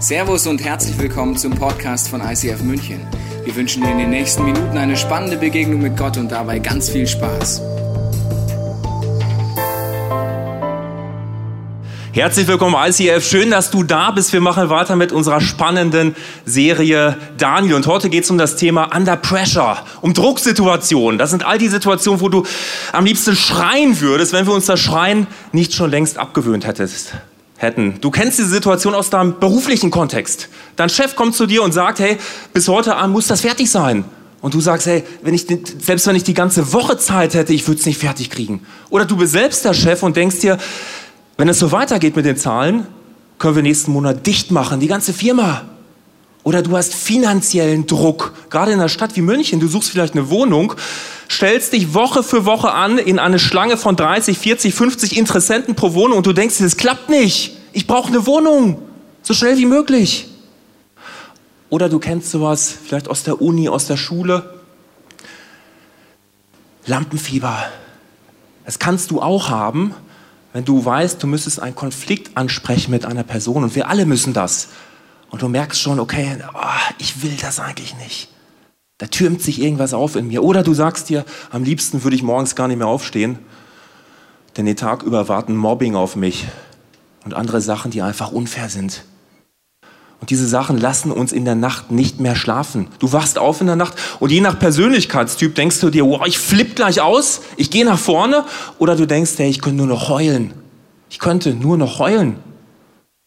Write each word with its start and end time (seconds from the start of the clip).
Servus 0.00 0.46
und 0.46 0.62
herzlich 0.62 0.96
willkommen 0.96 1.36
zum 1.36 1.50
Podcast 1.50 2.08
von 2.08 2.20
ICF 2.20 2.62
München. 2.62 3.00
Wir 3.44 3.56
wünschen 3.56 3.82
dir 3.82 3.90
in 3.90 3.98
den 3.98 4.10
nächsten 4.10 4.44
Minuten 4.44 4.78
eine 4.78 4.96
spannende 4.96 5.36
Begegnung 5.36 5.82
mit 5.82 5.96
Gott 5.96 6.16
und 6.16 6.30
dabei 6.30 6.60
ganz 6.60 6.88
viel 6.88 7.04
Spaß. 7.04 7.60
Herzlich 12.12 12.46
willkommen 12.46 12.76
ICF, 12.78 13.28
schön, 13.28 13.50
dass 13.50 13.72
du 13.72 13.82
da 13.82 14.12
bist. 14.12 14.32
Wir 14.32 14.40
machen 14.40 14.70
weiter 14.70 14.94
mit 14.94 15.10
unserer 15.10 15.40
spannenden 15.40 16.14
Serie 16.44 17.16
Daniel 17.36 17.74
und 17.74 17.88
heute 17.88 18.08
geht 18.08 18.22
es 18.22 18.30
um 18.30 18.38
das 18.38 18.54
Thema 18.54 18.94
Under 18.96 19.16
Pressure, 19.16 19.78
um 20.00 20.14
Drucksituationen. 20.14 21.18
Das 21.18 21.30
sind 21.30 21.44
all 21.44 21.58
die 21.58 21.68
Situationen, 21.68 22.20
wo 22.20 22.28
du 22.28 22.44
am 22.92 23.04
liebsten 23.04 23.34
schreien 23.34 24.00
würdest, 24.00 24.32
wenn 24.32 24.46
wir 24.46 24.54
uns 24.54 24.66
das 24.66 24.78
Schreien 24.78 25.26
nicht 25.50 25.74
schon 25.74 25.90
längst 25.90 26.18
abgewöhnt 26.18 26.68
hättest 26.68 27.14
hätten. 27.58 28.00
Du 28.00 28.10
kennst 28.10 28.38
diese 28.38 28.48
Situation 28.48 28.94
aus 28.94 29.10
deinem 29.10 29.38
beruflichen 29.38 29.90
Kontext. 29.90 30.48
Dein 30.76 30.88
Chef 30.88 31.14
kommt 31.16 31.34
zu 31.34 31.44
dir 31.46 31.62
und 31.62 31.72
sagt, 31.72 31.98
hey, 31.98 32.16
bis 32.54 32.68
heute 32.68 32.96
Abend 32.96 33.12
muss 33.12 33.26
das 33.26 33.42
fertig 33.42 33.70
sein. 33.70 34.04
Und 34.40 34.54
du 34.54 34.60
sagst, 34.60 34.86
hey, 34.86 35.02
wenn 35.22 35.34
ich, 35.34 35.46
selbst 35.80 36.06
wenn 36.06 36.14
ich 36.14 36.22
die 36.22 36.34
ganze 36.34 36.72
Woche 36.72 36.96
Zeit 36.96 37.34
hätte, 37.34 37.52
ich 37.52 37.66
würde 37.66 37.80
es 37.80 37.86
nicht 37.86 37.98
fertig 37.98 38.30
kriegen. 38.30 38.64
Oder 38.88 39.04
du 39.04 39.16
bist 39.16 39.32
selbst 39.32 39.64
der 39.64 39.74
Chef 39.74 40.02
und 40.02 40.16
denkst 40.16 40.38
dir, 40.38 40.58
wenn 41.36 41.48
es 41.48 41.58
so 41.58 41.72
weitergeht 41.72 42.14
mit 42.14 42.24
den 42.24 42.36
Zahlen, 42.36 42.86
können 43.38 43.56
wir 43.56 43.62
nächsten 43.62 43.92
Monat 43.92 44.26
dicht 44.26 44.50
machen, 44.50 44.80
die 44.80 44.86
ganze 44.86 45.12
Firma. 45.12 45.62
Oder 46.48 46.62
du 46.62 46.74
hast 46.78 46.94
finanziellen 46.94 47.86
Druck, 47.86 48.32
gerade 48.48 48.72
in 48.72 48.78
einer 48.78 48.88
Stadt 48.88 49.14
wie 49.16 49.20
München, 49.20 49.60
du 49.60 49.68
suchst 49.68 49.90
vielleicht 49.90 50.14
eine 50.14 50.30
Wohnung, 50.30 50.72
stellst 51.28 51.74
dich 51.74 51.92
Woche 51.92 52.22
für 52.22 52.46
Woche 52.46 52.72
an 52.72 52.96
in 52.96 53.18
eine 53.18 53.38
Schlange 53.38 53.76
von 53.76 53.96
30, 53.96 54.38
40, 54.38 54.74
50 54.74 55.18
Interessenten 55.18 55.74
pro 55.74 55.92
Wohnung 55.92 56.16
und 56.16 56.26
du 56.26 56.32
denkst 56.32 56.56
das 56.60 56.78
klappt 56.78 57.10
nicht. 57.10 57.58
Ich 57.74 57.86
brauche 57.86 58.08
eine 58.08 58.24
Wohnung, 58.24 58.80
so 59.20 59.34
schnell 59.34 59.58
wie 59.58 59.66
möglich. 59.66 60.30
Oder 61.68 61.90
du 61.90 61.98
kennst 61.98 62.30
sowas 62.30 62.74
vielleicht 62.82 63.08
aus 63.08 63.24
der 63.24 63.42
Uni, 63.42 63.68
aus 63.68 63.86
der 63.86 63.98
Schule. 63.98 64.58
Lampenfieber. 66.86 67.62
Das 68.64 68.78
kannst 68.78 69.10
du 69.10 69.20
auch 69.20 69.50
haben, 69.50 69.94
wenn 70.54 70.64
du 70.64 70.82
weißt, 70.82 71.22
du 71.22 71.26
müsstest 71.26 71.60
einen 71.60 71.74
Konflikt 71.74 72.38
ansprechen 72.38 72.90
mit 72.90 73.04
einer 73.04 73.22
Person 73.22 73.64
und 73.64 73.74
wir 73.74 73.90
alle 73.90 74.06
müssen 74.06 74.32
das. 74.32 74.68
Und 75.30 75.42
du 75.42 75.48
merkst 75.48 75.80
schon, 75.80 76.00
okay, 76.00 76.38
oh, 76.54 76.92
ich 76.98 77.22
will 77.22 77.36
das 77.40 77.60
eigentlich 77.60 77.96
nicht. 77.96 78.28
Da 78.98 79.06
türmt 79.06 79.42
sich 79.42 79.60
irgendwas 79.60 79.94
auf 79.94 80.16
in 80.16 80.26
mir. 80.26 80.42
Oder 80.42 80.62
du 80.62 80.74
sagst 80.74 81.08
dir, 81.08 81.24
am 81.50 81.62
liebsten 81.62 82.02
würde 82.02 82.16
ich 82.16 82.22
morgens 82.22 82.56
gar 82.56 82.66
nicht 82.68 82.78
mehr 82.78 82.88
aufstehen, 82.88 83.38
denn 84.56 84.66
den 84.66 84.76
Tag 84.76 85.04
über 85.04 85.28
warten 85.28 85.56
Mobbing 85.56 85.94
auf 85.94 86.16
mich 86.16 86.46
und 87.24 87.34
andere 87.34 87.60
Sachen, 87.60 87.90
die 87.90 88.02
einfach 88.02 88.32
unfair 88.32 88.68
sind. 88.68 89.04
Und 90.20 90.30
diese 90.30 90.48
Sachen 90.48 90.78
lassen 90.78 91.12
uns 91.12 91.30
in 91.30 91.44
der 91.44 91.54
Nacht 91.54 91.92
nicht 91.92 92.18
mehr 92.18 92.34
schlafen. 92.34 92.88
Du 92.98 93.12
wachst 93.12 93.38
auf 93.38 93.60
in 93.60 93.68
der 93.68 93.76
Nacht 93.76 93.94
und 94.18 94.32
je 94.32 94.40
nach 94.40 94.58
Persönlichkeitstyp 94.58 95.54
denkst 95.54 95.78
du 95.78 95.90
dir, 95.90 96.04
wow, 96.04 96.26
ich 96.26 96.40
flipp 96.40 96.74
gleich 96.74 97.00
aus, 97.00 97.42
ich 97.56 97.70
gehe 97.70 97.84
nach 97.84 98.00
vorne. 98.00 98.44
Oder 98.78 98.96
du 98.96 99.06
denkst, 99.06 99.32
hey, 99.36 99.48
ich 99.48 99.60
könnte 99.60 99.76
nur 99.76 99.86
noch 99.86 100.08
heulen. 100.08 100.54
Ich 101.08 101.20
könnte 101.20 101.54
nur 101.54 101.76
noch 101.76 102.00
heulen, 102.00 102.36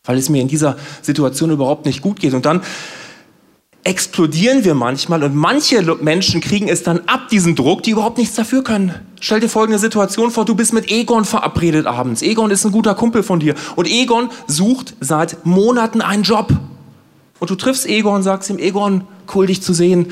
weil 0.03 0.17
es 0.17 0.29
mir 0.29 0.41
in 0.41 0.47
dieser 0.47 0.77
Situation 1.01 1.51
überhaupt 1.51 1.85
nicht 1.85 2.01
gut 2.01 2.19
geht. 2.19 2.33
Und 2.33 2.45
dann 2.45 2.61
explodieren 3.83 4.63
wir 4.63 4.75
manchmal 4.75 5.23
und 5.23 5.35
manche 5.35 5.81
Menschen 6.01 6.39
kriegen 6.41 6.67
es 6.67 6.83
dann 6.83 7.01
ab, 7.07 7.29
diesen 7.29 7.55
Druck, 7.55 7.83
die 7.83 7.91
überhaupt 7.91 8.17
nichts 8.17 8.35
dafür 8.35 8.63
können. 8.63 8.93
Stell 9.19 9.39
dir 9.39 9.49
folgende 9.49 9.79
Situation 9.79 10.31
vor, 10.31 10.45
du 10.45 10.55
bist 10.55 10.73
mit 10.73 10.91
Egon 10.91 11.25
verabredet 11.25 11.87
abends. 11.87 12.21
Egon 12.21 12.51
ist 12.51 12.65
ein 12.65 12.71
guter 12.71 12.95
Kumpel 12.95 13.23
von 13.23 13.39
dir 13.39 13.55
und 13.75 13.87
Egon 13.87 14.29
sucht 14.47 14.95
seit 14.99 15.45
Monaten 15.45 16.01
einen 16.01 16.23
Job. 16.23 16.51
Und 17.39 17.49
du 17.49 17.55
triffst 17.55 17.87
Egon 17.87 18.21
sagst 18.21 18.51
ihm, 18.51 18.59
Egon, 18.59 19.05
cool 19.33 19.47
dich 19.47 19.63
zu 19.63 19.73
sehen. 19.73 20.11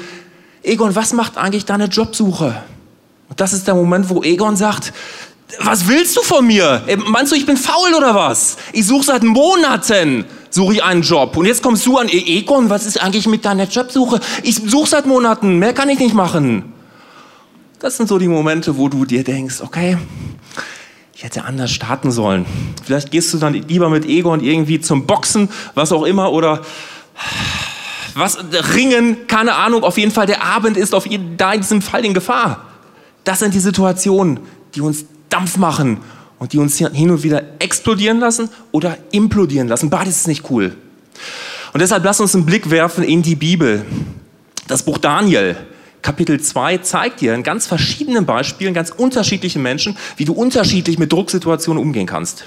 Egon, 0.64 0.96
was 0.96 1.14
macht 1.14 1.38
eigentlich 1.38 1.66
deine 1.66 1.86
Jobsuche? 1.86 2.64
Und 3.30 3.40
das 3.40 3.54
ist 3.54 3.68
der 3.68 3.76
Moment, 3.76 4.10
wo 4.10 4.24
Egon 4.24 4.56
sagt, 4.56 4.94
was 5.60 5.88
willst 5.88 6.16
du 6.16 6.22
von 6.22 6.46
mir? 6.46 6.84
Äh, 6.88 6.98
meinst 6.98 7.32
du, 7.32 7.36
ich 7.36 7.46
bin 7.46 7.58
faul 7.58 7.94
oder 7.98 8.14
was? 8.14 8.58
Ich 8.72 8.86
suche 8.86 9.06
seit 9.06 9.24
Monaten 9.24 10.26
suche 10.52 10.74
ich 10.74 10.84
einen 10.84 11.02
Job. 11.04 11.38
Und 11.38 11.46
jetzt 11.46 11.62
kommst 11.62 11.86
du 11.86 11.98
an, 11.98 12.08
e- 12.10 12.38
Egon, 12.40 12.70
was 12.70 12.86
ist 12.86 13.02
eigentlich 13.02 13.28
mit 13.28 13.46
deiner 13.46 13.66
Jobsuche? 13.66 14.20
Ich 14.44 14.56
suche 14.56 14.90
seit 14.90 15.06
Monaten, 15.06 15.60
mehr 15.60 15.74
kann 15.74 15.90
ich 15.90 16.00
nicht 16.00 16.16
machen. 16.16 16.74
Das 17.80 17.98
sind 17.98 18.10
so 18.10 18.18
die 18.18 18.28
Momente, 18.28 18.78
wo 18.78 18.90
du 18.90 19.06
dir 19.06 19.24
denkst, 19.24 19.62
okay, 19.62 19.98
ich 21.14 21.24
hätte 21.24 21.44
anders 21.46 21.72
starten 21.72 22.12
sollen. 22.12 22.46
Vielleicht 22.84 23.12
gehst 23.12 23.34
du 23.34 23.38
dann 23.38 23.54
lieber 23.54 23.90
mit 23.90 24.06
Egon 24.06 24.42
irgendwie 24.42 24.80
zum 24.82 25.06
Boxen, 25.06 25.50
was 25.76 25.92
auch 25.92 26.04
immer, 26.04 26.32
oder 26.32 26.62
was, 28.16 28.38
Ringen, 28.74 29.28
keine 29.28 29.56
Ahnung, 29.56 29.84
auf 29.84 29.98
jeden 29.98 30.12
Fall, 30.12 30.26
der 30.26 30.44
Abend 30.44 30.78
ist 30.78 30.96
auf 30.96 31.06
jeden, 31.06 31.38
da 31.38 31.54
in 31.54 31.62
diesem 31.62 31.82
Fall 31.82 32.06
in 32.06 32.14
Gefahr. 32.14 32.66
Das 33.24 33.40
sind 33.40 33.54
die 33.54 33.60
Situationen, 33.60 34.40
die 34.76 34.82
uns 34.82 35.06
Dampf 35.30 35.58
machen 35.58 35.98
und 36.40 36.54
die 36.54 36.58
uns 36.58 36.78
hin 36.78 37.12
und 37.12 37.24
wieder 37.24 37.44
explodieren 37.60 38.20
lassen 38.20 38.50
oder 38.72 38.98
implodieren 39.12 39.68
lassen. 39.68 39.90
Beides 39.90 40.18
ist 40.18 40.28
nicht 40.28 40.50
cool. 40.50 40.76
Und 41.74 41.82
deshalb 41.82 42.04
lass 42.04 42.20
uns 42.20 42.34
einen 42.36 42.46
Blick 42.46 42.70
werfen 42.70 43.04
in 43.04 43.22
die 43.22 43.36
Bibel. 43.36 43.86
Das 44.68 44.84
Buch 44.84 44.98
Daniel, 44.98 45.56
Kapitel 46.02 46.40
2, 46.40 46.80
zeigt 46.80 47.22
dir 47.22 47.34
in 47.34 47.44
ganz 47.44 47.68
verschiedenen 47.68 48.26
Beispielen, 48.26 48.74
ganz 48.74 48.90
unterschiedlichen 48.90 49.62
Menschen, 49.62 49.98
wie 50.18 50.26
du 50.26 50.34
unterschiedlich 50.34 50.98
mit 50.98 51.12
Drucksituationen 51.12 51.82
umgehen 51.82 52.08
kannst. 52.08 52.46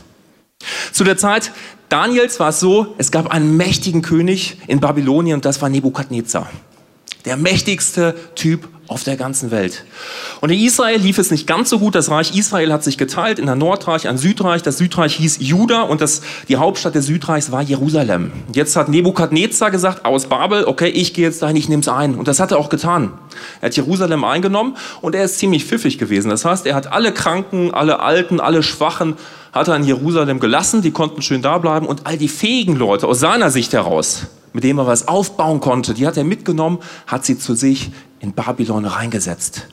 Zu 0.93 1.05
der 1.05 1.17
Zeit 1.17 1.53
Daniels 1.93 2.41
war 2.41 2.49
es 2.49 2.59
so, 2.59 2.95
es 2.97 3.11
gab 3.11 3.31
einen 3.31 3.59
mächtigen 3.59 4.01
König 4.01 4.57
in 4.67 4.81
Babylonien 4.81 5.35
und 5.35 5.45
das 5.45 5.61
war 5.61 5.69
Nebukadnezar. 5.69 6.51
Der 7.27 7.37
mächtigste 7.37 8.15
Typ 8.35 8.67
auf 8.93 9.05
der 9.05 9.17
ganzen 9.17 9.51
Welt. 9.51 9.85
Und 10.41 10.51
in 10.51 10.61
Israel 10.61 11.01
lief 11.01 11.19
es 11.19 11.31
nicht 11.31 11.47
ganz 11.47 11.71
so 11.71 11.79
gut. 11.79 11.95
Das 11.95 12.11
Reich 12.11 12.37
Israel 12.37 12.73
hat 12.73 12.85
sich 12.85 12.99
geteilt 12.99 13.39
in 13.39 13.49
ein 13.49 13.59
Nordreich, 13.59 14.09
ein 14.09 14.19
Südreich. 14.19 14.63
Das 14.63 14.79
Südreich 14.79 15.17
hieß 15.17 15.39
Juda 15.41 15.83
und 15.83 16.01
das, 16.01 16.23
die 16.49 16.57
Hauptstadt 16.57 16.95
des 16.95 17.07
Südreichs 17.07 17.51
war 17.51 17.63
Jerusalem. 17.63 18.33
Jetzt 18.53 18.77
hat 18.77 18.89
Nebukadnezar 18.89 19.71
gesagt 19.71 20.05
aus 20.05 20.27
Babel, 20.27 20.65
okay, 20.65 20.89
ich 20.89 21.15
gehe 21.15 21.25
jetzt 21.25 21.43
dahin, 21.43 21.57
ich 21.57 21.69
nehme 21.69 21.83
es 21.83 21.89
ein. 21.89 22.15
Und 22.15 22.29
das 22.29 22.39
hat 22.41 22.53
er 22.53 22.59
auch 22.59 22.69
getan. 22.69 23.13
Er 23.61 23.67
hat 23.67 23.77
Jerusalem 23.77 24.25
eingenommen 24.25 24.77
und 25.01 25.15
er 25.15 25.25
ist 25.25 25.39
ziemlich 25.39 25.65
pfiffig 25.65 25.99
gewesen. 25.99 26.29
Das 26.29 26.45
heißt, 26.45 26.67
er 26.67 26.75
hat 26.75 26.93
alle 26.93 27.13
Kranken, 27.13 27.73
alle 27.73 28.01
Alten, 28.01 28.41
alle 28.41 28.63
Schwachen 28.63 29.17
hat 29.53 29.69
er 29.69 29.77
in 29.77 29.85
Jerusalem 29.85 30.41
gelassen. 30.41 30.83
Die 30.83 30.91
konnten 30.91 31.23
schön 31.23 31.43
da 31.43 31.59
bleiben 31.59 31.87
und 31.87 32.07
all 32.07 32.17
die 32.17 32.29
fähigen 32.29 32.77
Leute 32.77 33.07
aus 33.07 33.21
seiner 33.21 33.51
Sicht 33.51 33.73
heraus, 33.73 34.27
mit 34.53 34.65
denen 34.65 34.79
er 34.79 34.87
was 34.87 35.09
aufbauen 35.09 35.61
konnte, 35.61 35.95
die 35.95 36.07
hat 36.07 36.17
er 36.17 36.25
mitgenommen, 36.25 36.79
hat 37.07 37.25
sie 37.25 37.39
zu 37.39 37.55
sich 37.55 37.91
in 38.23 38.33
Babylon 38.33 38.87
reingesetzt. 38.87 39.67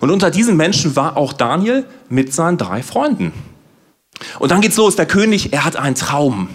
Und 0.00 0.10
unter 0.10 0.30
diesen 0.30 0.56
Menschen 0.56 0.96
war 0.96 1.16
auch 1.16 1.32
Daniel 1.32 1.86
mit 2.08 2.34
seinen 2.34 2.58
drei 2.58 2.82
Freunden. 2.82 3.32
Und 4.38 4.50
dann 4.50 4.60
geht's 4.60 4.76
los. 4.76 4.96
Der 4.96 5.06
König, 5.06 5.52
er 5.52 5.64
hat 5.64 5.76
einen 5.76 5.94
Traum. 5.94 6.48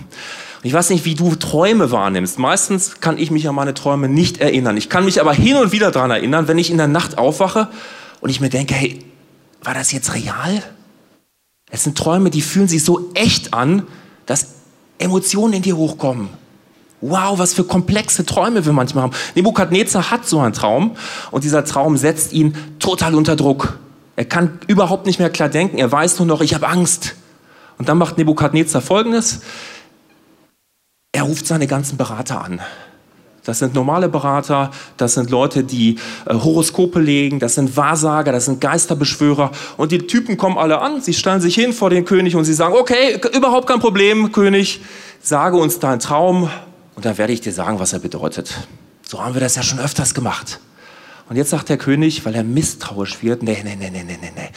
Ich 0.63 0.73
weiß 0.73 0.89
nicht, 0.89 1.05
wie 1.05 1.15
du 1.15 1.35
Träume 1.35 1.91
wahrnimmst. 1.91 2.39
Meistens 2.39 2.99
kann 3.01 3.17
ich 3.17 3.31
mich 3.31 3.47
an 3.47 3.55
meine 3.55 3.73
Träume 3.73 4.07
nicht 4.07 4.37
erinnern. 4.37 4.77
Ich 4.77 4.89
kann 4.89 5.05
mich 5.05 5.19
aber 5.19 5.33
hin 5.33 5.57
und 5.57 5.71
wieder 5.71 5.91
daran 5.91 6.11
erinnern, 6.11 6.47
wenn 6.47 6.57
ich 6.57 6.71
in 6.71 6.77
der 6.77 6.87
Nacht 6.87 7.17
aufwache 7.17 7.69
und 8.21 8.29
ich 8.29 8.39
mir 8.39 8.49
denke, 8.49 8.73
hey, 8.73 8.99
war 9.61 9.73
das 9.73 9.91
jetzt 9.91 10.13
real? 10.13 10.63
Es 11.69 11.83
sind 11.83 11.97
Träume, 11.97 12.29
die 12.29 12.41
fühlen 12.41 12.67
sich 12.67 12.83
so 12.83 13.11
echt 13.13 13.53
an, 13.53 13.83
dass 14.25 14.47
Emotionen 14.99 15.53
in 15.53 15.61
dir 15.63 15.75
hochkommen. 15.75 16.29
Wow, 17.05 17.37
was 17.37 17.53
für 17.53 17.65
komplexe 17.65 18.25
Träume 18.25 18.65
wir 18.65 18.71
manchmal 18.71 19.03
haben. 19.03 19.13
Nebukadnezar 19.35 20.09
hat 20.09 20.25
so 20.25 20.39
einen 20.39 20.53
Traum 20.53 20.95
und 21.31 21.43
dieser 21.43 21.65
Traum 21.65 21.97
setzt 21.97 22.31
ihn 22.31 22.55
total 22.79 23.13
unter 23.13 23.35
Druck. 23.35 23.77
Er 24.15 24.23
kann 24.23 24.59
überhaupt 24.67 25.05
nicht 25.05 25.19
mehr 25.19 25.29
klar 25.29 25.49
denken. 25.49 25.79
Er 25.79 25.91
weiß 25.91 26.19
nur 26.19 26.27
noch, 26.27 26.39
ich 26.39 26.53
habe 26.53 26.65
Angst. 26.65 27.15
Und 27.77 27.89
dann 27.89 27.97
macht 27.97 28.17
Nebukadnezar 28.17 28.81
Folgendes. 28.81 29.41
Er 31.11 31.23
ruft 31.23 31.45
seine 31.45 31.67
ganzen 31.67 31.97
Berater 31.97 32.41
an. 32.41 32.61
Das 33.43 33.59
sind 33.59 33.73
normale 33.73 34.07
Berater, 34.07 34.71
das 34.95 35.15
sind 35.15 35.29
Leute, 35.29 35.65
die 35.65 35.97
äh, 36.25 36.33
Horoskope 36.33 37.01
legen, 37.01 37.39
das 37.39 37.55
sind 37.55 37.75
Wahrsager, 37.75 38.31
das 38.31 38.45
sind 38.45 38.61
Geisterbeschwörer. 38.61 39.51
Und 39.75 39.91
die 39.91 40.07
Typen 40.07 40.37
kommen 40.37 40.57
alle 40.57 40.79
an, 40.79 41.01
sie 41.01 41.13
stellen 41.13 41.41
sich 41.41 41.55
hin 41.55 41.73
vor 41.73 41.89
den 41.89 42.05
König 42.05 42.37
und 42.37 42.45
sie 42.45 42.53
sagen, 42.53 42.75
okay, 42.77 43.19
überhaupt 43.35 43.67
kein 43.67 43.81
Problem, 43.81 44.31
König, 44.31 44.79
sage 45.21 45.57
uns 45.57 45.79
deinen 45.79 45.99
Traum, 45.99 46.49
und 46.95 47.05
dann 47.05 47.17
werde 47.17 47.33
ich 47.33 47.41
dir 47.41 47.53
sagen, 47.53 47.79
was 47.79 47.93
er 47.93 47.99
bedeutet. 47.99 48.67
So 49.07 49.23
haben 49.23 49.33
wir 49.33 49.41
das 49.41 49.55
ja 49.55 49.63
schon 49.63 49.79
öfters 49.79 50.13
gemacht. 50.13 50.59
Und 51.29 51.35
jetzt 51.35 51.49
sagt 51.49 51.69
der 51.69 51.77
König, 51.77 52.25
weil 52.25 52.35
er 52.35 52.43
misstrauisch 52.43 53.21
wird, 53.23 53.43
nee, 53.43 53.61
nee, 53.63 53.75
nee, 53.75 53.89
nee, 53.89 54.03
nee, 54.03 54.17
nee. 54.21 54.49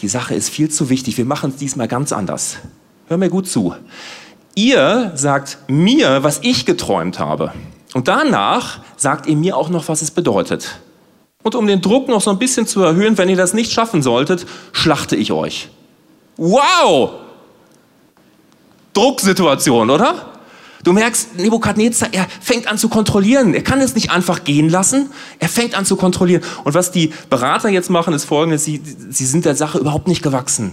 Die 0.00 0.08
Sache 0.08 0.34
ist 0.34 0.48
viel 0.48 0.70
zu 0.70 0.90
wichtig. 0.90 1.18
Wir 1.18 1.24
machen 1.24 1.50
es 1.50 1.56
diesmal 1.56 1.88
ganz 1.88 2.12
anders. 2.12 2.58
Hör 3.08 3.16
mir 3.16 3.30
gut 3.30 3.48
zu. 3.48 3.74
Ihr 4.54 5.12
sagt 5.14 5.58
mir, 5.66 6.22
was 6.22 6.40
ich 6.42 6.66
geträumt 6.66 7.18
habe. 7.18 7.52
Und 7.94 8.08
danach 8.08 8.80
sagt 8.96 9.26
ihr 9.26 9.36
mir 9.36 9.56
auch 9.56 9.70
noch, 9.70 9.88
was 9.88 10.02
es 10.02 10.10
bedeutet. 10.10 10.78
Und 11.42 11.54
um 11.54 11.66
den 11.66 11.80
Druck 11.80 12.08
noch 12.08 12.20
so 12.20 12.30
ein 12.30 12.38
bisschen 12.38 12.66
zu 12.66 12.82
erhöhen, 12.82 13.16
wenn 13.18 13.28
ihr 13.28 13.36
das 13.36 13.54
nicht 13.54 13.72
schaffen 13.72 14.02
solltet, 14.02 14.46
schlachte 14.72 15.16
ich 15.16 15.32
euch. 15.32 15.68
Wow! 16.36 17.10
Drucksituation, 18.92 19.90
oder? 19.90 20.37
Du 20.84 20.92
merkst, 20.92 21.36
Nebukadnezar, 21.36 22.08
er 22.12 22.26
fängt 22.40 22.68
an 22.68 22.78
zu 22.78 22.88
kontrollieren. 22.88 23.54
Er 23.54 23.62
kann 23.62 23.80
es 23.80 23.94
nicht 23.94 24.10
einfach 24.10 24.44
gehen 24.44 24.68
lassen. 24.68 25.10
Er 25.38 25.48
fängt 25.48 25.76
an 25.76 25.84
zu 25.84 25.96
kontrollieren. 25.96 26.42
Und 26.64 26.74
was 26.74 26.92
die 26.92 27.12
Berater 27.30 27.68
jetzt 27.68 27.90
machen, 27.90 28.14
ist 28.14 28.24
folgendes. 28.24 28.64
Sie, 28.64 28.80
sie 29.10 29.26
sind 29.26 29.44
der 29.44 29.56
Sache 29.56 29.78
überhaupt 29.78 30.06
nicht 30.06 30.22
gewachsen. 30.22 30.72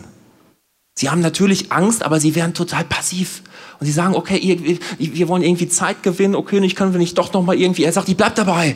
Sie 0.93 1.09
haben 1.09 1.21
natürlich 1.21 1.71
Angst, 1.71 2.03
aber 2.03 2.19
sie 2.19 2.35
werden 2.35 2.53
total 2.53 2.83
passiv. 2.83 3.41
Und 3.79 3.87
sie 3.87 3.91
sagen, 3.91 4.15
okay, 4.15 4.79
wir 4.97 5.27
wollen 5.27 5.43
irgendwie 5.43 5.67
Zeit 5.67 6.03
gewinnen. 6.03 6.35
Okay, 6.35 6.63
ich 6.63 6.75
können 6.75 6.93
wir 6.93 6.99
nicht 6.99 7.17
doch 7.17 7.33
noch 7.33 7.43
mal 7.43 7.55
irgendwie. 7.55 7.83
Er 7.83 7.91
sagt, 7.91 8.07
ich 8.07 8.15
bleib 8.15 8.35
dabei. 8.35 8.75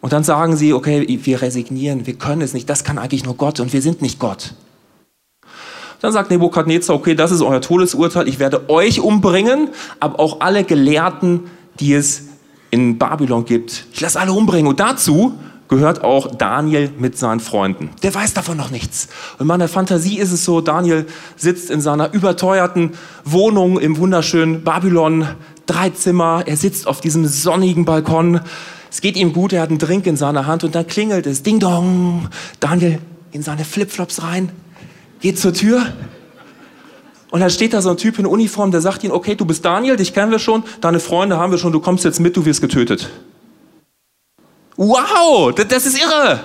Und 0.00 0.12
dann 0.12 0.22
sagen 0.22 0.56
sie, 0.56 0.72
okay, 0.72 1.18
wir 1.22 1.42
resignieren, 1.42 2.06
wir 2.06 2.14
können 2.14 2.42
es 2.42 2.52
nicht. 2.52 2.70
Das 2.70 2.84
kann 2.84 2.98
eigentlich 2.98 3.24
nur 3.24 3.36
Gott 3.36 3.58
und 3.60 3.72
wir 3.72 3.82
sind 3.82 4.02
nicht 4.02 4.18
Gott. 4.18 4.54
Dann 6.00 6.12
sagt 6.12 6.30
Nebukadnezar, 6.30 6.94
okay, 6.94 7.14
das 7.14 7.32
ist 7.32 7.42
euer 7.42 7.60
Todesurteil, 7.60 8.28
ich 8.28 8.38
werde 8.38 8.70
euch 8.70 9.00
umbringen, 9.00 9.70
aber 9.98 10.20
auch 10.20 10.40
alle 10.40 10.64
Gelehrten, 10.64 11.44
die 11.80 11.94
es 11.94 12.24
in 12.70 12.98
Babylon 12.98 13.44
gibt. 13.44 13.86
Ich 13.92 14.00
lasse 14.00 14.20
alle 14.20 14.32
umbringen. 14.32 14.68
Und 14.68 14.78
dazu 14.78 15.34
gehört 15.68 16.02
auch 16.02 16.34
Daniel 16.34 16.90
mit 16.98 17.18
seinen 17.18 17.40
Freunden. 17.40 17.90
Der 18.02 18.14
weiß 18.14 18.34
davon 18.34 18.56
noch 18.56 18.70
nichts. 18.70 19.08
Und 19.34 19.42
in 19.42 19.46
meiner 19.46 19.68
Fantasie 19.68 20.18
ist 20.18 20.32
es 20.32 20.44
so, 20.44 20.60
Daniel 20.60 21.06
sitzt 21.36 21.70
in 21.70 21.80
seiner 21.80 22.12
überteuerten 22.12 22.92
Wohnung 23.24 23.78
im 23.78 23.98
wunderschönen 23.98 24.64
Babylon, 24.64 25.26
drei 25.66 25.90
Zimmer, 25.90 26.44
er 26.46 26.56
sitzt 26.56 26.86
auf 26.86 27.00
diesem 27.00 27.26
sonnigen 27.26 27.84
Balkon, 27.84 28.40
es 28.90 29.02
geht 29.02 29.16
ihm 29.16 29.34
gut, 29.34 29.52
er 29.52 29.60
hat 29.60 29.68
einen 29.68 29.78
Drink 29.78 30.06
in 30.06 30.16
seiner 30.16 30.46
Hand 30.46 30.64
und 30.64 30.74
dann 30.74 30.86
klingelt 30.86 31.26
es, 31.26 31.42
ding 31.42 31.60
dong, 31.60 32.28
Daniel 32.58 32.98
in 33.32 33.42
seine 33.42 33.66
Flipflops 33.66 34.22
rein, 34.22 34.50
geht 35.20 35.38
zur 35.38 35.52
Tür 35.52 35.86
und 37.30 37.40
dann 37.40 37.50
steht 37.50 37.74
da 37.74 37.82
so 37.82 37.90
ein 37.90 37.96
Typ 37.96 38.18
in 38.18 38.26
Uniform, 38.26 38.70
der 38.70 38.80
sagt 38.80 39.04
ihm, 39.04 39.10
okay, 39.10 39.34
du 39.34 39.44
bist 39.44 39.64
Daniel, 39.64 39.96
dich 39.96 40.14
kennen 40.14 40.30
wir 40.30 40.38
schon, 40.38 40.64
deine 40.80 41.00
Freunde 41.00 41.38
haben 41.38 41.50
wir 41.50 41.58
schon, 41.58 41.72
du 41.72 41.80
kommst 41.80 42.04
jetzt 42.04 42.20
mit, 42.20 42.36
du 42.36 42.44
wirst 42.44 42.60
getötet. 42.60 43.10
Wow, 44.76 45.52
das 45.54 45.86
ist 45.86 46.00
irre. 46.00 46.40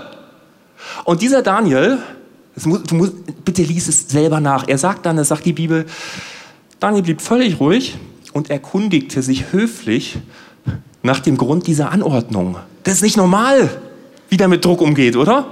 Und 1.05 1.21
dieser 1.21 1.41
Daniel, 1.41 1.99
muss, 2.65 2.83
du 2.83 2.95
musst, 2.95 3.13
bitte 3.45 3.63
lies 3.63 3.87
es 3.87 4.09
selber 4.09 4.39
nach, 4.39 4.67
er 4.67 4.77
sagt 4.77 5.05
dann, 5.05 5.15
das 5.15 5.29
sagt 5.29 5.45
die 5.45 5.53
Bibel, 5.53 5.85
Daniel 6.79 7.03
blieb 7.03 7.21
völlig 7.21 7.59
ruhig 7.59 7.95
und 8.33 8.49
erkundigte 8.49 9.21
sich 9.21 9.53
höflich 9.53 10.17
nach 11.01 11.19
dem 11.19 11.37
Grund 11.37 11.67
dieser 11.67 11.91
Anordnung. 11.91 12.57
Das 12.83 12.95
ist 12.95 13.03
nicht 13.03 13.17
normal, 13.17 13.69
wie 14.29 14.37
der 14.37 14.49
mit 14.49 14.65
Druck 14.65 14.81
umgeht, 14.81 15.15
oder? 15.15 15.45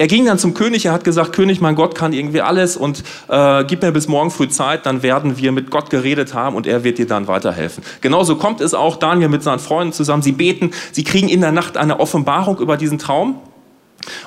Er 0.00 0.06
ging 0.06 0.24
dann 0.24 0.38
zum 0.38 0.54
König, 0.54 0.86
er 0.86 0.92
hat 0.92 1.04
gesagt, 1.04 1.34
König, 1.34 1.60
mein 1.60 1.74
Gott 1.74 1.94
kann 1.94 2.14
irgendwie 2.14 2.40
alles 2.40 2.74
und 2.74 3.04
äh, 3.28 3.64
gib 3.64 3.82
mir 3.82 3.92
bis 3.92 4.08
morgen 4.08 4.30
früh 4.30 4.48
Zeit, 4.48 4.86
dann 4.86 5.02
werden 5.02 5.36
wir 5.36 5.52
mit 5.52 5.70
Gott 5.70 5.90
geredet 5.90 6.32
haben 6.32 6.56
und 6.56 6.66
er 6.66 6.84
wird 6.84 6.96
dir 6.96 7.06
dann 7.06 7.28
weiterhelfen. 7.28 7.84
Genauso 8.00 8.36
kommt 8.36 8.62
es 8.62 8.72
auch, 8.72 8.96
Daniel 8.96 9.28
mit 9.28 9.42
seinen 9.42 9.58
Freunden 9.58 9.92
zusammen, 9.92 10.22
sie 10.22 10.32
beten, 10.32 10.70
sie 10.92 11.04
kriegen 11.04 11.28
in 11.28 11.42
der 11.42 11.52
Nacht 11.52 11.76
eine 11.76 12.00
Offenbarung 12.00 12.60
über 12.60 12.78
diesen 12.78 12.96
Traum. 12.96 13.40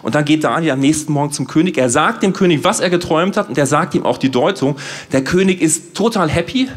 Und 0.04 0.14
dann 0.14 0.26
geht 0.26 0.44
Daniel 0.44 0.74
am 0.74 0.80
nächsten 0.80 1.12
Morgen 1.12 1.32
zum 1.32 1.48
König. 1.48 1.76
Er 1.80 1.90
sagt 1.90 2.22
dem 2.22 2.34
König, 2.34 2.64
was 2.64 2.80
er 2.80 2.92
geträumt 2.92 3.36
hat 3.36 3.50
und 3.50 3.58
er 3.58 3.66
sagt 3.66 3.96
ihm 3.96 4.06
auch 4.06 4.20
die 4.20 4.30
Deutung. 4.30 4.76
Der 5.12 5.24
König 5.24 5.60
ist 5.60 5.96
total 5.96 6.30
happy 6.30 6.70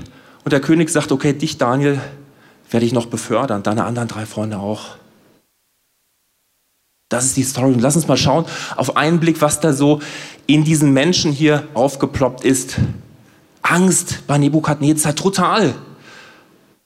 und 0.43 0.55
der 0.55 0.61
König 0.61 0.89
sagt, 0.89 1.13
okay, 1.13 1.35
dich 1.35 1.59
Daniel 1.59 2.01
werde 2.71 2.87
ich 2.87 2.95
noch 2.95 3.05
befördern, 3.05 3.63
deine 3.63 3.85
anderen 3.85 4.09
drei 4.09 4.25
Freunde 4.25 4.57
auch. 4.59 4.97
Das 7.09 7.25
ist 7.25 7.37
die 7.37 7.45
Story. 7.45 7.73
Und 7.73 7.81
lass 7.81 7.95
uns 7.95 8.09
mal 8.09 8.17
schauen 8.17 8.47
auf 8.77 8.97
einen 8.97 9.21
Blick, 9.21 9.41
was 9.41 9.61
da 9.61 9.73
so 9.73 10.01
in 10.47 10.65
diesen 10.65 10.93
Menschen 10.93 11.31
hier 11.31 11.69
aufgeploppt 11.75 12.45
ist. 12.45 12.77
Angst 13.63 14.27
bei 14.27 14.39
Nebukadnezar, 14.39 15.15
total. 15.15 15.75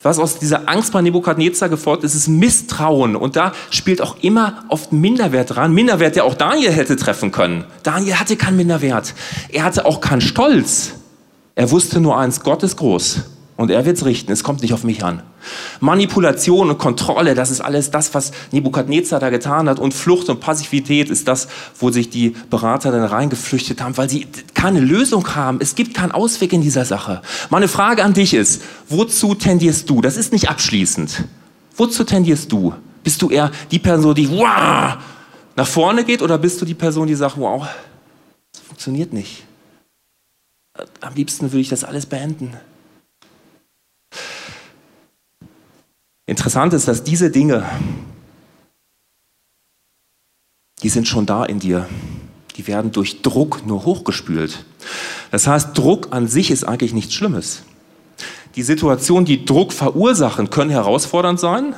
Was 0.03 0.19
aus 0.19 0.39
dieser 0.39 0.69
Angst 0.69 0.93
bei 0.93 1.03
Nebukadnezar 1.03 1.69
gefolgt 1.69 2.05
ist, 2.05 2.15
ist 2.15 2.29
Misstrauen. 2.29 3.17
Und 3.17 3.37
da 3.37 3.53
spielt 3.71 4.01
auch 4.01 4.17
immer 4.23 4.65
oft 4.69 4.93
Minderwert 4.93 5.57
dran. 5.57 5.73
Minderwert, 5.73 6.17
der 6.17 6.25
auch 6.25 6.35
Daniel 6.35 6.73
hätte 6.73 6.97
treffen 6.97 7.33
können. 7.33 7.65
Daniel 7.83 8.17
hatte 8.17 8.37
keinen 8.37 8.57
Minderwert. 8.57 9.15
Er 9.51 9.65
hatte 9.65 9.85
auch 9.85 10.01
keinen 10.01 10.23
Stolz. 10.23 10.93
Er 11.55 11.71
wusste 11.71 12.01
nur 12.01 12.19
eins, 12.19 12.41
Gott 12.41 12.63
ist 12.63 12.77
groß. 12.77 13.21
Und 13.61 13.71
er 13.71 13.85
wird 13.85 13.99
es 13.99 14.07
richten. 14.07 14.33
Es 14.33 14.43
kommt 14.43 14.63
nicht 14.63 14.73
auf 14.73 14.85
mich 14.85 15.05
an. 15.05 15.23
Manipulation 15.81 16.71
und 16.71 16.79
Kontrolle, 16.79 17.35
das 17.35 17.51
ist 17.51 17.61
alles 17.61 17.91
das, 17.91 18.15
was 18.15 18.33
Nebukadnezar 18.53 19.21
da 19.21 19.29
getan 19.29 19.69
hat. 19.69 19.79
Und 19.79 19.93
Flucht 19.93 20.31
und 20.31 20.41
Passivität 20.41 21.11
ist 21.11 21.29
das, 21.29 21.47
wo 21.79 21.91
sich 21.91 22.09
die 22.09 22.31
Berater 22.49 22.91
dann 22.91 23.05
reingeflüchtet 23.05 23.83
haben, 23.83 23.99
weil 23.99 24.09
sie 24.09 24.27
keine 24.55 24.81
Lösung 24.81 25.37
haben. 25.37 25.59
Es 25.61 25.75
gibt 25.75 25.93
keinen 25.93 26.11
Ausweg 26.11 26.55
in 26.55 26.63
dieser 26.63 26.87
Sache. 26.87 27.21
Meine 27.51 27.69
Frage 27.69 28.03
an 28.03 28.15
dich 28.15 28.33
ist, 28.33 28.63
wozu 28.89 29.35
tendierst 29.35 29.91
du? 29.91 30.01
Das 30.01 30.17
ist 30.17 30.33
nicht 30.33 30.49
abschließend. 30.49 31.25
Wozu 31.77 32.05
tendierst 32.05 32.51
du? 32.51 32.73
Bist 33.05 33.21
du 33.21 33.29
eher 33.29 33.51
die 33.71 33.79
Person, 33.79 34.15
die 34.15 34.31
wow, 34.31 34.97
nach 35.55 35.67
vorne 35.67 36.05
geht 36.05 36.23
oder 36.23 36.39
bist 36.39 36.63
du 36.63 36.65
die 36.65 36.73
Person, 36.73 37.07
die 37.07 37.15
sagt, 37.15 37.37
wow, 37.37 37.69
das 38.55 38.63
funktioniert 38.63 39.13
nicht? 39.13 39.43
Am 41.03 41.15
liebsten 41.15 41.53
würde 41.53 41.61
ich 41.61 41.69
das 41.69 41.85
alles 41.85 42.07
beenden. 42.07 42.57
Interessant 46.31 46.73
ist, 46.75 46.87
dass 46.87 47.03
diese 47.03 47.29
Dinge, 47.29 47.65
die 50.81 50.89
sind 50.89 51.09
schon 51.09 51.27
da 51.27 51.45
in 51.45 51.59
dir. 51.59 51.89
Die 52.57 52.69
werden 52.69 52.93
durch 52.93 53.23
Druck 53.23 53.67
nur 53.67 53.85
hochgespült. 53.85 54.65
Das 55.33 55.49
heißt, 55.49 55.77
Druck 55.77 56.07
an 56.13 56.29
sich 56.29 56.53
ist 56.53 56.63
eigentlich 56.63 56.93
nichts 56.93 57.15
Schlimmes. 57.15 57.65
Die 58.55 58.63
Situationen, 58.63 59.25
die 59.25 59.45
Druck 59.45 59.73
verursachen, 59.73 60.51
können 60.51 60.71
herausfordernd 60.71 61.41
sein, 61.41 61.75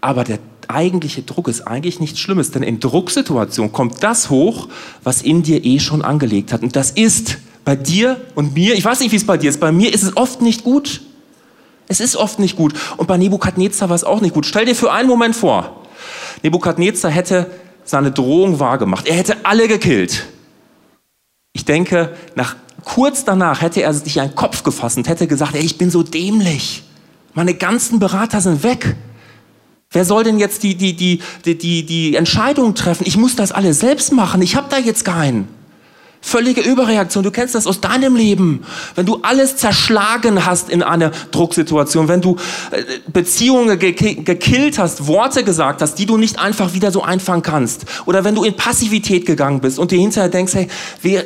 aber 0.00 0.22
der 0.22 0.38
eigentliche 0.68 1.22
Druck 1.22 1.48
ist 1.48 1.62
eigentlich 1.62 1.98
nichts 1.98 2.20
Schlimmes, 2.20 2.52
denn 2.52 2.62
in 2.62 2.78
Drucksituationen 2.78 3.72
kommt 3.72 4.00
das 4.00 4.30
hoch, 4.30 4.68
was 5.02 5.22
in 5.22 5.42
dir 5.42 5.64
eh 5.64 5.80
schon 5.80 6.02
angelegt 6.02 6.52
hat. 6.52 6.62
Und 6.62 6.76
das 6.76 6.92
ist 6.92 7.38
bei 7.64 7.74
dir 7.74 8.20
und 8.36 8.54
mir, 8.54 8.74
ich 8.74 8.84
weiß 8.84 9.00
nicht, 9.00 9.10
wie 9.10 9.16
es 9.16 9.26
bei 9.26 9.38
dir 9.38 9.50
ist, 9.50 9.58
bei 9.58 9.72
mir 9.72 9.92
ist 9.92 10.04
es 10.04 10.16
oft 10.16 10.40
nicht 10.40 10.62
gut. 10.62 11.00
Es 11.88 12.00
ist 12.00 12.16
oft 12.16 12.38
nicht 12.38 12.56
gut. 12.56 12.74
Und 12.96 13.06
bei 13.06 13.16
Nebukadnezar 13.16 13.88
war 13.88 13.96
es 13.96 14.04
auch 14.04 14.20
nicht 14.20 14.34
gut. 14.34 14.46
Stell 14.46 14.64
dir 14.64 14.74
für 14.74 14.92
einen 14.92 15.08
Moment 15.08 15.36
vor, 15.36 15.82
Nebukadnezar 16.42 17.10
hätte 17.10 17.50
seine 17.84 18.10
Drohung 18.10 18.58
wahrgemacht. 18.58 19.06
Er 19.06 19.16
hätte 19.16 19.36
alle 19.44 19.68
gekillt. 19.68 20.26
Ich 21.52 21.64
denke, 21.64 22.14
nach, 22.34 22.56
kurz 22.84 23.24
danach 23.24 23.62
hätte 23.62 23.82
er 23.82 23.94
sich 23.94 24.20
einen 24.20 24.34
Kopf 24.34 24.62
gefasst 24.62 24.96
und 24.96 25.08
hätte 25.08 25.26
gesagt, 25.26 25.54
ey, 25.54 25.62
ich 25.62 25.78
bin 25.78 25.90
so 25.90 26.02
dämlich. 26.02 26.82
Meine 27.34 27.54
ganzen 27.54 27.98
Berater 27.98 28.40
sind 28.40 28.62
weg. 28.62 28.96
Wer 29.90 30.04
soll 30.04 30.24
denn 30.24 30.38
jetzt 30.38 30.62
die, 30.62 30.74
die, 30.74 30.94
die, 30.94 31.22
die, 31.44 31.56
die, 31.56 31.86
die 31.86 32.16
Entscheidung 32.16 32.74
treffen? 32.74 33.04
Ich 33.06 33.16
muss 33.16 33.36
das 33.36 33.52
alles 33.52 33.80
selbst 33.80 34.12
machen. 34.12 34.42
Ich 34.42 34.56
habe 34.56 34.66
da 34.68 34.78
jetzt 34.78 35.04
keinen. 35.04 35.48
Völlige 36.26 36.60
Überreaktion. 36.60 37.22
Du 37.22 37.30
kennst 37.30 37.54
das 37.54 37.68
aus 37.68 37.80
deinem 37.80 38.16
Leben. 38.16 38.64
Wenn 38.96 39.06
du 39.06 39.20
alles 39.22 39.54
zerschlagen 39.58 40.44
hast 40.44 40.68
in 40.68 40.82
einer 40.82 41.10
Drucksituation, 41.30 42.08
wenn 42.08 42.20
du 42.20 42.36
äh, 42.72 42.82
Beziehungen 43.06 43.78
gekillt 43.78 44.76
hast, 44.80 45.06
Worte 45.06 45.44
gesagt 45.44 45.82
hast, 45.82 45.94
die 45.94 46.04
du 46.04 46.16
nicht 46.16 46.40
einfach 46.40 46.74
wieder 46.74 46.90
so 46.90 47.04
einfangen 47.04 47.42
kannst. 47.42 47.84
Oder 48.06 48.24
wenn 48.24 48.34
du 48.34 48.42
in 48.42 48.56
Passivität 48.56 49.24
gegangen 49.24 49.60
bist 49.60 49.78
und 49.78 49.92
dir 49.92 50.00
hinterher 50.00 50.28
denkst, 50.28 50.54
hey, 50.54 50.68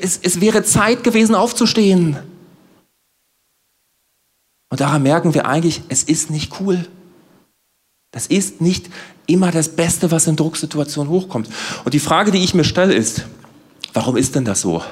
es 0.02 0.40
wäre 0.42 0.64
Zeit 0.64 1.02
gewesen 1.02 1.35
aufzustehen. 1.35 2.19
Und 4.69 4.83
daran 4.83 5.02
merken 5.02 5.33
wir 5.33 5.47
eigentlich, 5.47 5.80
es 5.88 6.02
ist 6.02 6.28
nicht 6.28 6.61
cool. 6.61 6.87
Das 8.11 8.26
ist 8.26 8.61
nicht 8.61 8.90
immer 9.26 9.50
das 9.50 9.71
Beste, 9.71 10.11
was 10.11 10.26
in 10.26 10.37
Drucksituationen 10.37 11.11
hochkommt. 11.11 11.49
Und 11.87 11.95
die 11.95 12.00
Frage, 12.00 12.33
die 12.33 12.45
ich 12.45 12.52
mir 12.52 12.64
stelle, 12.64 12.92
ist, 12.92 13.25
Warum 13.92 14.16
ist 14.16 14.35
denn 14.35 14.44
das 14.44 14.61
so? 14.61 14.82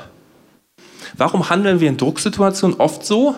Warum 1.17 1.51
handeln 1.51 1.81
wir 1.81 1.89
in 1.89 1.97
Drucksituationen 1.97 2.79
oft 2.79 3.05
so, 3.05 3.37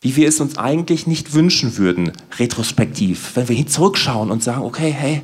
wie 0.00 0.16
wir 0.16 0.28
es 0.28 0.40
uns 0.40 0.56
eigentlich 0.56 1.06
nicht 1.06 1.34
wünschen 1.34 1.76
würden, 1.76 2.12
retrospektiv, 2.38 3.32
wenn 3.34 3.48
wir 3.48 3.66
zurückschauen 3.66 4.30
und 4.30 4.42
sagen, 4.42 4.62
okay, 4.62 4.90
hey, 4.90 5.22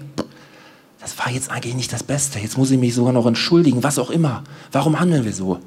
das 1.00 1.18
war 1.18 1.30
jetzt 1.30 1.50
eigentlich 1.50 1.74
nicht 1.74 1.92
das 1.92 2.02
Beste, 2.02 2.38
jetzt 2.38 2.58
muss 2.58 2.70
ich 2.70 2.78
mich 2.78 2.94
sogar 2.94 3.12
noch 3.12 3.26
entschuldigen, 3.26 3.82
was 3.82 3.98
auch 3.98 4.10
immer. 4.10 4.44
Warum 4.72 4.98
handeln 5.00 5.24
wir 5.24 5.32
so? 5.32 5.60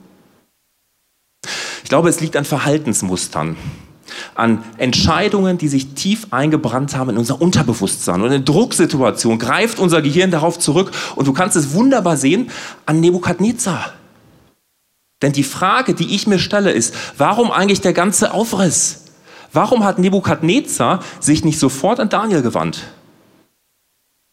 Ich 1.84 1.90
glaube, 1.90 2.10
es 2.10 2.20
liegt 2.20 2.36
an 2.36 2.46
Verhaltensmustern 2.46 3.58
an 4.36 4.64
Entscheidungen, 4.78 5.58
die 5.58 5.68
sich 5.68 5.94
tief 5.94 6.28
eingebrannt 6.32 6.96
haben 6.96 7.12
in 7.12 7.18
unser 7.18 7.42
Unterbewusstsein. 7.42 8.22
Und 8.22 8.32
in 8.32 8.46
Drucksituationen 8.46 9.40
greift 9.40 9.80
unser 9.80 10.02
Gehirn 10.02 10.32
darauf 10.32 10.60
zurück. 10.60 10.92
Und 11.16 11.28
du 11.28 11.34
kannst 11.34 11.56
es 11.56 11.74
wunderbar 11.74 12.18
sehen 12.18 12.50
an 12.86 13.00
Nebukadnezar. 13.00 13.94
Denn 15.22 15.34
die 15.34 15.44
Frage, 15.44 15.94
die 15.94 16.16
ich 16.16 16.28
mir 16.28 16.40
stelle, 16.40 16.72
ist, 16.72 16.94
warum 17.18 17.52
eigentlich 17.52 17.82
der 17.82 17.94
ganze 17.94 18.34
Aufriss? 18.34 19.06
Warum 19.52 19.84
hat 19.84 20.00
Nebukadnezar 20.00 21.02
sich 21.20 21.44
nicht 21.44 21.60
sofort 21.60 22.00
an 22.00 22.10
Daniel 22.10 22.42
gewandt? 22.42 22.84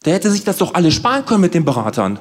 Der 0.04 0.14
hätte 0.14 0.30
sich 0.30 0.44
das 0.44 0.58
doch 0.58 0.74
alles 0.74 0.94
sparen 0.94 1.24
können 1.26 1.40
mit 1.40 1.54
den 1.54 1.64
Beratern. 1.64 2.18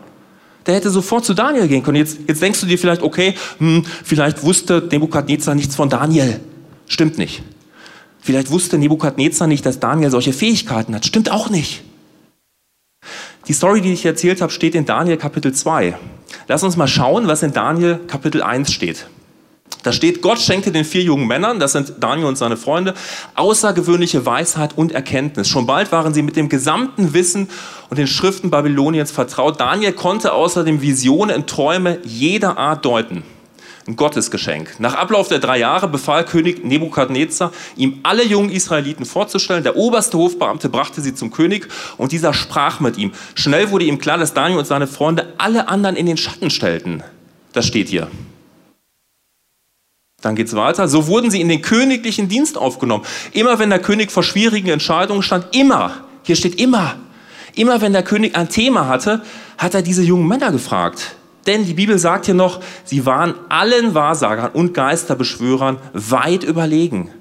Der 0.65 0.75
hätte 0.75 0.89
sofort 0.89 1.25
zu 1.25 1.35
Daniel 1.35 1.67
gehen 1.67 1.83
können. 1.83 1.97
Jetzt, 1.97 2.17
jetzt 2.27 2.41
denkst 2.41 2.59
du 2.59 2.65
dir 2.65 2.79
vielleicht, 2.79 3.03
okay, 3.03 3.35
hm, 3.59 3.85
vielleicht 4.03 4.41
wusste 4.43 4.87
Nebukadnezar 4.89 5.53
nichts 5.53 5.75
von 5.75 5.89
Daniel. 5.89 6.39
Stimmt 6.87 7.17
nicht. 7.17 7.43
Vielleicht 8.21 8.49
wusste 8.49 8.77
Nebukadnezar 8.77 9.47
nicht, 9.47 9.65
dass 9.65 9.79
Daniel 9.79 10.09
solche 10.09 10.33
Fähigkeiten 10.33 10.95
hat. 10.95 11.05
Stimmt 11.05 11.31
auch 11.31 11.49
nicht. 11.49 11.83
Die 13.47 13.53
Story, 13.53 13.81
die 13.81 13.93
ich 13.93 14.05
erzählt 14.05 14.41
habe, 14.41 14.51
steht 14.51 14.73
in 14.73 14.85
Daniel 14.85 15.17
Kapitel 15.17 15.53
2. 15.53 15.95
Lass 16.47 16.63
uns 16.63 16.77
mal 16.77 16.87
schauen, 16.87 17.27
was 17.27 17.43
in 17.43 17.53
Daniel 17.53 17.99
Kapitel 18.07 18.41
1 18.41 18.71
steht. 18.71 19.05
Da 19.83 19.91
steht, 19.91 20.23
Gott 20.23 20.39
schenkte 20.39 20.71
den 20.71 20.85
vier 20.85 21.03
jungen 21.03 21.27
Männern, 21.27 21.59
das 21.59 21.73
sind 21.73 21.93
Daniel 21.99 22.27
und 22.27 22.37
seine 22.37 22.57
Freunde, 22.57 22.95
außergewöhnliche 23.35 24.25
Weisheit 24.25 24.75
und 24.75 24.91
Erkenntnis. 24.91 25.47
Schon 25.47 25.67
bald 25.67 25.91
waren 25.91 26.13
sie 26.13 26.23
mit 26.23 26.35
dem 26.35 26.49
gesamten 26.49 27.13
Wissen 27.13 27.49
und 27.89 27.97
den 27.97 28.07
Schriften 28.07 28.49
Babyloniens 28.49 29.11
vertraut. 29.11 29.59
Daniel 29.59 29.93
konnte 29.93 30.33
außerdem 30.33 30.81
Visionen 30.81 31.35
und 31.35 31.47
Träume 31.47 31.99
jeder 32.03 32.57
Art 32.57 32.83
deuten. 32.85 33.23
Ein 33.87 33.95
Gottesgeschenk. 33.95 34.79
Nach 34.79 34.95
Ablauf 34.95 35.27
der 35.27 35.37
drei 35.37 35.59
Jahre 35.59 35.87
befahl 35.87 36.25
König 36.25 36.65
Nebukadnezar, 36.65 37.51
ihm 37.75 37.99
alle 38.01 38.25
jungen 38.25 38.49
Israeliten 38.49 39.05
vorzustellen. 39.05 39.63
Der 39.63 39.75
oberste 39.75 40.17
Hofbeamte 40.17 40.69
brachte 40.69 41.01
sie 41.01 41.13
zum 41.13 41.29
König 41.29 41.67
und 41.97 42.11
dieser 42.11 42.33
sprach 42.33 42.79
mit 42.79 42.97
ihm. 42.97 43.11
Schnell 43.35 43.69
wurde 43.69 43.85
ihm 43.85 43.99
klar, 43.99 44.17
dass 44.17 44.33
Daniel 44.33 44.57
und 44.57 44.65
seine 44.65 44.87
Freunde 44.87 45.33
alle 45.37 45.67
anderen 45.67 45.95
in 45.95 46.07
den 46.07 46.17
Schatten 46.17 46.49
stellten. 46.49 47.03
Das 47.53 47.67
steht 47.67 47.89
hier. 47.89 48.07
Dann 50.21 50.35
geht 50.35 50.47
es 50.47 50.55
weiter. 50.55 50.87
So 50.87 51.05
wurden 51.05 51.29
sie 51.29 51.39
in 51.39 51.49
den 51.49 51.61
königlichen 51.61 52.27
Dienst 52.27 52.57
aufgenommen. 52.57 53.05
Immer 53.33 53.59
wenn 53.59 53.69
der 53.69 53.77
König 53.77 54.11
vor 54.11 54.23
schwierigen 54.23 54.69
Entscheidungen 54.69 55.21
stand, 55.21 55.55
immer, 55.55 55.91
hier 56.23 56.35
steht 56.35 56.59
immer, 56.59 56.95
immer 57.53 57.81
wenn 57.81 57.93
der 57.93 58.01
König 58.01 58.35
ein 58.35 58.49
Thema 58.49 58.87
hatte, 58.87 59.21
hat 59.59 59.75
er 59.75 59.83
diese 59.83 60.01
jungen 60.01 60.27
Männer 60.27 60.51
gefragt. 60.51 61.15
Denn 61.45 61.65
die 61.65 61.73
Bibel 61.73 61.99
sagt 61.99 62.25
hier 62.25 62.33
noch, 62.33 62.61
sie 62.83 63.05
waren 63.05 63.35
allen 63.49 63.93
Wahrsagern 63.93 64.51
und 64.51 64.73
Geisterbeschwörern 64.73 65.77
weit 65.93 66.43
überlegen. 66.43 67.11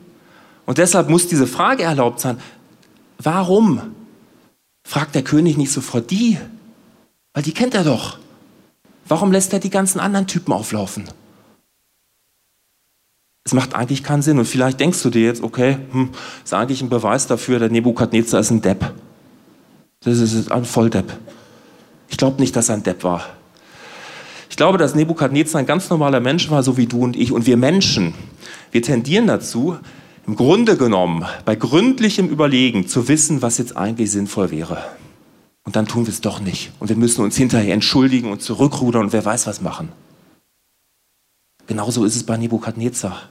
Und 0.67 0.79
deshalb 0.79 1.11
muss 1.11 1.29
diese 1.29 1.47
Frage 1.47 1.83
erlaubt 1.83 2.21
sein, 2.21 2.39
warum 3.19 3.83
fragt 4.87 5.15
der 5.15 5.23
König 5.23 5.57
nicht 5.57 5.73
sofort 5.73 6.11
die? 6.11 6.39
Weil 7.35 7.43
die 7.43 7.53
kennt 7.53 7.75
er 7.75 7.85
doch. 7.85 8.19
Warum 9.07 9.33
lässt 9.33 9.53
er 9.53 9.59
die 9.59 9.71
ganzen 9.71 10.01
anderen 10.01 10.27
Typen 10.27 10.53
auflaufen? 10.53 11.05
Es 13.45 13.53
macht 13.53 13.75
eigentlich 13.75 14.03
keinen 14.03 14.23
Sinn. 14.23 14.39
Und 14.39 14.47
vielleicht 14.47 14.81
denkst 14.81 15.03
du 15.03 15.11
dir 15.11 15.23
jetzt, 15.23 15.43
okay, 15.43 15.77
hm, 15.91 16.11
ist 16.43 16.55
eigentlich 16.55 16.81
ein 16.81 16.89
Beweis 16.89 17.27
dafür, 17.27 17.59
der 17.59 17.69
Nebukadnezar 17.69 18.41
ist 18.41 18.51
ein 18.51 18.63
Depp. 18.63 18.95
Das 20.01 20.19
ist 20.19 20.51
ein 20.51 20.65
Volldepp. 20.65 21.13
Ich 22.09 22.17
glaube 22.17 22.41
nicht, 22.41 22.57
dass 22.57 22.71
er 22.71 22.77
ein 22.77 22.83
Depp 22.83 23.05
war. 23.05 23.27
Ich 24.51 24.57
glaube, 24.57 24.79
dass 24.79 24.95
Nebukadnezar 24.95 25.61
ein 25.61 25.67
ganz 25.67 25.91
normaler 25.91 26.21
Mensch 26.21 26.51
war, 26.51 26.63
so 26.63 26.77
wie 26.77 26.87
du 26.87 27.01
und 27.01 27.17
ich. 27.17 27.33
Und 27.33 27.47
wir 27.47 27.57
Menschen, 27.57 28.15
wir 28.71 28.83
tendieren 28.83 29.27
dazu, 29.27 29.77
im 30.27 30.37
Grunde 30.37 30.77
genommen, 30.77 31.25
bei 31.45 31.55
gründlichem 31.55 32.29
Überlegen 32.29 32.87
zu 32.87 33.09
wissen, 33.09 33.43
was 33.43 33.59
jetzt 33.59 33.77
eigentlich 33.77 34.11
sinnvoll 34.11 34.51
wäre. 34.51 34.79
Und 35.65 35.77
dann 35.77 35.87
tun 35.87 36.07
wir 36.07 36.13
es 36.13 36.21
doch 36.21 36.41
nicht. 36.41 36.73
Und 36.79 36.89
wir 36.89 36.97
müssen 36.97 37.23
uns 37.23 37.37
hinterher 37.37 37.75
entschuldigen 37.75 38.31
und 38.31 38.43
zurückrudern 38.43 39.03
und 39.05 39.13
wer 39.13 39.25
weiß 39.25 39.47
was 39.47 39.61
machen. 39.61 39.91
Genauso 41.67 42.05
ist 42.05 42.17
es 42.17 42.25
bei 42.25 42.37
Nebukadnezar. 42.37 43.23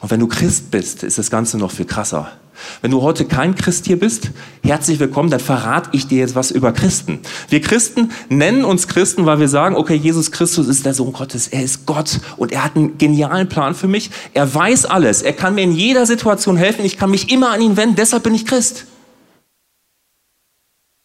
Und 0.00 0.10
wenn 0.10 0.20
du 0.20 0.26
Christ 0.26 0.70
bist, 0.70 1.02
ist 1.02 1.18
das 1.18 1.30
Ganze 1.30 1.58
noch 1.58 1.70
viel 1.70 1.86
krasser. 1.86 2.32
Wenn 2.80 2.90
du 2.90 3.02
heute 3.02 3.24
kein 3.24 3.54
Christ 3.54 3.86
hier 3.86 3.98
bist, 3.98 4.30
herzlich 4.62 5.00
willkommen, 5.00 5.30
dann 5.30 5.40
verrate 5.40 5.90
ich 5.92 6.06
dir 6.06 6.18
jetzt 6.18 6.34
was 6.34 6.50
über 6.50 6.72
Christen. 6.72 7.20
Wir 7.48 7.60
Christen 7.60 8.10
nennen 8.28 8.64
uns 8.64 8.88
Christen, 8.88 9.26
weil 9.26 9.40
wir 9.40 9.48
sagen, 9.48 9.76
okay, 9.76 9.94
Jesus 9.94 10.30
Christus 10.30 10.68
ist 10.68 10.84
der 10.84 10.94
Sohn 10.94 11.12
Gottes, 11.12 11.48
er 11.48 11.62
ist 11.62 11.86
Gott 11.86 12.20
und 12.36 12.52
er 12.52 12.64
hat 12.64 12.76
einen 12.76 12.98
genialen 12.98 13.48
Plan 13.48 13.74
für 13.74 13.88
mich. 13.88 14.10
Er 14.34 14.52
weiß 14.54 14.84
alles, 14.84 15.22
er 15.22 15.32
kann 15.32 15.54
mir 15.54 15.62
in 15.62 15.72
jeder 15.72 16.06
Situation 16.06 16.56
helfen, 16.56 16.84
ich 16.84 16.98
kann 16.98 17.10
mich 17.10 17.32
immer 17.32 17.50
an 17.50 17.60
ihn 17.60 17.76
wenden, 17.76 17.96
deshalb 17.96 18.22
bin 18.22 18.34
ich 18.34 18.46
Christ. 18.46 18.86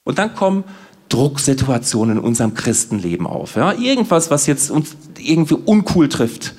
Und 0.04 0.20
dann 0.20 0.36
kommen 0.36 0.64
Drucksituationen 1.10 2.18
in 2.18 2.24
unserem 2.24 2.54
Christenleben 2.54 3.28
auf. 3.28 3.56
Ja? 3.56 3.74
Irgendwas, 3.74 4.30
was 4.30 4.48
jetzt 4.48 4.70
uns 4.70 4.96
irgendwie 5.18 5.56
uncool 5.56 6.10
trifft. 6.10 6.54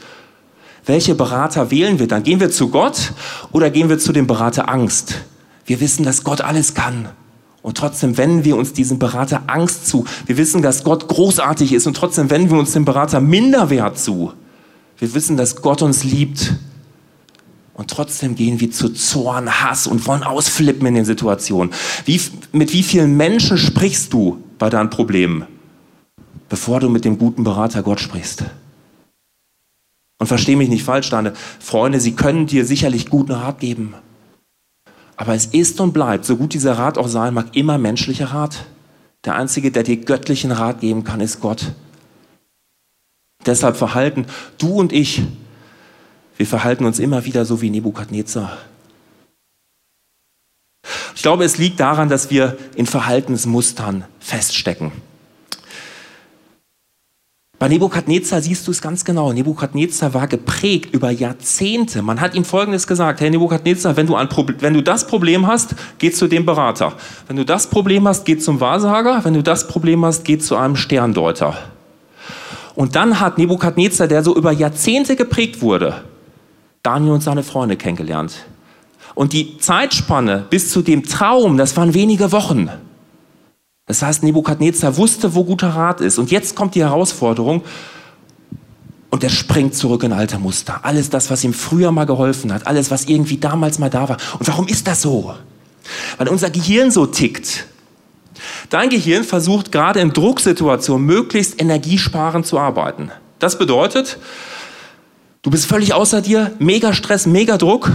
Welche 0.88 1.14
Berater 1.14 1.70
wählen 1.70 1.98
wir 1.98 2.08
dann? 2.08 2.22
Gehen 2.22 2.40
wir 2.40 2.50
zu 2.50 2.70
Gott 2.70 3.12
oder 3.52 3.68
gehen 3.68 3.90
wir 3.90 3.98
zu 3.98 4.10
dem 4.10 4.26
Berater 4.26 4.70
Angst? 4.70 5.16
Wir 5.66 5.80
wissen, 5.80 6.02
dass 6.02 6.24
Gott 6.24 6.40
alles 6.40 6.72
kann. 6.72 7.10
Und 7.60 7.76
trotzdem 7.76 8.16
wenden 8.16 8.46
wir 8.46 8.56
uns 8.56 8.72
diesem 8.72 8.98
Berater 8.98 9.42
Angst 9.48 9.86
zu. 9.86 10.06
Wir 10.24 10.38
wissen, 10.38 10.62
dass 10.62 10.84
Gott 10.84 11.06
großartig 11.06 11.74
ist 11.74 11.86
und 11.86 11.94
trotzdem 11.94 12.30
wenden 12.30 12.50
wir 12.50 12.58
uns 12.58 12.72
dem 12.72 12.86
Berater 12.86 13.20
Minderwert 13.20 13.98
zu. 13.98 14.32
Wir 14.96 15.12
wissen, 15.12 15.36
dass 15.36 15.60
Gott 15.60 15.82
uns 15.82 16.04
liebt. 16.04 16.54
Und 17.74 17.90
trotzdem 17.90 18.34
gehen 18.34 18.58
wir 18.58 18.70
zu 18.70 18.88
Zorn, 18.88 19.60
Hass 19.60 19.86
und 19.86 20.06
wollen 20.06 20.22
ausflippen 20.22 20.86
in 20.86 20.94
den 20.94 21.04
Situationen. 21.04 21.74
Wie, 22.06 22.18
mit 22.52 22.72
wie 22.72 22.82
vielen 22.82 23.14
Menschen 23.14 23.58
sprichst 23.58 24.14
du 24.14 24.42
bei 24.58 24.70
deinen 24.70 24.88
Problemen, 24.88 25.44
bevor 26.48 26.80
du 26.80 26.88
mit 26.88 27.04
dem 27.04 27.18
guten 27.18 27.44
Berater 27.44 27.82
Gott 27.82 28.00
sprichst? 28.00 28.44
Und 30.18 30.26
verstehe 30.26 30.56
mich 30.56 30.68
nicht 30.68 30.82
falsch, 30.82 31.10
deine 31.10 31.32
Freunde, 31.60 32.00
sie 32.00 32.12
können 32.12 32.46
dir 32.46 32.64
sicherlich 32.64 33.08
guten 33.08 33.32
Rat 33.32 33.60
geben. 33.60 33.94
Aber 35.16 35.34
es 35.34 35.46
ist 35.46 35.80
und 35.80 35.92
bleibt, 35.92 36.24
so 36.24 36.36
gut 36.36 36.54
dieser 36.54 36.78
Rat 36.78 36.98
auch 36.98 37.08
sein 37.08 37.34
mag, 37.34 37.56
immer 37.56 37.78
menschlicher 37.78 38.26
Rat. 38.26 38.66
Der 39.24 39.34
Einzige, 39.34 39.70
der 39.70 39.82
dir 39.82 39.96
göttlichen 39.96 40.52
Rat 40.52 40.80
geben 40.80 41.04
kann, 41.04 41.20
ist 41.20 41.40
Gott. 41.40 41.72
Deshalb 43.46 43.76
verhalten 43.76 44.26
du 44.58 44.74
und 44.74 44.92
ich, 44.92 45.22
wir 46.36 46.46
verhalten 46.46 46.84
uns 46.84 46.98
immer 46.98 47.24
wieder 47.24 47.44
so 47.44 47.60
wie 47.60 47.70
Nebukadnezar. 47.70 48.58
Ich 51.14 51.22
glaube, 51.22 51.44
es 51.44 51.58
liegt 51.58 51.80
daran, 51.80 52.08
dass 52.08 52.30
wir 52.30 52.56
in 52.76 52.86
Verhaltensmustern 52.86 54.04
feststecken. 54.20 54.92
Bei 57.58 57.66
Nebukadnezar 57.66 58.40
siehst 58.40 58.68
du 58.68 58.70
es 58.70 58.80
ganz 58.80 59.04
genau. 59.04 59.32
Nebukadnezar 59.32 60.14
war 60.14 60.28
geprägt 60.28 60.94
über 60.94 61.10
Jahrzehnte. 61.10 62.02
Man 62.02 62.20
hat 62.20 62.36
ihm 62.36 62.44
Folgendes 62.44 62.86
gesagt, 62.86 63.20
Herr 63.20 63.30
Nebukadnezar, 63.30 63.96
wenn 63.96 64.06
du, 64.06 64.14
ein 64.14 64.28
wenn 64.60 64.74
du 64.74 64.82
das 64.82 65.08
Problem 65.08 65.46
hast, 65.48 65.74
geh 65.98 66.12
zu 66.12 66.28
dem 66.28 66.46
Berater. 66.46 66.92
Wenn 67.26 67.36
du 67.36 67.44
das 67.44 67.68
Problem 67.68 68.06
hast, 68.06 68.24
geh 68.24 68.38
zum 68.38 68.60
Wahrsager. 68.60 69.24
Wenn 69.24 69.34
du 69.34 69.42
das 69.42 69.66
Problem 69.66 70.04
hast, 70.04 70.24
geh 70.24 70.38
zu 70.38 70.54
einem 70.54 70.76
Sterndeuter. 70.76 71.58
Und 72.76 72.94
dann 72.94 73.18
hat 73.18 73.38
Nebukadnezar, 73.38 74.06
der 74.06 74.22
so 74.22 74.36
über 74.36 74.52
Jahrzehnte 74.52 75.16
geprägt 75.16 75.60
wurde, 75.60 76.04
Daniel 76.84 77.14
und 77.14 77.24
seine 77.24 77.42
Freunde 77.42 77.76
kennengelernt. 77.76 78.46
Und 79.16 79.32
die 79.32 79.58
Zeitspanne 79.58 80.44
bis 80.48 80.70
zu 80.70 80.82
dem 80.82 81.02
Traum, 81.02 81.56
das 81.56 81.76
waren 81.76 81.92
wenige 81.92 82.30
Wochen. 82.30 82.70
Das 83.88 84.02
heißt, 84.02 84.22
Nebukadnezar 84.22 84.96
wusste, 84.98 85.34
wo 85.34 85.44
guter 85.44 85.70
Rat 85.70 86.00
ist. 86.00 86.18
Und 86.18 86.30
jetzt 86.30 86.54
kommt 86.54 86.74
die 86.74 86.82
Herausforderung 86.82 87.62
und 89.10 89.24
er 89.24 89.30
springt 89.30 89.74
zurück 89.74 90.02
in 90.02 90.12
alte 90.12 90.38
Muster. 90.38 90.80
Alles 90.84 91.08
das, 91.08 91.30
was 91.30 91.42
ihm 91.42 91.54
früher 91.54 91.90
mal 91.90 92.04
geholfen 92.04 92.52
hat, 92.52 92.66
alles, 92.66 92.90
was 92.90 93.06
irgendwie 93.06 93.38
damals 93.38 93.78
mal 93.78 93.88
da 93.88 94.08
war. 94.08 94.18
Und 94.38 94.46
warum 94.46 94.68
ist 94.68 94.86
das 94.86 95.00
so? 95.00 95.34
Weil 96.18 96.28
unser 96.28 96.50
Gehirn 96.50 96.90
so 96.90 97.06
tickt. 97.06 97.66
Dein 98.68 98.90
Gehirn 98.90 99.24
versucht 99.24 99.72
gerade 99.72 100.00
in 100.00 100.12
Drucksituationen 100.12 101.06
möglichst 101.06 101.60
energiesparend 101.60 102.46
zu 102.46 102.58
arbeiten. 102.58 103.10
Das 103.38 103.58
bedeutet, 103.58 104.18
du 105.40 105.50
bist 105.50 105.64
völlig 105.64 105.94
außer 105.94 106.20
dir, 106.20 106.52
mega 106.58 106.92
Stress, 106.92 107.24
mega 107.24 107.56
Druck 107.56 107.90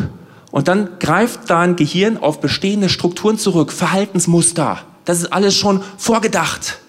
und 0.50 0.68
dann 0.68 0.90
greift 1.00 1.50
dein 1.50 1.76
Gehirn 1.76 2.18
auf 2.18 2.42
bestehende 2.42 2.90
Strukturen 2.90 3.38
zurück, 3.38 3.72
Verhaltensmuster. 3.72 4.80
Das 5.06 5.20
ist 5.20 5.34
alles 5.34 5.56
schon 5.56 5.82
vorgedacht. 5.98 6.80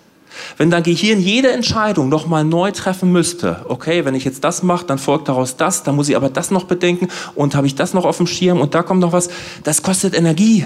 Wenn 0.57 0.71
dein 0.71 0.83
Gehirn 0.83 1.21
jede 1.21 1.51
Entscheidung 1.53 2.09
nochmal 2.09 2.45
neu 2.45 2.71
treffen 2.71 3.11
müsste, 3.13 3.65
okay, 3.69 4.05
wenn 4.05 4.15
ich 4.15 4.25
jetzt 4.25 4.45
das 4.45 4.63
mache, 4.63 4.87
dann 4.87 4.99
folgt 4.99 5.29
daraus 5.29 5.57
das, 5.57 5.83
dann 5.83 5.97
muss 5.97 6.09
ich 6.09 6.17
aber 6.17 6.29
das 6.29 6.51
noch 6.51 6.65
bedenken 6.65 7.09
und 7.35 7.55
habe 7.55 7.67
ich 7.67 7.75
das 7.75 7.95
noch 7.95 8.05
auf 8.05 8.17
dem 8.17 8.27
Schirm 8.27 8.61
und 8.61 8.75
da 8.75 8.83
kommt 8.83 9.01
noch 9.01 9.13
was, 9.13 9.29
das 9.63 9.83
kostet 9.83 10.15
Energie 10.15 10.65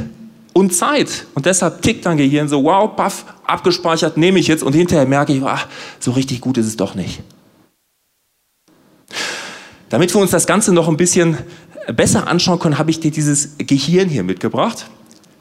und 0.52 0.75
Zeit. 0.75 1.26
Und 1.35 1.47
deshalb 1.47 1.83
tickt 1.83 2.07
dein 2.07 2.17
Gehirn 2.17 2.49
so, 2.49 2.64
wow, 2.64 2.95
paff, 2.95 3.25
abgespeichert, 3.47 4.17
nehme 4.17 4.38
ich 4.38 4.49
jetzt 4.49 4.62
und 4.62 4.75
hinterher 4.75 5.07
merke 5.07 5.33
ich, 5.33 5.43
ach, 5.43 5.67
so 6.00 6.12
richtig 6.12 6.40
gut 6.40 6.59
ist 6.59 6.67
es 6.67 6.76
doch 6.76 6.95
nicht. 6.95 7.21
Damit 9.88 10.14
wir 10.14 10.21
uns 10.21 10.31
das 10.31 10.47
Ganze 10.47 10.73
noch 10.73 10.88
ein 10.88 10.99
bisschen 10.99 11.38
besser 11.95 12.28
anschauen 12.28 12.59
können, 12.59 12.78
habe 12.78 12.90
ich 12.90 13.00
dir 13.00 13.11
dieses 13.11 13.57
Gehirn 13.59 14.09
hier 14.09 14.23
mitgebracht. 14.23 14.87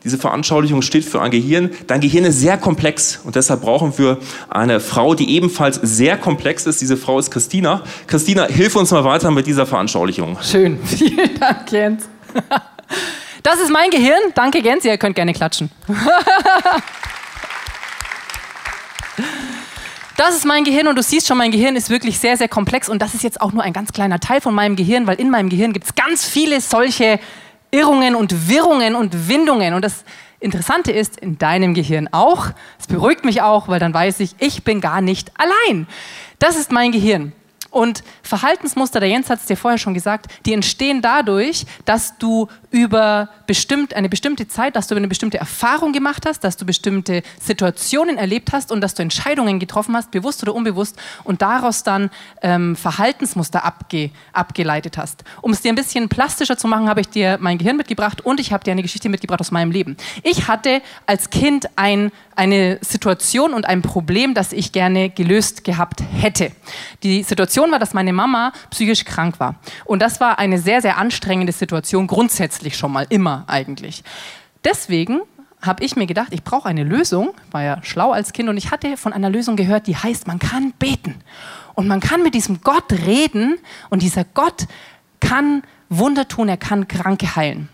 Diese 0.08 0.18
Veranschaulichung 0.18 0.82
steht 0.82 1.04
für 1.04 1.20
ein 1.22 1.32
Gehirn. 1.32 1.70
Dein 1.86 2.00
Gehirn 2.00 2.24
ist 2.24 2.40
sehr 2.40 2.58
komplex 2.58 3.20
und 3.26 3.36
deshalb 3.36 3.60
brauchen 3.60 3.98
wir 3.98 4.20
eine 4.50 4.80
Frau, 4.80 5.16
die 5.16 5.30
ebenfalls 5.36 5.82
sehr 5.84 6.16
komplex 6.16 6.66
ist. 6.66 6.80
Diese 6.80 6.96
Frau 6.96 7.20
ist 7.20 7.30
Christina. 7.30 7.84
Christina, 8.08 8.46
hilf 8.46 8.78
uns 8.78 8.92
mal 8.92 9.04
weiter 9.04 9.32
mit 9.32 9.48
dieser 9.48 9.66
Veranschaulichung. 9.66 10.38
Schön. 10.42 10.80
Vielen 10.86 11.38
Dank, 11.38 11.70
Jens. 11.72 12.08
Das 13.44 13.60
ist 13.62 13.70
mein 13.72 13.90
Gehirn. 13.90 14.20
Danke, 14.34 14.60
Jens. 14.60 14.84
Ihr 14.84 14.98
könnt 14.98 15.16
gerne 15.16 15.34
klatschen. 15.34 15.70
Das 20.18 20.36
ist 20.36 20.46
mein 20.46 20.64
Gehirn 20.64 20.88
und 20.88 20.96
du 20.96 21.04
siehst 21.04 21.28
schon, 21.28 21.38
mein 21.38 21.52
Gehirn 21.52 21.76
ist 21.76 21.92
wirklich 21.92 22.18
sehr, 22.18 22.38
sehr 22.38 22.48
komplex 22.48 22.90
und 22.90 23.04
das 23.04 23.14
ist 23.14 23.22
jetzt 23.22 23.40
auch 23.40 23.52
nur 23.52 23.62
ein 23.62 23.72
ganz 23.72 23.94
kleiner 23.94 24.20
Teil 24.20 24.42
von 24.42 24.56
meinem 24.56 24.76
Gehirn, 24.76 25.06
weil 25.06 25.20
in 25.20 25.30
meinem 25.30 25.48
Gehirn 25.48 25.74
gibt 25.74 25.86
es 25.86 25.94
ganz 25.94 26.26
viele 26.26 26.60
solche 26.60 27.20
Irrungen 27.72 28.16
und 28.16 28.50
Wirrungen 28.50 28.96
und 28.96 29.28
Windungen 29.28 29.74
und 29.74 29.84
das 29.84 30.04
Interessante 30.40 30.92
ist, 30.92 31.20
in 31.20 31.38
deinem 31.38 31.74
Gehirn 31.74 32.10
auch. 32.12 32.48
Es 32.80 32.88
beruhigt 32.88 33.26
mich 33.26 33.42
auch, 33.42 33.68
weil 33.68 33.80
dann 33.80 33.94
weiß 33.94 34.20
ich, 34.20 34.36
ich 34.38 34.64
bin 34.64 34.82
gar 34.82 35.02
nicht 35.02 35.32
allein. 35.36 35.88
Das 36.38 36.58
ist 36.58 36.72
mein 36.72 36.92
Gehirn. 36.92 37.34
Und 37.72 38.04
Verhaltensmuster, 38.24 39.00
der 39.00 39.10
Jens 39.10 39.30
hat 39.30 39.40
es 39.40 39.46
dir 39.46 39.58
vorher 39.58 39.78
schon 39.78 39.94
gesagt, 39.94 40.28
die 40.46 40.54
entstehen 40.54 41.02
dadurch, 41.02 41.66
dass 41.86 42.18
du 42.18 42.48
über 42.70 43.30
bestimmt, 43.48 43.94
eine 43.94 44.10
bestimmte 44.10 44.48
Zeit, 44.48 44.76
dass 44.76 44.88
du 44.88 44.96
eine 44.96 45.08
bestimmte 45.08 45.38
Erfahrung 45.38 45.94
gemacht 45.94 46.26
hast, 46.26 46.44
dass 46.44 46.58
du 46.58 46.66
bestimmte 46.66 47.24
Situationen 47.40 48.18
erlebt 48.18 48.52
hast 48.52 48.72
und 48.72 48.82
dass 48.82 48.94
du 48.94 49.02
Entscheidungen 49.02 49.60
getroffen 49.60 49.96
hast, 49.96 50.12
bewusst 50.12 50.44
oder 50.44 50.54
unbewusst, 50.54 50.98
und 51.24 51.42
daraus 51.42 51.84
dann 51.84 52.10
ähm, 52.42 52.76
Verhaltensmuster 52.76 53.64
abge, 53.64 54.12
abgeleitet 54.34 54.98
hast. 54.98 55.24
Um 55.42 55.52
es 55.52 55.62
dir 55.62 55.72
ein 55.72 55.76
bisschen 55.76 56.10
plastischer 56.10 56.58
zu 56.58 56.68
machen, 56.68 56.90
habe 56.90 57.02
ich 57.02 57.10
dir 57.10 57.38
mein 57.40 57.58
Gehirn 57.58 57.78
mitgebracht 57.78 58.22
und 58.22 58.40
ich 58.40 58.52
habe 58.52 58.64
dir 58.64 58.72
eine 58.72 58.82
Geschichte 58.82 59.08
mitgebracht 59.08 59.40
aus 59.40 59.52
meinem 59.52 59.72
Leben. 59.72 59.96
Ich 60.24 60.48
hatte 60.48 60.82
als 61.06 61.30
Kind 61.30 61.70
ein, 61.78 62.12
eine 62.36 62.80
Situation 62.82 63.54
und 63.54 63.66
ein 63.66 63.82
Problem, 63.82 64.34
das 64.34 64.52
ich 64.52 64.74
gerne 64.74 65.10
gelöst 65.10 65.64
gehabt 65.64 66.04
hätte. 66.14 66.52
Die 67.04 67.24
Situation 67.24 67.72
war, 67.72 67.80
dass 67.80 67.94
meine 67.94 68.12
Mama 68.12 68.52
psychisch 68.72 69.06
krank 69.06 69.40
war. 69.40 69.56
Und 69.86 70.02
das 70.02 70.20
war 70.20 70.38
eine 70.38 70.60
sehr, 70.60 70.82
sehr 70.82 70.98
anstrengende 70.98 71.54
Situation 71.54 72.08
grundsätzlich 72.08 72.57
schon 72.78 72.92
mal, 72.92 73.06
immer 73.10 73.44
eigentlich. 73.48 74.04
Deswegen 74.64 75.22
habe 75.62 75.84
ich 75.84 75.96
mir 75.96 76.06
gedacht, 76.06 76.30
ich 76.32 76.44
brauche 76.44 76.68
eine 76.68 76.84
Lösung, 76.84 77.34
war 77.52 77.64
ja 77.64 77.84
schlau 77.84 78.12
als 78.12 78.34
Kind 78.34 78.50
und 78.50 78.58
ich 78.58 78.72
hatte 78.72 78.98
von 78.98 79.14
einer 79.14 79.30
Lösung 79.30 79.56
gehört, 79.56 79.88
die 79.88 79.96
heißt, 79.96 80.28
man 80.28 80.40
kann 80.40 80.74
beten 80.74 81.16
und 81.74 81.88
man 81.88 82.00
kann 82.00 82.24
mit 82.24 82.36
diesem 82.36 82.62
Gott 82.62 82.92
reden 82.92 83.58
und 83.90 84.02
dieser 84.02 84.24
Gott 84.24 84.68
kann 85.20 85.64
Wunder 85.90 86.28
tun, 86.28 86.50
er 86.50 86.58
kann 86.58 86.88
Kranke 86.88 87.36
heilen. 87.36 87.70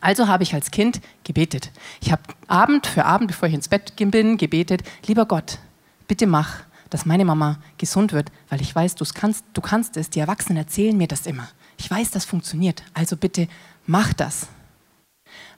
Also 0.00 0.28
habe 0.28 0.42
ich 0.42 0.54
als 0.54 0.70
Kind 0.70 1.00
gebetet. 1.24 1.70
Ich 2.00 2.12
habe 2.12 2.22
Abend 2.46 2.86
für 2.86 3.04
Abend, 3.04 3.28
bevor 3.28 3.48
ich 3.48 3.54
ins 3.54 3.68
Bett 3.68 3.94
bin, 3.96 4.36
gebetet, 4.36 4.82
lieber 5.06 5.26
Gott, 5.26 5.58
bitte 6.06 6.26
mach, 6.26 6.60
dass 6.90 7.06
meine 7.06 7.24
Mama 7.24 7.58
gesund 7.78 8.12
wird, 8.12 8.30
weil 8.48 8.60
ich 8.60 8.74
weiß, 8.74 8.94
du 8.94 9.04
kannst, 9.12 9.44
du 9.54 9.60
kannst 9.60 9.96
es. 9.96 10.10
Die 10.10 10.20
Erwachsenen 10.20 10.58
erzählen 10.58 10.96
mir 10.96 11.08
das 11.08 11.26
immer. 11.26 11.48
Ich 11.78 11.90
weiß, 11.90 12.10
das 12.10 12.24
funktioniert. 12.24 12.82
Also 12.94 13.16
bitte 13.16 13.48
mach 13.86 14.12
das. 14.12 14.48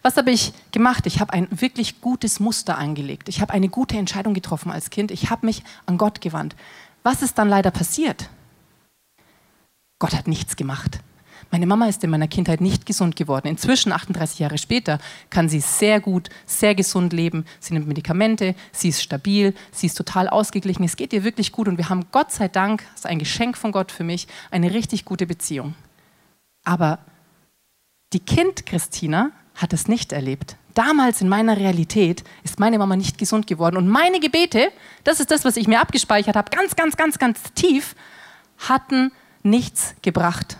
Was 0.03 0.17
habe 0.17 0.31
ich 0.31 0.53
gemacht? 0.71 1.07
Ich 1.07 1.21
habe 1.21 1.33
ein 1.33 1.49
wirklich 1.51 2.01
gutes 2.01 2.41
Muster 2.41 2.79
angelegt. 2.79 3.29
Ich 3.29 3.41
habe 3.41 3.53
eine 3.53 3.69
gute 3.69 3.99
Entscheidung 3.99 4.33
getroffen 4.33 4.71
als 4.71 4.91
Kind. 4.91 5.11
Ich 5.11 5.31
habe 5.31 5.45
mich 5.45 5.63
an 5.87 5.99
Gott 5.99 6.21
gewandt. 6.21 6.55
Was 7.03 7.23
ist 7.23 7.39
dann 7.39 7.49
leider 7.49 7.71
passiert? 7.71 8.29
Gott 9.99 10.15
hat 10.15 10.29
nichts 10.29 10.57
gemacht. 10.57 11.01
Meine 11.51 11.67
Mama 11.67 11.87
ist 11.87 12.05
in 12.05 12.11
meiner 12.11 12.29
Kindheit 12.29 12.61
nicht 12.61 12.85
gesund 12.85 13.17
geworden. 13.17 13.49
Inzwischen, 13.49 13.91
38 13.91 14.39
Jahre 14.39 14.59
später, 14.59 14.99
kann 15.31 15.49
sie 15.49 15.61
sehr 15.61 15.99
gut, 15.99 16.29
sehr 16.47 16.75
gesund 16.75 17.13
leben. 17.13 17.47
Sie 17.59 17.73
nimmt 17.73 17.89
Medikamente, 17.89 18.55
sie 18.71 18.91
ist 18.91 19.03
stabil, 19.03 19.55
sie 19.73 19.87
ist 19.87 19.95
total 19.95 20.29
ausgeglichen. 20.29 20.85
Es 20.85 20.97
geht 20.97 21.13
ihr 21.13 21.25
wirklich 21.25 21.53
gut 21.53 21.67
und 21.67 21.79
wir 21.79 21.89
haben 21.89 22.07
Gott 22.13 22.33
sei 22.33 22.49
Dank, 22.49 22.85
das 22.93 23.01
ist 23.01 23.07
ein 23.07 23.19
Geschenk 23.19 23.57
von 23.57 23.73
Gott 23.73 23.91
für 23.91 24.05
mich, 24.05 24.29
eine 24.51 24.75
richtig 24.75 25.07
gute 25.07 25.27
Beziehung. 25.27 25.75
Aber 26.65 26.99
die 28.13 28.21
Kind 28.21 28.67
Christina 28.67 29.31
hat 29.55 29.73
es 29.73 29.89
nicht 29.89 30.13
erlebt. 30.13 30.57
Damals 30.75 31.21
in 31.21 31.29
meiner 31.29 31.57
Realität 31.57 32.23
ist 32.45 32.61
meine 32.61 32.79
Mama 32.79 32.95
nicht 32.97 33.19
gesund 33.19 33.47
geworden. 33.47 33.77
Und 33.77 33.89
meine 33.89 34.21
Gebete, 34.21 34.71
das 35.05 35.19
ist 35.19 35.31
das, 35.31 35.45
was 35.45 35.57
ich 35.57 35.67
mir 35.67 35.81
abgespeichert 35.81 36.37
habe, 36.37 36.51
ganz, 36.51 36.77
ganz, 36.77 36.97
ganz, 36.97 37.19
ganz 37.19 37.43
tief, 37.55 37.97
hatten 38.59 39.11
nichts 39.43 39.95
gebracht. 40.03 40.57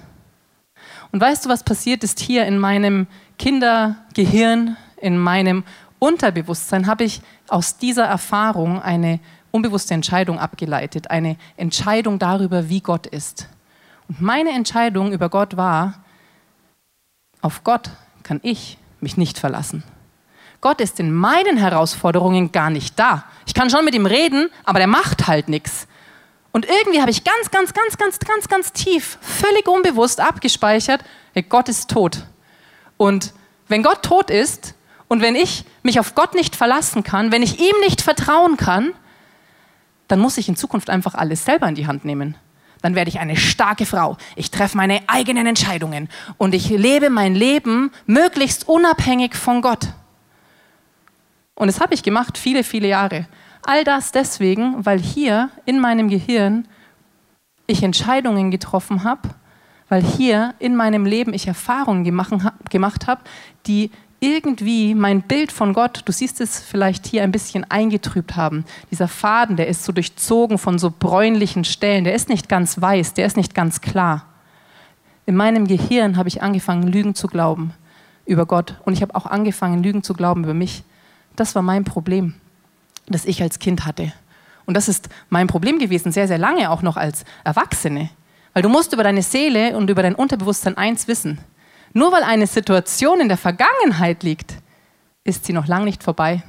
Und 1.13 1.21
weißt 1.21 1.45
du, 1.45 1.49
was 1.49 1.63
passiert 1.63 2.05
ist 2.05 2.21
hier 2.21 2.47
in 2.47 2.59
meinem 2.59 3.07
Kindergehirn, 3.39 4.77
in 4.97 5.19
meinem 5.19 5.65
Unterbewusstsein, 6.01 6.87
habe 6.87 7.05
ich 7.05 7.23
aus 7.49 7.79
dieser 7.79 8.05
Erfahrung 8.05 8.83
eine 8.83 9.21
unbewusste 9.51 9.95
Entscheidung 9.95 10.39
abgeleitet, 10.39 11.11
eine 11.11 11.37
Entscheidung 11.57 12.19
darüber, 12.19 12.69
wie 12.69 12.81
Gott 12.81 13.07
ist. 13.07 13.49
Und 14.09 14.21
meine 14.21 14.51
Entscheidung 14.51 15.13
über 15.13 15.29
Gott 15.29 15.57
war, 15.57 16.05
auf 17.41 17.65
Gott 17.65 17.91
kann 18.23 18.41
ich 18.43 18.79
mich 19.01 19.17
nicht 19.17 19.39
verlassen. 19.39 19.83
Gott 20.61 20.81
ist 20.81 20.99
in 20.99 21.13
meinen 21.13 21.57
Herausforderungen 21.57 22.51
gar 22.51 22.71
nicht 22.71 22.99
da. 22.99 23.25
Ich 23.47 23.55
kann 23.55 23.71
schon 23.71 23.85
mit 23.85 23.95
ihm 23.95 24.07
reden, 24.07 24.51
aber 24.65 24.79
der 24.79 24.89
macht 24.89 25.29
halt 25.29 25.49
nichts. 25.49 25.87
Und 26.51 26.67
irgendwie 26.67 27.01
habe 27.01 27.11
ich 27.11 27.23
ganz, 27.25 27.51
ganz, 27.51 27.73
ganz, 27.73 27.97
ganz, 27.97 28.19
ganz, 28.19 28.49
ganz 28.49 28.73
tief, 28.73 29.19
völlig 29.21 29.69
unbewusst 29.69 30.21
abgespeichert, 30.21 31.05
Gott 31.49 31.69
ist 31.69 31.89
tot. 31.91 32.25
Und 32.97 33.33
wenn 33.69 33.85
Gott 33.85 34.03
tot 34.03 34.31
ist 34.31 34.75
und 35.07 35.23
wenn 35.23 35.37
ich 35.37 35.65
mich 35.83 36.01
auf 36.01 36.17
Gott 36.17 36.35
nicht 36.35 36.57
verlassen 36.57 37.05
kann, 37.05 37.31
wenn 37.31 37.43
ich 37.43 37.61
ihm 37.61 37.77
nicht 37.81 38.01
vertrauen 38.01 38.57
kann, 38.57 38.93
dann 40.09 40.19
muss 40.19 40.39
ich 40.39 40.49
in 40.49 40.57
Zukunft 40.57 40.91
einfach 40.91 41.15
alles 41.15 41.45
selber 41.45 41.69
in 41.69 41.77
die 41.77 41.87
Hand 41.87 42.05
nehmen. 42.05 42.37
Dann 42.83 42.95
werde 42.95 43.09
ich 43.09 43.19
eine 43.19 43.37
starke 43.37 43.87
Frau. 43.87 44.17
Ich 44.37 44.51
treffe 44.51 44.77
meine 44.77 45.01
eigenen 45.09 45.47
Entscheidungen 45.47 46.09
und 46.37 46.55
ich 46.55 46.69
lebe 46.69 47.11
mein 47.11 47.35
Leben 47.35 47.91
möglichst 48.07 48.69
unabhängig 48.69 49.35
von 49.35 49.63
Gott. 49.63 49.89
Und 51.55 51.67
das 51.67 51.81
habe 51.81 51.95
ich 51.95 52.03
gemacht, 52.03 52.39
viele, 52.39 52.63
viele 52.63 52.89
Jahre. 52.89 53.27
All 53.63 53.83
das 53.83 54.13
deswegen, 54.13 54.87
weil 54.87 55.01
hier 55.01 55.51
in 55.65 55.81
meinem 55.81 56.09
Gehirn 56.09 56.69
ich 57.67 57.83
Entscheidungen 57.83 58.51
getroffen 58.51 59.05
habe, 59.05 59.29
weil 59.89 60.03
hier 60.03 60.55
in 60.59 60.77
meinem 60.77 61.05
Leben 61.05 61.35
ich 61.35 61.47
Erfahrungen 61.47 62.05
gemacht 62.05 63.07
habe, 63.07 63.21
die 63.67 63.91
irgendwie 64.21 64.95
mein 64.95 65.23
Bild 65.23 65.53
von 65.53 65.73
Gott, 65.73 66.03
du 66.05 66.13
siehst 66.13 66.41
es 66.41 66.61
vielleicht 66.61 67.07
hier 67.07 67.23
ein 67.23 67.33
bisschen 67.33 67.65
eingetrübt 67.71 68.37
haben. 68.37 68.65
Dieser 68.91 69.09
Faden, 69.09 69.57
der 69.57 69.69
ist 69.69 69.85
so 69.85 69.93
durchzogen 69.93 70.59
von 70.59 70.79
so 70.79 70.93
bräunlichen 70.97 71.65
Stellen, 71.65 72.05
der 72.05 72.15
ist 72.15 72.29
nicht 72.29 72.49
ganz 72.49 72.81
weiß, 72.81 73.15
der 73.15 73.27
ist 73.27 73.37
nicht 73.37 73.55
ganz 73.55 73.81
klar. 73.81 74.27
In 75.27 75.37
meinem 75.37 75.67
Gehirn 75.67 76.17
habe 76.17 76.29
ich 76.29 76.43
angefangen, 76.43 76.89
Lügen 76.89 77.15
zu 77.15 77.29
glauben 77.29 77.73
über 78.27 78.47
Gott 78.47 78.75
und 78.85 78.93
ich 78.93 79.03
habe 79.03 79.15
auch 79.15 79.27
angefangen, 79.27 79.83
Lügen 79.83 80.03
zu 80.03 80.15
glauben 80.15 80.45
über 80.45 80.55
mich. 80.55 80.83
Das 81.37 81.55
war 81.55 81.63
mein 81.63 81.85
Problem 81.85 82.35
das 83.11 83.25
ich 83.25 83.43
als 83.43 83.59
Kind 83.59 83.85
hatte. 83.87 84.13
Und 84.67 84.77
das 84.77 84.89
ist 84.89 85.09
mein 85.31 85.47
Problem 85.47 85.79
gewesen, 85.79 86.13
sehr, 86.13 86.29
sehr 86.29 86.39
lange 86.39 86.71
auch 86.71 86.83
noch 86.83 86.97
als 86.97 87.25
Erwachsene. 87.45 88.11
Weil 88.53 88.63
du 88.63 88.69
musst 88.69 88.93
über 88.93 89.03
deine 89.03 89.23
Seele 89.23 89.77
und 89.77 89.89
über 89.89 90.03
dein 90.03 90.15
Unterbewusstsein 90.15 90.77
eins 90.77 91.09
wissen. 91.09 91.39
Nur 91.99 92.13
weil 92.13 92.23
eine 92.23 92.47
Situation 92.47 93.21
in 93.21 93.27
der 93.27 93.37
Vergangenheit 93.37 94.23
liegt, 94.23 94.55
ist 95.25 95.45
sie 95.45 95.53
noch 95.53 95.67
lange 95.67 95.85
nicht 95.85 96.05
vorbei. 96.05 96.45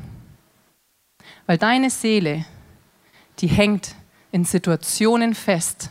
Weil 1.47 1.57
deine 1.57 1.89
Seele, 1.89 2.45
die 3.39 3.47
hängt 3.47 3.95
in 4.31 4.45
Situationen 4.45 5.33
fest, 5.33 5.89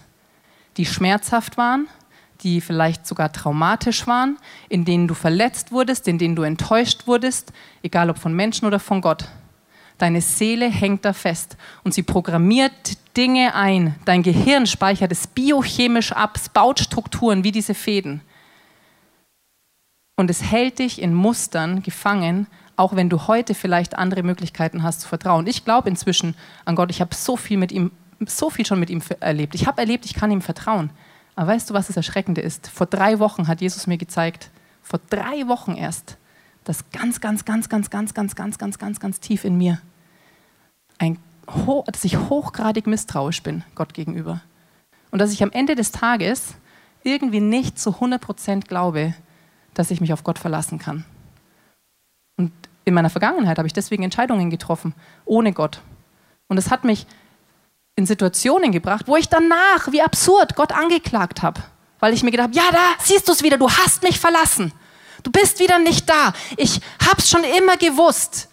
die 0.76 0.86
schmerzhaft 0.86 1.56
waren, 1.56 1.88
die 2.42 2.60
vielleicht 2.60 3.04
sogar 3.04 3.32
traumatisch 3.32 4.06
waren, 4.06 4.38
in 4.68 4.84
denen 4.84 5.08
du 5.08 5.14
verletzt 5.14 5.72
wurdest, 5.72 6.06
in 6.06 6.18
denen 6.18 6.36
du 6.36 6.42
enttäuscht 6.42 7.08
wurdest, 7.08 7.52
egal 7.82 8.10
ob 8.10 8.18
von 8.18 8.34
Menschen 8.34 8.64
oder 8.64 8.78
von 8.78 9.00
Gott. 9.00 9.24
Deine 9.98 10.20
Seele 10.20 10.68
hängt 10.68 11.04
da 11.04 11.12
fest 11.12 11.56
und 11.82 11.94
sie 11.94 12.04
programmiert 12.04 12.96
Dinge 13.16 13.56
ein. 13.56 13.96
Dein 14.04 14.22
Gehirn 14.22 14.68
speichert 14.68 15.10
es 15.10 15.26
biochemisch 15.26 16.12
ab, 16.12 16.36
es 16.36 16.48
baut 16.48 16.78
Strukturen 16.78 17.42
wie 17.42 17.50
diese 17.50 17.74
Fäden. 17.74 18.20
Und 20.18 20.30
es 20.30 20.42
hält 20.42 20.80
dich 20.80 21.00
in 21.00 21.14
Mustern 21.14 21.80
gefangen, 21.80 22.48
auch 22.74 22.96
wenn 22.96 23.08
du 23.08 23.28
heute 23.28 23.54
vielleicht 23.54 23.96
andere 23.96 24.24
Möglichkeiten 24.24 24.82
hast 24.82 25.02
zu 25.02 25.08
vertrauen. 25.08 25.46
Ich 25.46 25.64
glaube 25.64 25.88
inzwischen 25.88 26.34
an 26.64 26.74
Gott. 26.74 26.90
Ich 26.90 27.00
habe 27.00 27.14
so 27.14 27.36
viel 27.36 27.56
mit 27.56 27.70
ihm, 27.70 27.92
so 28.26 28.50
viel 28.50 28.66
schon 28.66 28.80
mit 28.80 28.90
ihm 28.90 29.00
erlebt. 29.20 29.54
Ich 29.54 29.68
habe 29.68 29.80
erlebt, 29.80 30.04
ich 30.06 30.14
kann 30.14 30.32
ihm 30.32 30.42
vertrauen. 30.42 30.90
Aber 31.36 31.52
weißt 31.52 31.70
du, 31.70 31.74
was 31.74 31.86
das 31.86 31.96
Erschreckende 31.96 32.40
ist? 32.40 32.66
Vor 32.66 32.88
drei 32.88 33.20
Wochen 33.20 33.46
hat 33.46 33.60
Jesus 33.60 33.86
mir 33.86 33.96
gezeigt, 33.96 34.50
vor 34.82 34.98
drei 35.08 35.46
Wochen 35.46 35.76
erst, 35.76 36.16
dass 36.64 36.90
ganz, 36.90 37.20
ganz, 37.20 37.44
ganz, 37.44 37.68
ganz, 37.68 37.88
ganz, 37.88 38.12
ganz, 38.12 38.34
ganz, 38.34 38.58
ganz, 38.58 38.78
ganz, 38.80 38.98
ganz 38.98 39.20
tief 39.20 39.44
in 39.44 39.56
mir 39.56 39.80
ein, 40.98 41.16
dass 41.86 42.02
ich 42.02 42.18
hochgradig 42.18 42.88
misstrauisch 42.88 43.44
bin 43.44 43.62
Gott 43.76 43.94
gegenüber. 43.94 44.40
Und 45.12 45.20
dass 45.20 45.32
ich 45.32 45.44
am 45.44 45.52
Ende 45.52 45.76
des 45.76 45.92
Tages 45.92 46.56
irgendwie 47.04 47.40
nicht 47.40 47.78
zu 47.78 47.90
100% 47.90 48.66
glaube, 48.66 49.14
dass 49.74 49.90
ich 49.90 50.00
mich 50.00 50.12
auf 50.12 50.24
Gott 50.24 50.38
verlassen 50.38 50.78
kann. 50.78 51.04
Und 52.36 52.52
in 52.84 52.94
meiner 52.94 53.10
Vergangenheit 53.10 53.58
habe 53.58 53.66
ich 53.66 53.74
deswegen 53.74 54.02
Entscheidungen 54.02 54.50
getroffen, 54.50 54.94
ohne 55.24 55.52
Gott. 55.52 55.80
Und 56.48 56.58
es 56.58 56.70
hat 56.70 56.84
mich 56.84 57.06
in 57.96 58.06
Situationen 58.06 58.72
gebracht, 58.72 59.06
wo 59.06 59.16
ich 59.16 59.28
danach, 59.28 59.90
wie 59.90 60.00
absurd, 60.00 60.54
Gott 60.54 60.72
angeklagt 60.72 61.42
habe. 61.42 61.62
Weil 61.98 62.14
ich 62.14 62.22
mir 62.22 62.30
gedacht 62.30 62.50
habe, 62.50 62.56
ja, 62.56 62.70
da 62.70 63.04
siehst 63.04 63.28
du 63.28 63.32
es 63.32 63.42
wieder, 63.42 63.58
du 63.58 63.68
hast 63.68 64.02
mich 64.02 64.20
verlassen. 64.20 64.72
Du 65.22 65.32
bist 65.32 65.58
wieder 65.58 65.78
nicht 65.78 66.08
da. 66.08 66.32
Ich 66.56 66.80
habe 67.06 67.18
es 67.18 67.28
schon 67.28 67.42
immer 67.42 67.76
gewusst. 67.76 68.48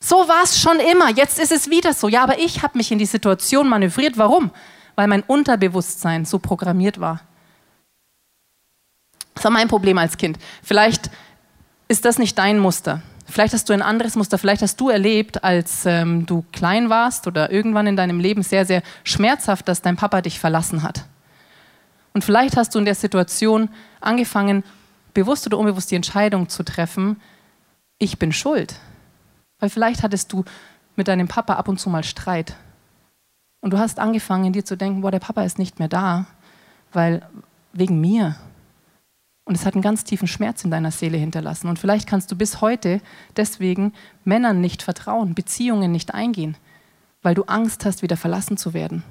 So 0.00 0.28
war 0.28 0.42
es 0.42 0.60
schon 0.60 0.80
immer, 0.80 1.10
jetzt 1.10 1.38
ist 1.38 1.52
es 1.52 1.70
wieder 1.70 1.94
so. 1.94 2.08
Ja, 2.08 2.24
aber 2.24 2.38
ich 2.38 2.62
habe 2.62 2.76
mich 2.76 2.92
in 2.92 2.98
die 2.98 3.06
Situation 3.06 3.68
manövriert. 3.68 4.18
Warum? 4.18 4.50
Weil 4.96 5.06
mein 5.06 5.22
Unterbewusstsein 5.22 6.24
so 6.24 6.38
programmiert 6.38 7.00
war. 7.00 7.20
Das 9.34 9.44
war 9.44 9.50
mein 9.50 9.68
Problem 9.68 9.98
als 9.98 10.16
Kind. 10.16 10.38
Vielleicht 10.62 11.10
ist 11.88 12.04
das 12.04 12.18
nicht 12.18 12.38
dein 12.38 12.58
Muster. 12.58 13.02
Vielleicht 13.26 13.54
hast 13.54 13.68
du 13.68 13.72
ein 13.72 13.82
anderes 13.82 14.16
Muster. 14.16 14.38
Vielleicht 14.38 14.62
hast 14.62 14.80
du 14.80 14.90
erlebt, 14.90 15.42
als 15.44 15.86
ähm, 15.86 16.26
du 16.26 16.44
klein 16.52 16.90
warst 16.90 17.26
oder 17.26 17.50
irgendwann 17.50 17.86
in 17.86 17.96
deinem 17.96 18.20
Leben 18.20 18.42
sehr, 18.42 18.66
sehr 18.66 18.82
schmerzhaft, 19.02 19.68
dass 19.68 19.82
dein 19.82 19.96
Papa 19.96 20.20
dich 20.20 20.38
verlassen 20.38 20.82
hat. 20.82 21.04
Und 22.12 22.24
vielleicht 22.24 22.56
hast 22.56 22.74
du 22.74 22.78
in 22.78 22.84
der 22.84 22.94
Situation 22.94 23.68
angefangen, 24.00 24.62
bewusst 25.14 25.46
oder 25.46 25.58
unbewusst 25.58 25.90
die 25.90 25.96
Entscheidung 25.96 26.48
zu 26.48 26.62
treffen, 26.62 27.20
ich 27.98 28.18
bin 28.18 28.32
schuld. 28.32 28.76
Weil 29.58 29.70
vielleicht 29.70 30.02
hattest 30.02 30.32
du 30.32 30.44
mit 30.96 31.08
deinem 31.08 31.28
Papa 31.28 31.54
ab 31.54 31.68
und 31.68 31.80
zu 31.80 31.90
mal 31.90 32.04
Streit. 32.04 32.54
Und 33.60 33.72
du 33.72 33.78
hast 33.78 33.98
angefangen, 33.98 34.52
dir 34.52 34.64
zu 34.64 34.76
denken, 34.76 35.00
boah, 35.00 35.10
der 35.10 35.20
Papa 35.20 35.42
ist 35.42 35.58
nicht 35.58 35.78
mehr 35.78 35.88
da, 35.88 36.26
weil 36.92 37.22
wegen 37.72 38.00
mir. 38.00 38.36
Und 39.44 39.54
es 39.54 39.66
hat 39.66 39.74
einen 39.74 39.82
ganz 39.82 40.04
tiefen 40.04 40.26
Schmerz 40.26 40.64
in 40.64 40.70
deiner 40.70 40.90
Seele 40.90 41.18
hinterlassen. 41.18 41.68
Und 41.68 41.78
vielleicht 41.78 42.08
kannst 42.08 42.32
du 42.32 42.36
bis 42.36 42.60
heute 42.60 43.00
deswegen 43.36 43.92
Männern 44.24 44.60
nicht 44.60 44.82
vertrauen, 44.82 45.34
Beziehungen 45.34 45.92
nicht 45.92 46.14
eingehen, 46.14 46.56
weil 47.22 47.34
du 47.34 47.44
Angst 47.44 47.84
hast, 47.84 48.02
wieder 48.02 48.16
verlassen 48.16 48.56
zu 48.56 48.72
werden. 48.72 49.02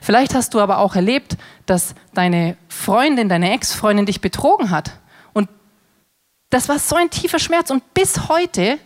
Vielleicht 0.00 0.34
hast 0.34 0.54
du 0.54 0.60
aber 0.60 0.78
auch 0.78 0.94
erlebt, 0.94 1.36
dass 1.66 1.94
deine 2.14 2.56
Freundin, 2.68 3.28
deine 3.28 3.52
Ex-Freundin 3.52 4.06
dich 4.06 4.20
betrogen 4.20 4.70
hat. 4.70 4.98
Und 5.32 5.48
das 6.50 6.68
war 6.68 6.78
so 6.78 6.96
ein 6.96 7.10
tiefer 7.10 7.38
Schmerz. 7.38 7.70
Und 7.70 7.94
bis 7.94 8.28
heute 8.28 8.78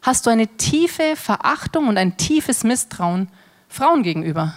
hast 0.00 0.26
du 0.26 0.30
eine 0.30 0.48
tiefe 0.48 1.14
Verachtung 1.16 1.88
und 1.88 1.96
ein 1.96 2.16
tiefes 2.16 2.64
Misstrauen 2.64 3.28
Frauen 3.68 4.02
gegenüber. 4.02 4.54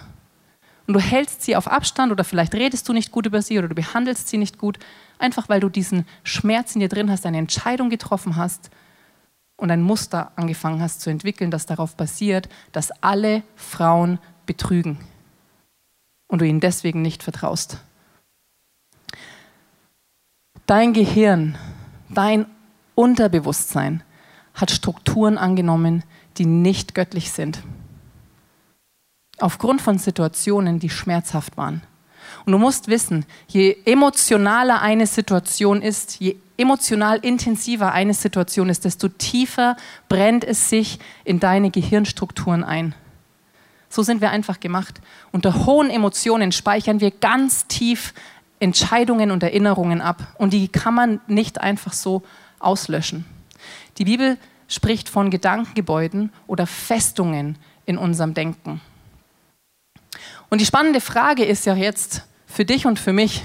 Und 0.86 0.94
du 0.94 1.00
hältst 1.00 1.42
sie 1.42 1.56
auf 1.56 1.66
Abstand 1.66 2.12
oder 2.12 2.24
vielleicht 2.24 2.54
redest 2.54 2.88
du 2.88 2.92
nicht 2.92 3.10
gut 3.10 3.26
über 3.26 3.42
sie 3.42 3.58
oder 3.58 3.68
du 3.68 3.74
behandelst 3.74 4.28
sie 4.28 4.38
nicht 4.38 4.58
gut, 4.58 4.78
einfach 5.18 5.48
weil 5.48 5.60
du 5.60 5.68
diesen 5.68 6.06
Schmerz 6.22 6.74
in 6.74 6.80
dir 6.80 6.88
drin 6.88 7.10
hast, 7.10 7.26
eine 7.26 7.38
Entscheidung 7.38 7.90
getroffen 7.90 8.36
hast 8.36 8.70
und 9.56 9.70
ein 9.70 9.82
Muster 9.82 10.32
angefangen 10.36 10.80
hast 10.80 11.00
zu 11.00 11.10
entwickeln, 11.10 11.50
das 11.50 11.66
darauf 11.66 11.96
basiert, 11.96 12.48
dass 12.72 12.90
alle 13.02 13.42
Frauen 13.56 14.18
betrügen 14.44 14.98
und 16.28 16.40
du 16.40 16.46
ihnen 16.46 16.60
deswegen 16.60 17.02
nicht 17.02 17.22
vertraust. 17.22 17.78
Dein 20.66 20.92
Gehirn, 20.92 21.56
dein 22.08 22.46
Unterbewusstsein 22.94 24.02
hat 24.54 24.70
Strukturen 24.70 25.38
angenommen, 25.38 26.02
die 26.38 26.46
nicht 26.46 26.94
göttlich 26.94 27.30
sind. 27.30 27.62
Aufgrund 29.38 29.82
von 29.82 29.98
Situationen, 29.98 30.78
die 30.78 30.90
schmerzhaft 30.90 31.56
waren. 31.56 31.82
Und 32.44 32.52
du 32.52 32.58
musst 32.58 32.88
wissen, 32.88 33.26
je 33.48 33.76
emotionaler 33.84 34.80
eine 34.80 35.06
Situation 35.06 35.82
ist, 35.82 36.20
je 36.20 36.36
emotional 36.56 37.18
intensiver 37.18 37.92
eine 37.92 38.14
Situation 38.14 38.68
ist, 38.68 38.84
desto 38.84 39.08
tiefer 39.08 39.76
brennt 40.08 40.44
es 40.44 40.70
sich 40.70 40.98
in 41.24 41.40
deine 41.40 41.70
Gehirnstrukturen 41.70 42.64
ein. 42.64 42.94
So 43.88 44.02
sind 44.02 44.20
wir 44.20 44.30
einfach 44.30 44.60
gemacht. 44.60 45.00
Unter 45.32 45.66
hohen 45.66 45.90
Emotionen 45.90 46.52
speichern 46.52 47.00
wir 47.00 47.10
ganz 47.10 47.66
tief 47.66 48.14
Entscheidungen 48.58 49.30
und 49.30 49.42
Erinnerungen 49.42 50.00
ab. 50.00 50.34
Und 50.38 50.52
die 50.52 50.68
kann 50.68 50.94
man 50.94 51.20
nicht 51.26 51.60
einfach 51.60 51.92
so 51.92 52.22
auslöschen. 52.58 53.24
Die 53.98 54.04
Bibel 54.04 54.38
spricht 54.68 55.08
von 55.08 55.30
Gedankengebäuden 55.30 56.32
oder 56.46 56.66
Festungen 56.66 57.58
in 57.84 57.98
unserem 57.98 58.34
Denken. 58.34 58.80
Und 60.50 60.60
die 60.60 60.66
spannende 60.66 61.00
Frage 61.00 61.44
ist 61.44 61.66
ja 61.66 61.74
jetzt 61.74 62.22
für 62.46 62.64
dich 62.64 62.86
und 62.86 62.98
für 62.98 63.12
mich, 63.12 63.44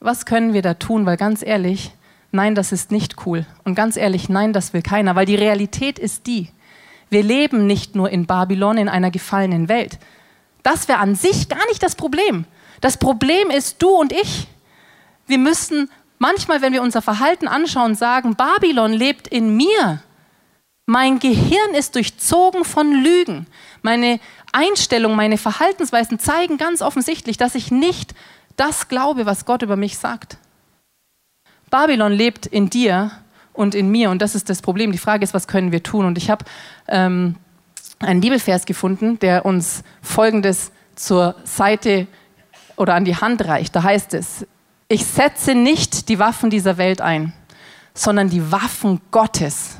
was 0.00 0.26
können 0.26 0.52
wir 0.52 0.62
da 0.62 0.74
tun? 0.74 1.06
Weil 1.06 1.16
ganz 1.16 1.42
ehrlich, 1.42 1.92
nein, 2.32 2.54
das 2.54 2.72
ist 2.72 2.90
nicht 2.90 3.26
cool. 3.26 3.46
Und 3.64 3.74
ganz 3.74 3.96
ehrlich, 3.96 4.28
nein, 4.28 4.52
das 4.52 4.72
will 4.72 4.82
keiner. 4.82 5.16
Weil 5.16 5.26
die 5.26 5.36
Realität 5.36 5.98
ist 5.98 6.26
die, 6.26 6.48
wir 7.08 7.22
leben 7.22 7.66
nicht 7.66 7.96
nur 7.96 8.10
in 8.10 8.26
Babylon, 8.26 8.78
in 8.78 8.88
einer 8.88 9.10
gefallenen 9.10 9.68
Welt. 9.68 9.98
Das 10.62 10.88
wäre 10.88 10.98
an 10.98 11.14
sich 11.14 11.48
gar 11.48 11.66
nicht 11.68 11.82
das 11.82 11.96
Problem. 11.96 12.44
Das 12.80 12.96
Problem 12.96 13.50
ist 13.50 13.82
du 13.82 13.88
und 13.88 14.12
ich. 14.12 14.46
Wir 15.26 15.38
müssen 15.38 15.90
manchmal, 16.18 16.62
wenn 16.62 16.72
wir 16.72 16.82
unser 16.82 17.02
Verhalten 17.02 17.48
anschauen, 17.48 17.94
sagen, 17.94 18.36
Babylon 18.36 18.92
lebt 18.92 19.26
in 19.26 19.56
mir. 19.56 20.02
Mein 20.86 21.18
Gehirn 21.18 21.74
ist 21.76 21.94
durchzogen 21.94 22.64
von 22.64 22.92
Lügen. 22.92 23.46
Meine 23.82 24.20
Einstellung, 24.52 25.16
meine 25.16 25.38
Verhaltensweisen 25.38 26.18
zeigen 26.18 26.56
ganz 26.58 26.82
offensichtlich, 26.82 27.36
dass 27.36 27.54
ich 27.54 27.70
nicht 27.70 28.14
das 28.56 28.88
glaube, 28.88 29.26
was 29.26 29.44
Gott 29.44 29.62
über 29.62 29.76
mich 29.76 29.98
sagt. 29.98 30.38
Babylon 31.70 32.12
lebt 32.12 32.46
in 32.46 32.68
dir 32.68 33.12
und 33.52 33.74
in 33.74 33.90
mir 33.90 34.10
und 34.10 34.20
das 34.22 34.34
ist 34.34 34.50
das 34.50 34.60
Problem. 34.62 34.92
Die 34.92 34.98
Frage 34.98 35.24
ist, 35.24 35.34
was 35.34 35.46
können 35.46 35.72
wir 35.72 35.82
tun? 35.82 36.04
Und 36.04 36.18
ich 36.18 36.30
habe 36.30 36.44
ähm, 36.88 37.36
einen 38.00 38.20
Bibelvers 38.20 38.66
gefunden, 38.66 39.18
der 39.20 39.44
uns 39.44 39.82
Folgendes 40.02 40.72
zur 40.96 41.36
Seite 41.44 42.06
oder 42.76 42.94
an 42.94 43.04
die 43.04 43.16
Hand 43.16 43.44
reicht. 43.44 43.76
Da 43.76 43.82
heißt 43.82 44.14
es, 44.14 44.46
ich 44.88 45.06
setze 45.06 45.54
nicht 45.54 46.08
die 46.08 46.18
Waffen 46.18 46.50
dieser 46.50 46.76
Welt 46.76 47.00
ein, 47.00 47.32
sondern 47.94 48.28
die 48.28 48.50
Waffen 48.50 49.00
Gottes. 49.10 49.76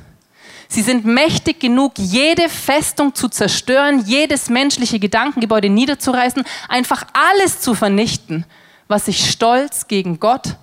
Sie 0.73 0.83
sind 0.83 1.05
mächtig 1.05 1.59
genug, 1.59 1.95
jede 1.97 2.49
Festung 2.49 3.13
zu 3.13 3.29
zerstören, 3.29 4.05
jedes 4.07 4.49
menschliche 4.49 5.01
Gedankengebäude 5.01 5.69
niederzureißen, 5.69 6.45
einfach 6.69 7.05
alles 7.13 7.61
zu 7.61 7.75
vernichten, 7.75 8.47
was 8.87 9.07
sich 9.07 9.29
stolz 9.29 9.89
gegen 9.89 10.21
Gott 10.21 10.59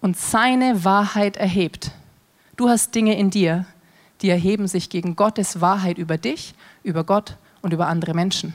und 0.00 0.16
seine 0.16 0.82
Wahrheit 0.82 1.36
erhebt. 1.36 1.90
Du 2.56 2.70
hast 2.70 2.94
Dinge 2.94 3.18
in 3.18 3.28
dir, 3.28 3.66
die 4.22 4.30
erheben 4.30 4.66
sich 4.66 4.88
gegen 4.88 5.14
Gottes 5.14 5.60
Wahrheit 5.60 5.98
über 5.98 6.16
dich, 6.16 6.54
über 6.82 7.04
Gott 7.04 7.36
und 7.60 7.74
über 7.74 7.86
andere 7.88 8.14
Menschen. 8.14 8.54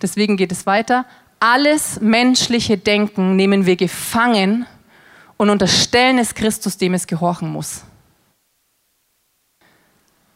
Deswegen 0.00 0.36
geht 0.36 0.52
es 0.52 0.66
weiter. 0.66 1.04
Alles 1.40 2.00
menschliche 2.00 2.78
Denken 2.78 3.34
nehmen 3.34 3.66
wir 3.66 3.74
gefangen 3.74 4.66
und 5.36 5.50
unterstellen 5.50 6.18
es 6.18 6.36
Christus, 6.36 6.76
dem 6.76 6.94
es 6.94 7.08
gehorchen 7.08 7.48
muss. 7.50 7.82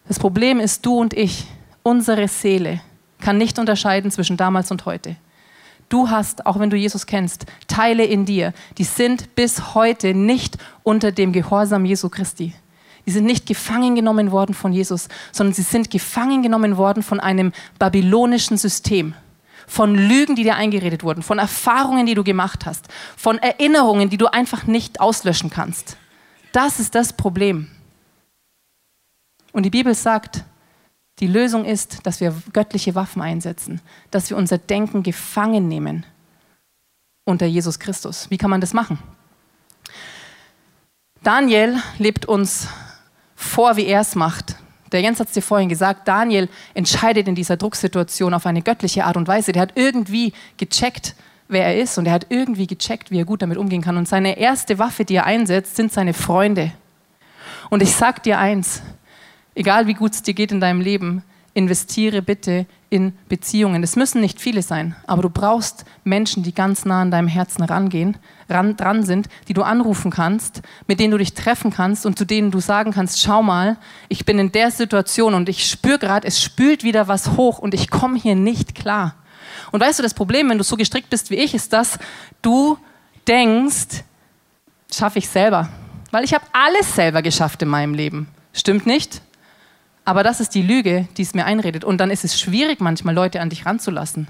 Das 0.09 0.19
Problem 0.19 0.59
ist, 0.59 0.85
du 0.87 0.99
und 0.99 1.13
ich, 1.13 1.47
unsere 1.83 2.29
Seele, 2.29 2.81
kann 3.21 3.37
nicht 3.37 3.59
unterscheiden 3.59 4.11
zwischen 4.11 4.39
damals 4.39 4.71
und 4.71 4.87
heute. 4.87 5.17
Du 5.91 6.09
hast, 6.09 6.47
auch 6.47 6.59
wenn 6.59 6.71
du 6.71 6.77
Jesus 6.77 7.07
kennst, 7.07 7.45
Teile 7.67 8.05
in 8.05 8.25
dir, 8.25 8.55
die 8.79 8.85
sind 8.85 9.35
bis 9.35 9.75
heute 9.75 10.15
nicht 10.15 10.57
unter 10.83 11.13
dem 11.13 11.33
Gehorsam 11.33 11.85
Jesu 11.85 12.09
Christi. 12.09 12.55
Die 13.05 13.11
sind 13.11 13.25
nicht 13.25 13.47
gefangen 13.47 13.95
genommen 13.95 14.33
worden 14.33 14.55
von 14.55 14.73
Jesus, 14.73 15.09
sondern 15.33 15.55
sie 15.55 15.63
sind 15.63 15.91
gefangen 15.91 16.43
genommen 16.43 16.77
worden 16.79 17.03
von 17.03 17.21
einem 17.21 17.53
babylonischen 17.79 18.57
System. 18.57 19.15
Von 19.67 19.95
Lügen, 19.95 20.37
die 20.37 20.43
dir 20.43 20.57
eingeredet 20.57 21.05
wurden, 21.05 21.23
von 21.23 21.39
Erfahrungen, 21.39 22.07
die 22.07 22.15
du 22.15 22.25
gemacht 22.25 22.65
hast, 22.65 22.87
von 23.17 23.39
Erinnerungen, 23.39 24.09
die 24.09 24.17
du 24.17 24.27
einfach 24.27 24.67
nicht 24.67 25.01
auslöschen 25.01 25.51
kannst. 25.51 25.99
Das 26.53 26.81
ist 26.81 26.95
das 26.95 27.13
Problem. 27.13 27.69
Und 29.59 29.65
die 29.65 29.71
Bibel 29.71 29.93
sagt, 29.93 30.45
die 31.19 31.27
Lösung 31.27 31.65
ist, 31.65 32.07
dass 32.07 32.21
wir 32.21 32.33
göttliche 32.53 32.95
Waffen 32.95 33.21
einsetzen, 33.21 33.81
dass 34.13 34.31
wir 34.31 34.37
unser 34.37 34.57
Denken 34.57 35.03
gefangen 35.03 35.67
nehmen 35.67 36.07
unter 37.25 37.45
Jesus 37.45 37.81
Christus. 37.81 38.31
Wie 38.31 38.39
kann 38.39 38.51
man 38.51 38.61
das 38.61 38.73
machen? 38.73 39.01
Daniel 41.25 41.77
lebt 41.99 42.27
uns 42.27 42.69
vor, 43.35 43.77
wie 43.77 43.87
er 43.87 44.03
es 44.03 44.15
macht. 44.15 44.55
Der 44.93 45.01
Jens 45.01 45.19
hat 45.19 45.27
es 45.27 45.35
dir 45.35 45.43
vorhin 45.43 45.69
gesagt, 45.69 46.07
Daniel 46.07 46.49
entscheidet 46.75 47.27
in 47.27 47.35
dieser 47.35 47.57
Drucksituation 47.57 48.35
auf 48.35 48.47
eine 48.47 48.63
göttliche 48.63 49.07
Art 49.07 49.17
und 49.17 49.27
Weise. 49.27 49.51
Der 49.51 49.63
hat 49.63 49.73
irgendwie 49.75 50.35
gecheckt, 50.57 51.17
wer 51.49 51.65
er 51.65 51.83
ist 51.83 51.99
und 51.99 52.07
er 52.07 52.13
hat 52.13 52.27
irgendwie 52.29 52.69
gecheckt, 52.69 53.11
wie 53.11 53.19
er 53.19 53.25
gut 53.25 53.43
damit 53.43 53.59
umgehen 53.59 53.83
kann. 53.83 53.97
Und 53.97 54.07
seine 54.07 54.39
erste 54.39 54.79
Waffe, 54.79 55.05
die 55.05 55.17
er 55.17 55.27
einsetzt, 55.27 55.75
sind 55.75 55.93
seine 55.93 56.15
Freunde. 56.15 56.71
Und 57.71 57.83
ich 57.83 57.97
sag 57.97 58.23
dir 58.23 58.39
eins, 58.39 58.83
egal 59.59 59.89
wie 59.89 59.95
gut 59.95 60.13
es 60.13 60.23
dir 60.23 60.35
geht 60.35 60.53
in 60.53 60.61
deinem 60.61 60.81
Leben, 60.81 61.23
investiere 61.53 62.23
bitte 62.23 62.67
in 62.89 63.13
Beziehungen. 63.29 63.83
Es 63.83 63.97
müssen 63.97 64.21
nicht 64.21 64.41
viele 64.41 64.63
sein, 64.63 64.95
aber 65.09 65.23
du 65.23 65.31
brauchst 65.31 65.85
Menschen, 66.05 66.45
die 66.45 66.55
ganz 66.55 66.85
nah 66.85 67.03
an 67.03 67.11
deinem 67.11 67.27
Herzen 67.27 67.65
rangehen, 67.65 68.17
ran, 68.49 68.77
dran 68.77 69.03
sind, 69.03 69.29
die 69.49 69.55
du 69.55 69.63
anrufen 69.63 70.13
kannst, 70.13 70.63
mit 70.87 71.01
denen 71.01 71.11
du 71.11 71.19
dich 71.19 71.35
treffen 71.35 71.73
kannst 71.73 72.07
und 72.07 72.17
zu 72.17 72.25
denen 72.25 72.53
du 72.53 72.61
sagen 72.61 72.93
kannst, 72.93 73.21
schau 73.21 73.43
mal, 73.43 73.77
ich 74.09 74.25
bin 74.25 74.39
in 74.39 74.53
der 74.53 74.71
Situation 74.71 75.35
und 75.35 75.49
ich 75.49 75.69
spüre 75.69 75.99
gerade, 75.99 76.29
es 76.29 76.41
spült 76.41 76.85
wieder 76.85 77.09
was 77.09 77.37
hoch 77.37 77.59
und 77.59 77.75
ich 77.75 77.91
komme 77.91 78.19
hier 78.19 78.37
nicht 78.37 78.77
klar. 78.77 79.17
Und 79.73 79.81
weißt 79.81 79.99
du, 79.99 80.05
das 80.05 80.15
Problem, 80.15 80.49
wenn 80.49 80.59
du 80.59 80.65
so 80.65 80.77
gestrickt 80.77 81.11
bist 81.11 81.31
wie 81.31 81.37
ich, 81.37 81.55
ist, 81.55 81.73
dass 81.73 81.99
du 82.43 82.79
denkst, 83.27 84.05
schaffe 84.95 85.19
ich 85.19 85.29
selber. 85.29 85.69
Weil 86.13 86.25
ich 86.25 86.33
habe 86.33 86.45
alles 86.53 86.95
selber 86.95 87.21
geschafft 87.21 87.61
in 87.63 87.69
meinem 87.69 87.95
Leben. 87.95 88.29
Stimmt 88.53 88.87
nicht? 88.87 89.21
Aber 90.09 90.23
das 90.23 90.41
ist 90.41 90.55
die 90.55 90.63
Lüge, 90.63 91.07
die 91.19 91.23
es 91.23 91.35
mir 91.35 91.45
einredet. 91.45 91.85
Und 91.85 91.99
dann 91.99 92.11
ist 92.11 92.25
es 92.25 92.41
schwierig, 92.41 92.81
manchmal 92.81 93.15
Leute 93.15 93.43
an 93.43 93.51
dich 93.51 93.67
ranzulassen. 93.67 94.27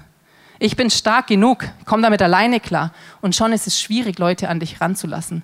Ich 0.59 0.75
bin 0.75 0.89
stark 0.89 1.27
genug, 1.27 1.63
komm 1.85 2.01
damit 2.01 2.21
alleine 2.21 2.59
klar. 2.59 2.91
Und 3.21 3.33
schon 3.33 3.53
ist 3.53 3.65
es 3.65 3.79
schwierig, 3.79 4.19
Leute 4.19 4.49
an 4.49 4.59
dich 4.59 4.81
ranzulassen. 4.81 5.41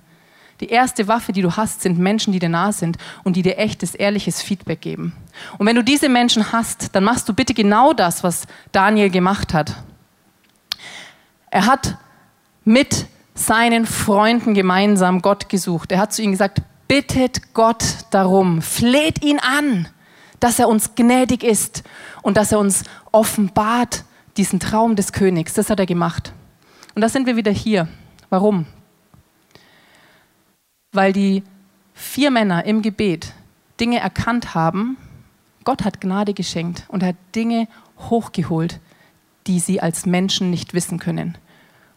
Die 0.60 0.68
erste 0.68 1.08
Waffe, 1.08 1.32
die 1.32 1.40
du 1.40 1.56
hast, 1.56 1.80
sind 1.80 1.98
Menschen, 1.98 2.34
die 2.34 2.38
dir 2.38 2.50
nah 2.50 2.70
sind 2.70 2.98
und 3.24 3.36
die 3.36 3.40
dir 3.40 3.56
echtes, 3.56 3.94
ehrliches 3.94 4.42
Feedback 4.42 4.82
geben. 4.82 5.14
Und 5.56 5.66
wenn 5.66 5.76
du 5.76 5.82
diese 5.82 6.10
Menschen 6.10 6.52
hast, 6.52 6.94
dann 6.94 7.04
machst 7.04 7.26
du 7.30 7.32
bitte 7.32 7.54
genau 7.54 7.94
das, 7.94 8.22
was 8.22 8.46
Daniel 8.72 9.08
gemacht 9.08 9.54
hat. 9.54 9.74
Er 11.50 11.64
hat 11.64 11.96
mit 12.62 13.06
seinen 13.34 13.86
Freunden 13.86 14.52
gemeinsam 14.52 15.22
Gott 15.22 15.48
gesucht. 15.48 15.92
Er 15.92 15.98
hat 15.98 16.12
zu 16.12 16.20
ihnen 16.20 16.32
gesagt, 16.32 16.60
bittet 16.88 17.54
Gott 17.54 17.84
darum, 18.10 18.60
fleht 18.60 19.24
ihn 19.24 19.38
an 19.38 19.88
dass 20.46 20.60
er 20.60 20.68
uns 20.68 20.94
gnädig 20.94 21.42
ist 21.42 21.82
und 22.22 22.36
dass 22.36 22.52
er 22.52 22.60
uns 22.60 22.84
offenbart 23.10 24.04
diesen 24.36 24.60
Traum 24.60 24.94
des 24.94 25.12
Königs. 25.12 25.54
Das 25.54 25.70
hat 25.70 25.80
er 25.80 25.86
gemacht. 25.86 26.32
Und 26.94 27.02
da 27.02 27.08
sind 27.08 27.26
wir 27.26 27.34
wieder 27.34 27.50
hier. 27.50 27.88
Warum? 28.30 28.64
Weil 30.92 31.12
die 31.12 31.42
vier 31.94 32.30
Männer 32.30 32.64
im 32.64 32.80
Gebet 32.80 33.32
Dinge 33.80 33.98
erkannt 33.98 34.54
haben, 34.54 34.96
Gott 35.64 35.84
hat 35.84 36.00
Gnade 36.00 36.32
geschenkt 36.32 36.84
und 36.86 37.02
hat 37.02 37.16
Dinge 37.34 37.66
hochgeholt, 37.98 38.78
die 39.48 39.58
sie 39.58 39.80
als 39.80 40.06
Menschen 40.06 40.52
nicht 40.52 40.74
wissen 40.74 41.00
können. 41.00 41.36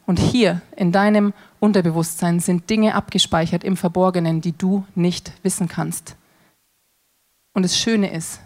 Und 0.08 0.18
hier 0.18 0.64
in 0.76 0.92
deinem 0.92 1.34
Unterbewusstsein 1.60 2.40
sind 2.40 2.68
Dinge 2.72 2.96
abgespeichert 2.96 3.64
im 3.64 3.78
Verborgenen, 3.78 4.42
die 4.42 4.58
du 4.58 4.86
nicht 4.96 5.34
wissen 5.44 5.68
kannst. 5.68 6.16
Und 7.54 7.64
das 7.64 7.78
Schöne 7.78 8.12
ist, 8.12 8.40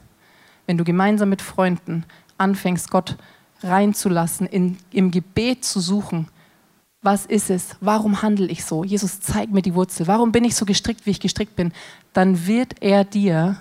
wenn 0.65 0.77
du 0.77 0.83
gemeinsam 0.83 1.29
mit 1.29 1.41
Freunden 1.41 2.05
anfängst, 2.37 2.89
Gott 2.89 3.17
reinzulassen, 3.61 4.47
in, 4.47 4.77
im 4.91 5.11
Gebet 5.11 5.65
zu 5.65 5.79
suchen, 5.79 6.27
was 7.01 7.25
ist 7.25 7.49
es? 7.49 7.75
Warum 7.81 8.21
handle 8.21 8.47
ich 8.47 8.63
so? 8.63 8.85
Jesus, 8.85 9.19
zeig 9.19 9.51
mir 9.51 9.61
die 9.61 9.75
Wurzel. 9.75 10.07
Warum 10.07 10.31
bin 10.31 10.45
ich 10.45 10.55
so 10.55 10.65
gestrickt, 10.65 11.05
wie 11.05 11.11
ich 11.11 11.19
gestrickt 11.19 11.55
bin? 11.55 11.73
Dann 12.13 12.47
wird 12.47 12.81
er 12.81 13.03
dir 13.03 13.57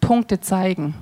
Punkte 0.00 0.40
zeigen. 0.40 0.94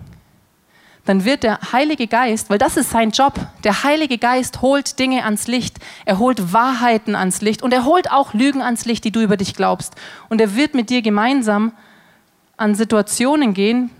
Dann 1.04 1.24
wird 1.24 1.42
der 1.42 1.58
Heilige 1.72 2.06
Geist, 2.06 2.50
weil 2.50 2.58
das 2.58 2.76
ist 2.76 2.90
sein 2.90 3.10
Job, 3.10 3.34
der 3.64 3.82
Heilige 3.82 4.18
Geist 4.18 4.60
holt 4.60 4.98
Dinge 4.98 5.24
ans 5.24 5.46
Licht, 5.46 5.78
er 6.04 6.18
holt 6.18 6.52
Wahrheiten 6.52 7.16
ans 7.16 7.40
Licht 7.40 7.62
und 7.62 7.72
er 7.72 7.84
holt 7.84 8.12
auch 8.12 8.34
Lügen 8.34 8.60
ans 8.60 8.84
Licht, 8.84 9.04
die 9.04 9.10
du 9.10 9.20
über 9.20 9.38
dich 9.38 9.54
glaubst. 9.54 9.94
Und 10.28 10.40
er 10.40 10.54
wird 10.54 10.74
mit 10.74 10.90
dir 10.90 11.00
gemeinsam 11.00 11.72
an 12.58 12.74
Situationen 12.74 13.54
gehen, 13.54 13.90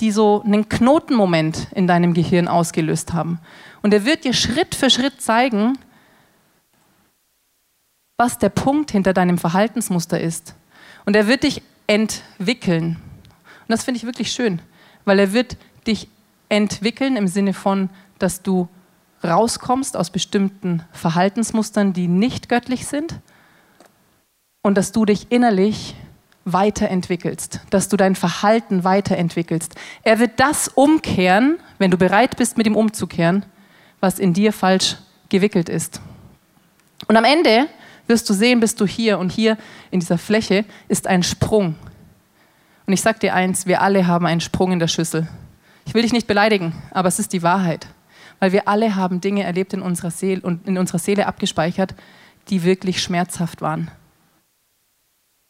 die 0.00 0.10
so 0.10 0.42
einen 0.42 0.68
Knotenmoment 0.68 1.68
in 1.72 1.86
deinem 1.86 2.14
Gehirn 2.14 2.48
ausgelöst 2.48 3.12
haben. 3.12 3.38
Und 3.82 3.94
er 3.94 4.04
wird 4.04 4.24
dir 4.24 4.32
Schritt 4.32 4.74
für 4.74 4.90
Schritt 4.90 5.20
zeigen, 5.20 5.78
was 8.16 8.38
der 8.38 8.48
Punkt 8.48 8.90
hinter 8.90 9.12
deinem 9.12 9.38
Verhaltensmuster 9.38 10.20
ist. 10.20 10.54
Und 11.06 11.16
er 11.16 11.26
wird 11.26 11.42
dich 11.44 11.62
entwickeln. 11.86 12.96
Und 12.96 13.68
das 13.68 13.84
finde 13.84 13.98
ich 13.98 14.06
wirklich 14.06 14.32
schön, 14.32 14.60
weil 15.04 15.18
er 15.18 15.32
wird 15.32 15.56
dich 15.86 16.08
entwickeln 16.48 17.16
im 17.16 17.28
Sinne 17.28 17.54
von, 17.54 17.90
dass 18.18 18.42
du 18.42 18.68
rauskommst 19.22 19.96
aus 19.96 20.10
bestimmten 20.10 20.82
Verhaltensmustern, 20.92 21.92
die 21.92 22.08
nicht 22.08 22.48
göttlich 22.48 22.86
sind 22.86 23.20
und 24.62 24.76
dass 24.76 24.92
du 24.92 25.04
dich 25.04 25.30
innerlich 25.30 25.94
weiterentwickelst, 26.44 27.60
dass 27.70 27.88
du 27.88 27.96
dein 27.96 28.14
Verhalten 28.14 28.84
weiterentwickelst. 28.84 29.74
Er 30.02 30.18
wird 30.18 30.40
das 30.40 30.68
umkehren, 30.68 31.58
wenn 31.78 31.90
du 31.90 31.98
bereit 31.98 32.36
bist, 32.36 32.56
mit 32.56 32.66
ihm 32.66 32.76
umzukehren, 32.76 33.44
was 34.00 34.18
in 34.18 34.32
dir 34.32 34.52
falsch 34.52 34.96
gewickelt 35.28 35.68
ist. 35.68 36.00
Und 37.08 37.16
am 37.16 37.24
Ende 37.24 37.66
wirst 38.06 38.28
du 38.28 38.34
sehen, 38.34 38.60
bist 38.60 38.80
du 38.80 38.86
hier 38.86 39.18
und 39.18 39.30
hier 39.30 39.56
in 39.90 40.00
dieser 40.00 40.18
Fläche 40.18 40.64
ist 40.88 41.06
ein 41.06 41.22
Sprung. 41.22 41.76
Und 42.86 42.92
ich 42.92 43.02
sage 43.02 43.20
dir 43.20 43.34
eins, 43.34 43.66
wir 43.66 43.82
alle 43.82 44.06
haben 44.06 44.26
einen 44.26 44.40
Sprung 44.40 44.72
in 44.72 44.80
der 44.80 44.88
Schüssel. 44.88 45.28
Ich 45.84 45.94
will 45.94 46.02
dich 46.02 46.12
nicht 46.12 46.26
beleidigen, 46.26 46.74
aber 46.90 47.08
es 47.08 47.18
ist 47.18 47.32
die 47.32 47.42
Wahrheit. 47.42 47.86
Weil 48.40 48.52
wir 48.52 48.68
alle 48.68 48.96
haben 48.96 49.20
Dinge 49.20 49.44
erlebt 49.44 49.72
in 49.74 49.82
unserer 49.82 50.10
Seele 50.10 50.40
und 50.40 50.66
in 50.66 50.78
unserer 50.78 50.98
Seele 50.98 51.26
abgespeichert, 51.26 51.94
die 52.48 52.64
wirklich 52.64 53.02
schmerzhaft 53.02 53.60
waren. 53.60 53.90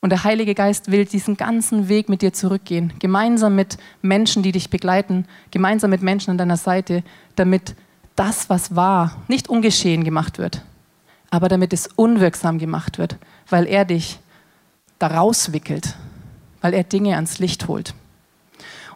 Und 0.01 0.11
der 0.11 0.25
Heilige 0.25 0.55
Geist 0.55 0.91
will 0.91 1.05
diesen 1.05 1.37
ganzen 1.37 1.89
Weg 1.89 2.09
mit 2.09 2.23
dir 2.23 2.33
zurückgehen, 2.33 2.93
gemeinsam 2.99 3.55
mit 3.55 3.77
Menschen, 4.01 4.43
die 4.43 4.53
dich 4.53 4.71
begleiten, 4.71 5.27
gemeinsam 5.51 5.91
mit 5.91 6.01
Menschen 6.01 6.31
an 6.31 6.39
deiner 6.39 6.57
Seite, 6.57 7.03
damit 7.37 7.75
das, 8.17 8.49
was 8.49 8.75
war, 8.75 9.17
nicht 9.29 9.49
ungeschehen 9.49 10.05
gemacht 10.05 10.39
wird, 10.39 10.63
aber 11.29 11.49
damit 11.49 11.73
es 11.75 11.87
unwirksam 11.87 12.59
gemacht 12.59 12.99
wird, 12.99 13.17
weil 13.49 13.67
er 13.67 13.85
dich 13.85 14.19
da 14.99 15.09
rauswickelt, 15.09 15.97
weil 16.63 16.73
er 16.73 16.85
Dinge 16.85 17.17
ans 17.17 17.39
Licht 17.39 17.69
holt. 17.69 17.95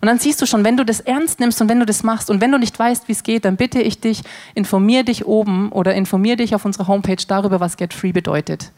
Und 0.00 0.08
dann 0.08 0.18
siehst 0.18 0.40
du 0.42 0.46
schon, 0.46 0.64
wenn 0.64 0.76
du 0.76 0.84
das 0.84 1.00
ernst 1.00 1.40
nimmst 1.40 1.60
und 1.62 1.68
wenn 1.68 1.80
du 1.80 1.86
das 1.86 2.02
machst 2.02 2.28
und 2.28 2.40
wenn 2.40 2.52
du 2.52 2.58
nicht 2.58 2.78
weißt, 2.78 3.08
wie 3.08 3.12
es 3.12 3.22
geht, 3.22 3.44
dann 3.44 3.56
bitte 3.56 3.80
ich 3.80 4.00
dich, 4.00 4.22
informier 4.54 5.02
dich 5.02 5.26
oben 5.26 5.70
oder 5.70 5.94
informier 5.94 6.36
dich 6.36 6.54
auf 6.54 6.64
unserer 6.64 6.88
Homepage 6.88 7.24
darüber, 7.26 7.60
was 7.60 7.76
Get 7.76 7.94
Free 7.94 8.12
bedeutet. 8.12 8.72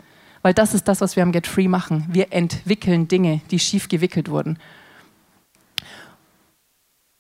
Weil 0.47 0.55
das 0.55 0.75
ist 0.75 0.87
das, 0.87 1.01
was 1.01 1.17
wir 1.17 1.25
am 1.25 1.33
Get 1.33 1.49
Free 1.49 1.67
machen. 1.67 2.07
Wir 2.09 2.33
entwickeln 2.33 3.09
Dinge, 3.09 3.41
die 3.51 3.59
schief 3.59 3.89
gewickelt 3.89 4.31
wurden. 4.31 4.61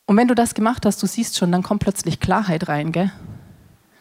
Und 0.06 0.16
wenn 0.16 0.28
du 0.28 0.36
das 0.36 0.54
gemacht 0.54 0.86
hast, 0.86 1.02
du 1.02 1.08
siehst 1.08 1.36
schon, 1.36 1.50
dann 1.50 1.64
kommt 1.64 1.82
plötzlich 1.82 2.20
Klarheit 2.20 2.68
rein, 2.68 2.92
gell? 2.92 3.10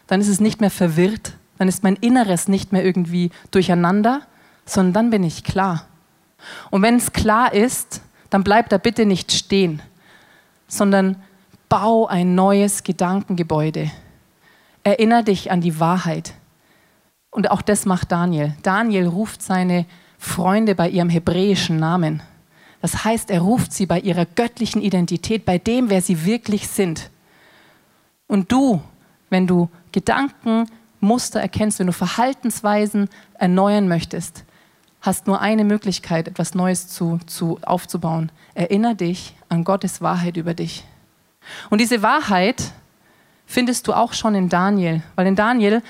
Dann 0.06 0.20
ist 0.20 0.28
es 0.28 0.38
nicht 0.38 0.60
mehr 0.60 0.70
verwirrt, 0.70 1.32
dann 1.58 1.66
ist 1.66 1.82
mein 1.82 1.96
Inneres 1.96 2.46
nicht 2.46 2.70
mehr 2.70 2.84
irgendwie 2.84 3.32
durcheinander, 3.50 4.20
sondern 4.64 4.92
dann 4.92 5.10
bin 5.10 5.24
ich 5.24 5.42
klar. 5.42 5.88
Und 6.70 6.82
wenn 6.82 6.94
es 6.94 7.12
klar 7.12 7.52
ist, 7.52 8.02
dann 8.30 8.44
bleib 8.44 8.68
da 8.68 8.78
bitte 8.78 9.06
nicht 9.06 9.32
stehen, 9.32 9.82
sondern 10.68 11.20
bau 11.68 12.06
ein 12.06 12.36
neues 12.36 12.84
Gedankengebäude. 12.84 13.90
Erinner 14.84 15.24
dich 15.24 15.50
an 15.50 15.62
die 15.62 15.80
Wahrheit. 15.80 16.34
Und 17.36 17.50
auch 17.50 17.60
das 17.60 17.84
macht 17.84 18.12
Daniel. 18.12 18.54
Daniel 18.62 19.06
ruft 19.08 19.42
seine 19.42 19.84
Freunde 20.18 20.74
bei 20.74 20.88
ihrem 20.88 21.10
hebräischen 21.10 21.78
Namen. 21.78 22.22
Das 22.80 23.04
heißt, 23.04 23.30
er 23.30 23.42
ruft 23.42 23.74
sie 23.74 23.84
bei 23.84 24.00
ihrer 24.00 24.24
göttlichen 24.24 24.80
Identität, 24.80 25.44
bei 25.44 25.58
dem, 25.58 25.90
wer 25.90 26.00
sie 26.00 26.24
wirklich 26.24 26.66
sind. 26.66 27.10
Und 28.26 28.50
du, 28.50 28.80
wenn 29.28 29.46
du 29.46 29.68
Gedankenmuster 29.92 31.38
erkennst, 31.38 31.78
wenn 31.78 31.88
du 31.88 31.92
Verhaltensweisen 31.92 33.10
erneuern 33.34 33.86
möchtest, 33.86 34.44
hast 35.02 35.26
nur 35.26 35.42
eine 35.42 35.64
Möglichkeit, 35.64 36.28
etwas 36.28 36.54
Neues 36.54 36.88
zu, 36.88 37.20
zu, 37.26 37.58
aufzubauen. 37.60 38.32
Erinner 38.54 38.94
dich 38.94 39.36
an 39.50 39.62
Gottes 39.62 40.00
Wahrheit 40.00 40.38
über 40.38 40.54
dich. 40.54 40.84
Und 41.68 41.82
diese 41.82 42.00
Wahrheit 42.00 42.72
findest 43.44 43.88
du 43.88 43.92
auch 43.92 44.14
schon 44.14 44.34
in 44.34 44.48
Daniel, 44.48 45.02
weil 45.16 45.26
in 45.26 45.36
Daniel 45.36 45.82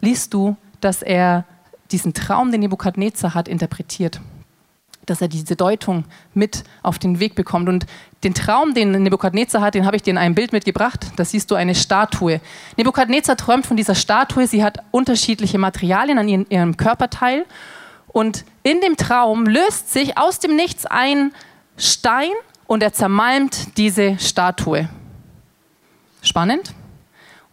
liest 0.00 0.34
du, 0.34 0.56
dass 0.80 1.02
er 1.02 1.44
diesen 1.90 2.14
Traum, 2.14 2.50
den 2.50 2.60
Nebukadnezar 2.60 3.34
hat, 3.34 3.48
interpretiert. 3.48 4.20
Dass 5.06 5.20
er 5.20 5.28
diese 5.28 5.54
Deutung 5.54 6.04
mit 6.34 6.64
auf 6.82 6.98
den 6.98 7.20
Weg 7.20 7.34
bekommt. 7.34 7.68
Und 7.68 7.86
den 8.24 8.34
Traum, 8.34 8.74
den 8.74 8.90
Nebukadnezar 8.90 9.60
hat, 9.60 9.74
den 9.74 9.86
habe 9.86 9.96
ich 9.96 10.02
dir 10.02 10.10
in 10.10 10.18
einem 10.18 10.34
Bild 10.34 10.52
mitgebracht. 10.52 11.06
Da 11.16 11.24
siehst 11.24 11.50
du 11.50 11.54
eine 11.54 11.74
Statue. 11.74 12.40
Nebukadnezar 12.76 13.36
träumt 13.36 13.66
von 13.66 13.76
dieser 13.76 13.94
Statue. 13.94 14.46
Sie 14.46 14.64
hat 14.64 14.78
unterschiedliche 14.90 15.58
Materialien 15.58 16.18
an 16.18 16.28
ihrem 16.28 16.76
Körperteil. 16.76 17.46
Und 18.08 18.44
in 18.62 18.80
dem 18.80 18.96
Traum 18.96 19.46
löst 19.46 19.92
sich 19.92 20.18
aus 20.18 20.40
dem 20.40 20.56
Nichts 20.56 20.86
ein 20.86 21.32
Stein 21.76 22.32
und 22.66 22.82
er 22.82 22.92
zermalmt 22.92 23.76
diese 23.76 24.18
Statue. 24.18 24.88
Spannend? 26.22 26.74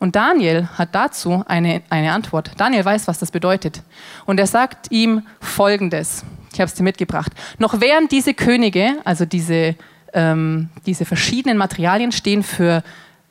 Und 0.04 0.18
Daniel 0.18 0.68
hat 0.78 0.89
dazu 0.92 1.46
eine, 1.48 1.82
eine 1.89 2.12
Antwort. 2.12 2.52
Daniel 2.58 2.84
weiß, 2.84 3.08
was 3.08 3.20
das 3.20 3.32
bedeutet. 3.32 3.84
Und 4.26 4.38
er 4.38 4.48
sagt 4.48 4.92
ihm 4.92 5.22
Folgendes. 5.39 6.26
Ich 6.52 6.60
habe 6.60 6.68
es 6.68 6.74
dir 6.74 6.84
mitgebracht. 6.84 7.32
Noch 7.58 7.80
während 7.80 8.12
diese 8.12 8.34
Könige, 8.34 8.98
also 9.06 9.24
diese, 9.24 9.76
ähm, 10.12 10.68
diese 10.86 11.06
verschiedenen 11.06 11.58
Materialien 11.58 12.12
stehen 12.12 12.44
für 12.44 12.84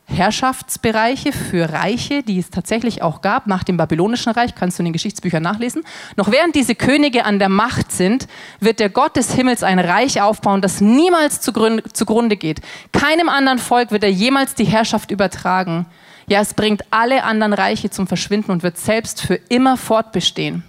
Herrschaftsbereiche, 0.06 1.32
für 1.32 1.70
Reiche, 1.70 2.22
die 2.22 2.38
es 2.38 2.48
tatsächlich 2.48 3.02
auch 3.02 3.20
gab 3.20 3.46
nach 3.46 3.64
dem 3.64 3.76
babylonischen 3.76 4.32
Reich, 4.32 4.54
kannst 4.54 4.78
du 4.78 4.80
in 4.80 4.86
den 4.86 4.92
Geschichtsbüchern 4.94 5.42
nachlesen. 5.42 5.84
Noch 6.16 6.30
während 6.30 6.54
diese 6.54 6.74
Könige 6.74 7.26
an 7.26 7.38
der 7.38 7.50
Macht 7.50 7.92
sind, 7.92 8.28
wird 8.60 8.80
der 8.80 8.88
Gott 8.88 9.16
des 9.16 9.34
Himmels 9.34 9.62
ein 9.62 9.78
Reich 9.78 10.22
aufbauen, 10.22 10.62
das 10.62 10.80
niemals 10.80 11.42
zugrunde 11.42 12.36
geht. 12.38 12.62
Keinem 12.92 13.28
anderen 13.28 13.58
Volk 13.58 13.90
wird 13.90 14.04
er 14.04 14.10
jemals 14.10 14.54
die 14.54 14.64
Herrschaft 14.64 15.10
übertragen. 15.10 15.84
Ja, 16.26 16.40
es 16.40 16.54
bringt 16.54 16.84
alle 16.90 17.24
anderen 17.24 17.52
Reiche 17.52 17.90
zum 17.90 18.06
Verschwinden 18.06 18.52
und 18.52 18.62
wird 18.62 18.78
selbst 18.78 19.20
für 19.20 19.34
immer 19.34 19.76
fortbestehen. 19.76 20.62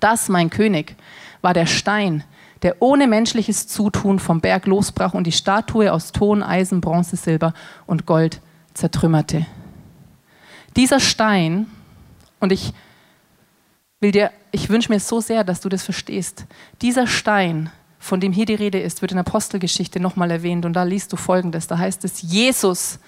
Das, 0.00 0.28
mein 0.28 0.50
König, 0.50 0.96
war 1.40 1.54
der 1.54 1.66
Stein, 1.66 2.24
der 2.62 2.76
ohne 2.80 3.06
menschliches 3.06 3.68
Zutun 3.68 4.18
vom 4.18 4.40
Berg 4.40 4.66
losbrach 4.66 5.14
und 5.14 5.26
die 5.26 5.32
Statue 5.32 5.92
aus 5.92 6.12
Ton, 6.12 6.42
Eisen, 6.42 6.80
Bronze, 6.80 7.16
Silber 7.16 7.54
und 7.86 8.06
Gold 8.06 8.40
zertrümmerte. 8.74 9.46
Dieser 10.76 11.00
Stein, 11.00 11.66
und 12.40 12.52
ich 12.52 12.72
will 14.00 14.12
dir, 14.12 14.30
ich 14.50 14.68
wünsche 14.68 14.92
mir 14.92 15.00
so 15.00 15.20
sehr, 15.20 15.44
dass 15.44 15.60
du 15.60 15.68
das 15.68 15.82
verstehst, 15.82 16.44
dieser 16.82 17.06
Stein, 17.06 17.70
von 17.98 18.20
dem 18.20 18.32
hier 18.32 18.46
die 18.46 18.54
Rede 18.54 18.78
ist, 18.78 19.02
wird 19.02 19.12
in 19.12 19.18
Apostelgeschichte 19.18 20.00
nochmal 20.00 20.30
erwähnt 20.30 20.64
und 20.64 20.72
da 20.74 20.84
liest 20.84 21.12
du 21.12 21.16
folgendes, 21.16 21.66
da 21.66 21.78
heißt 21.78 22.04
es, 22.04 22.22
Jesus 22.22 23.00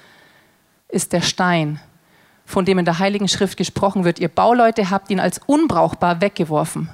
ist 0.92 1.12
der 1.12 1.20
Stein, 1.20 1.80
von 2.44 2.64
dem 2.64 2.78
in 2.78 2.84
der 2.84 2.98
Heiligen 2.98 3.28
Schrift 3.28 3.56
gesprochen 3.56 4.04
wird, 4.04 4.18
ihr 4.18 4.28
Bauleute 4.28 4.90
habt 4.90 5.10
ihn 5.10 5.20
als 5.20 5.40
unbrauchbar 5.46 6.20
weggeworfen. 6.20 6.88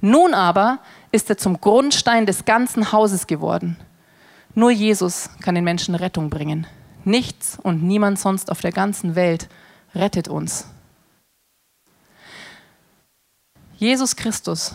Nun 0.00 0.34
aber 0.34 0.78
ist 1.12 1.30
er 1.30 1.36
zum 1.36 1.60
Grundstein 1.60 2.26
des 2.26 2.44
ganzen 2.44 2.92
Hauses 2.92 3.26
geworden. 3.26 3.76
Nur 4.54 4.70
Jesus 4.70 5.30
kann 5.42 5.54
den 5.54 5.64
Menschen 5.64 5.94
Rettung 5.94 6.30
bringen. 6.30 6.66
Nichts 7.04 7.58
und 7.62 7.82
niemand 7.82 8.18
sonst 8.18 8.50
auf 8.50 8.60
der 8.60 8.72
ganzen 8.72 9.14
Welt 9.14 9.48
rettet 9.94 10.28
uns. 10.28 10.68
Jesus 13.76 14.16
Christus, 14.16 14.74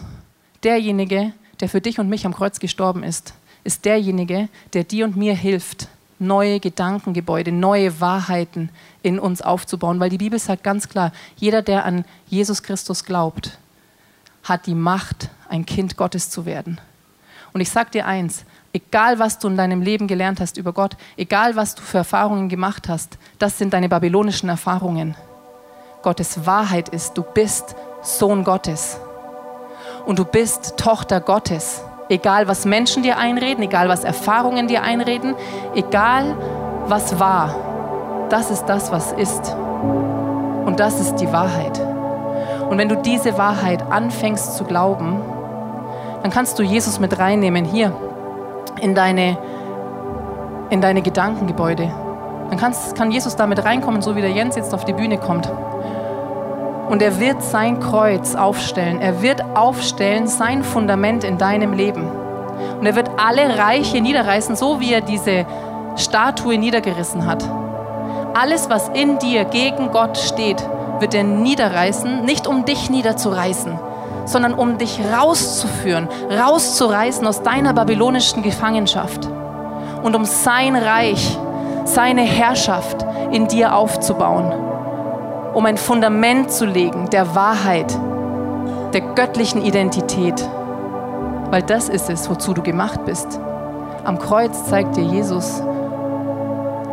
derjenige, 0.64 1.34
der 1.60 1.70
für 1.70 1.82
dich 1.82 2.00
und 2.00 2.10
mich 2.10 2.26
am 2.26 2.36
Kreuz 2.36 2.60
gestorben 2.60 3.04
ist, 3.04 3.34
ist 3.64 3.86
derjenige, 3.86 4.50
der 4.74 4.84
dir 4.84 5.06
und 5.06 5.18
mir 5.18 5.34
hilft, 5.36 5.88
neue 6.20 6.60
Gedankengebäude, 6.60 7.52
neue 7.52 8.00
Wahrheiten 8.02 8.70
in 9.02 9.20
uns 9.20 9.42
aufzubauen. 9.42 10.00
Weil 10.00 10.10
die 10.10 10.18
Bibel 10.18 10.40
sagt 10.40 10.64
ganz 10.64 10.90
klar, 10.90 11.12
jeder, 11.38 11.62
der 11.62 11.86
an 11.86 12.06
Jesus 12.28 12.64
Christus 12.64 13.06
glaubt, 13.06 13.58
hat 14.44 14.66
die 14.66 14.76
Macht, 14.76 15.30
ein 15.48 15.66
Kind 15.66 15.98
Gottes 15.98 16.30
zu 16.30 16.46
werden. 16.46 16.80
Und 17.54 17.62
ich 17.62 17.70
sage 17.70 17.92
dir 17.92 18.06
eins, 18.06 18.46
egal 18.74 19.20
was 19.20 19.40
du 19.40 19.48
in 19.48 19.58
deinem 19.58 19.82
Leben 19.82 20.08
gelernt 20.08 20.40
hast 20.40 20.58
über 20.58 20.74
Gott, 20.74 20.96
egal 21.18 21.56
was 21.56 21.76
du 21.76 21.82
für 21.82 22.00
Erfahrungen 22.00 22.50
gemacht 22.50 22.88
hast, 22.88 23.18
das 23.40 23.58
sind 23.58 23.74
deine 23.74 23.90
babylonischen 23.90 24.50
Erfahrungen. 24.50 25.16
Gottes 26.02 26.46
Wahrheit 26.46 26.90
ist, 26.90 27.18
du 27.18 27.24
bist 27.24 27.76
Sohn 28.02 28.44
Gottes. 28.44 28.98
Und 30.06 30.20
du 30.20 30.26
bist 30.26 30.78
Tochter 30.78 31.20
Gottes. 31.20 31.82
Egal 32.10 32.48
was 32.48 32.66
Menschen 32.66 33.04
dir 33.04 33.18
einreden, 33.18 33.64
egal 33.64 33.88
was 33.88 34.04
Erfahrungen 34.04 34.68
dir 34.68 34.82
einreden, 34.82 35.36
egal 35.76 36.36
was 36.88 37.20
war, 37.20 37.56
das 38.30 38.50
ist 38.50 38.66
das, 38.66 38.92
was 38.92 39.12
ist. 39.12 39.56
Und 40.66 40.80
das 40.80 41.00
ist 41.00 41.18
die 41.18 41.32
Wahrheit. 41.32 41.80
Und 42.70 42.78
wenn 42.80 42.90
du 42.90 42.96
diese 42.96 43.38
Wahrheit 43.38 43.84
anfängst 43.92 44.58
zu 44.58 44.64
glauben, 44.64 45.22
dann 46.24 46.32
kannst 46.32 46.58
du 46.58 46.64
Jesus 46.64 47.00
mit 47.00 47.18
reinnehmen 47.20 47.64
hier 47.64 47.92
in 48.82 48.96
deine, 48.96 49.38
in 50.72 50.82
deine 50.82 51.04
Gedankengebäude. 51.04 51.92
Dann 52.50 52.58
kannst, 52.58 52.96
kann 52.96 53.12
Jesus 53.12 53.36
damit 53.36 53.64
reinkommen, 53.64 54.02
so 54.02 54.16
wie 54.16 54.22
der 54.22 54.32
Jens 54.32 54.56
jetzt 54.56 54.74
auf 54.74 54.84
die 54.84 54.94
Bühne 54.94 55.18
kommt. 55.18 55.52
Und 56.90 57.04
er 57.04 57.20
wird 57.20 57.44
sein 57.44 57.80
Kreuz 57.80 58.34
aufstellen. 58.34 59.00
Er 59.00 59.22
wird 59.22 59.44
aufstellen 59.56 60.28
sein 60.28 60.64
Fundament 60.64 61.24
in 61.24 61.38
deinem 61.38 61.72
Leben. 61.72 62.10
Und 62.80 62.86
er 62.86 62.96
wird 62.96 63.12
alle 63.18 63.60
Reiche 63.60 64.02
niederreißen, 64.02 64.56
so 64.56 64.80
wie 64.80 64.94
er 64.94 65.02
diese 65.02 65.46
Statue 65.96 66.58
niedergerissen 66.58 67.28
hat. 67.28 67.48
Alles, 68.34 68.72
was 68.72 68.90
in 68.90 69.20
dir 69.20 69.46
gegen 69.46 69.92
Gott 69.92 70.18
steht, 70.18 70.68
wird 71.00 71.14
er 71.14 71.24
niederreißen, 71.24 72.26
nicht 72.26 72.48
um 72.48 72.66
dich 72.66 72.90
niederzureißen, 72.90 73.78
sondern 74.26 74.56
um 74.56 74.80
dich 74.80 75.00
rauszuführen, 75.14 76.08
rauszureißen 76.32 77.26
aus 77.28 77.44
deiner 77.44 77.74
babylonischen 77.74 78.42
Gefangenschaft 78.42 79.28
und 80.02 80.16
um 80.16 80.26
sein 80.26 80.76
Reich, 80.76 81.38
seine 81.86 82.22
Herrschaft 82.22 83.06
in 83.32 83.48
dir 83.48 83.76
aufzubauen 83.76 84.69
um 85.54 85.66
ein 85.66 85.78
Fundament 85.78 86.52
zu 86.52 86.66
legen 86.66 87.10
der 87.10 87.36
Wahrheit, 87.36 87.98
der 88.94 89.02
göttlichen 89.02 89.64
Identität. 89.64 90.48
Weil 91.50 91.64
das 91.64 91.90
ist 91.90 92.10
es, 92.10 92.30
wozu 92.30 92.54
du 92.54 92.62
gemacht 92.62 93.06
bist. 93.06 93.40
Am 94.04 94.20
Kreuz 94.20 94.66
zeigt 94.66 94.96
dir 94.96 95.04
Jesus, 95.04 95.64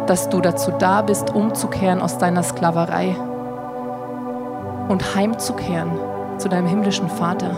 dass 0.07 0.29
du 0.29 0.41
dazu 0.41 0.73
da 0.79 1.03
bist, 1.03 1.35
umzukehren 1.35 2.01
aus 2.01 2.19
deiner 2.19 2.43
Sklaverei 2.43 3.17
und 4.89 5.15
heimzukehren 5.15 5.91
zu 6.39 6.49
deinem 6.49 6.67
himmlischen 6.67 7.09
Vater. 7.09 7.51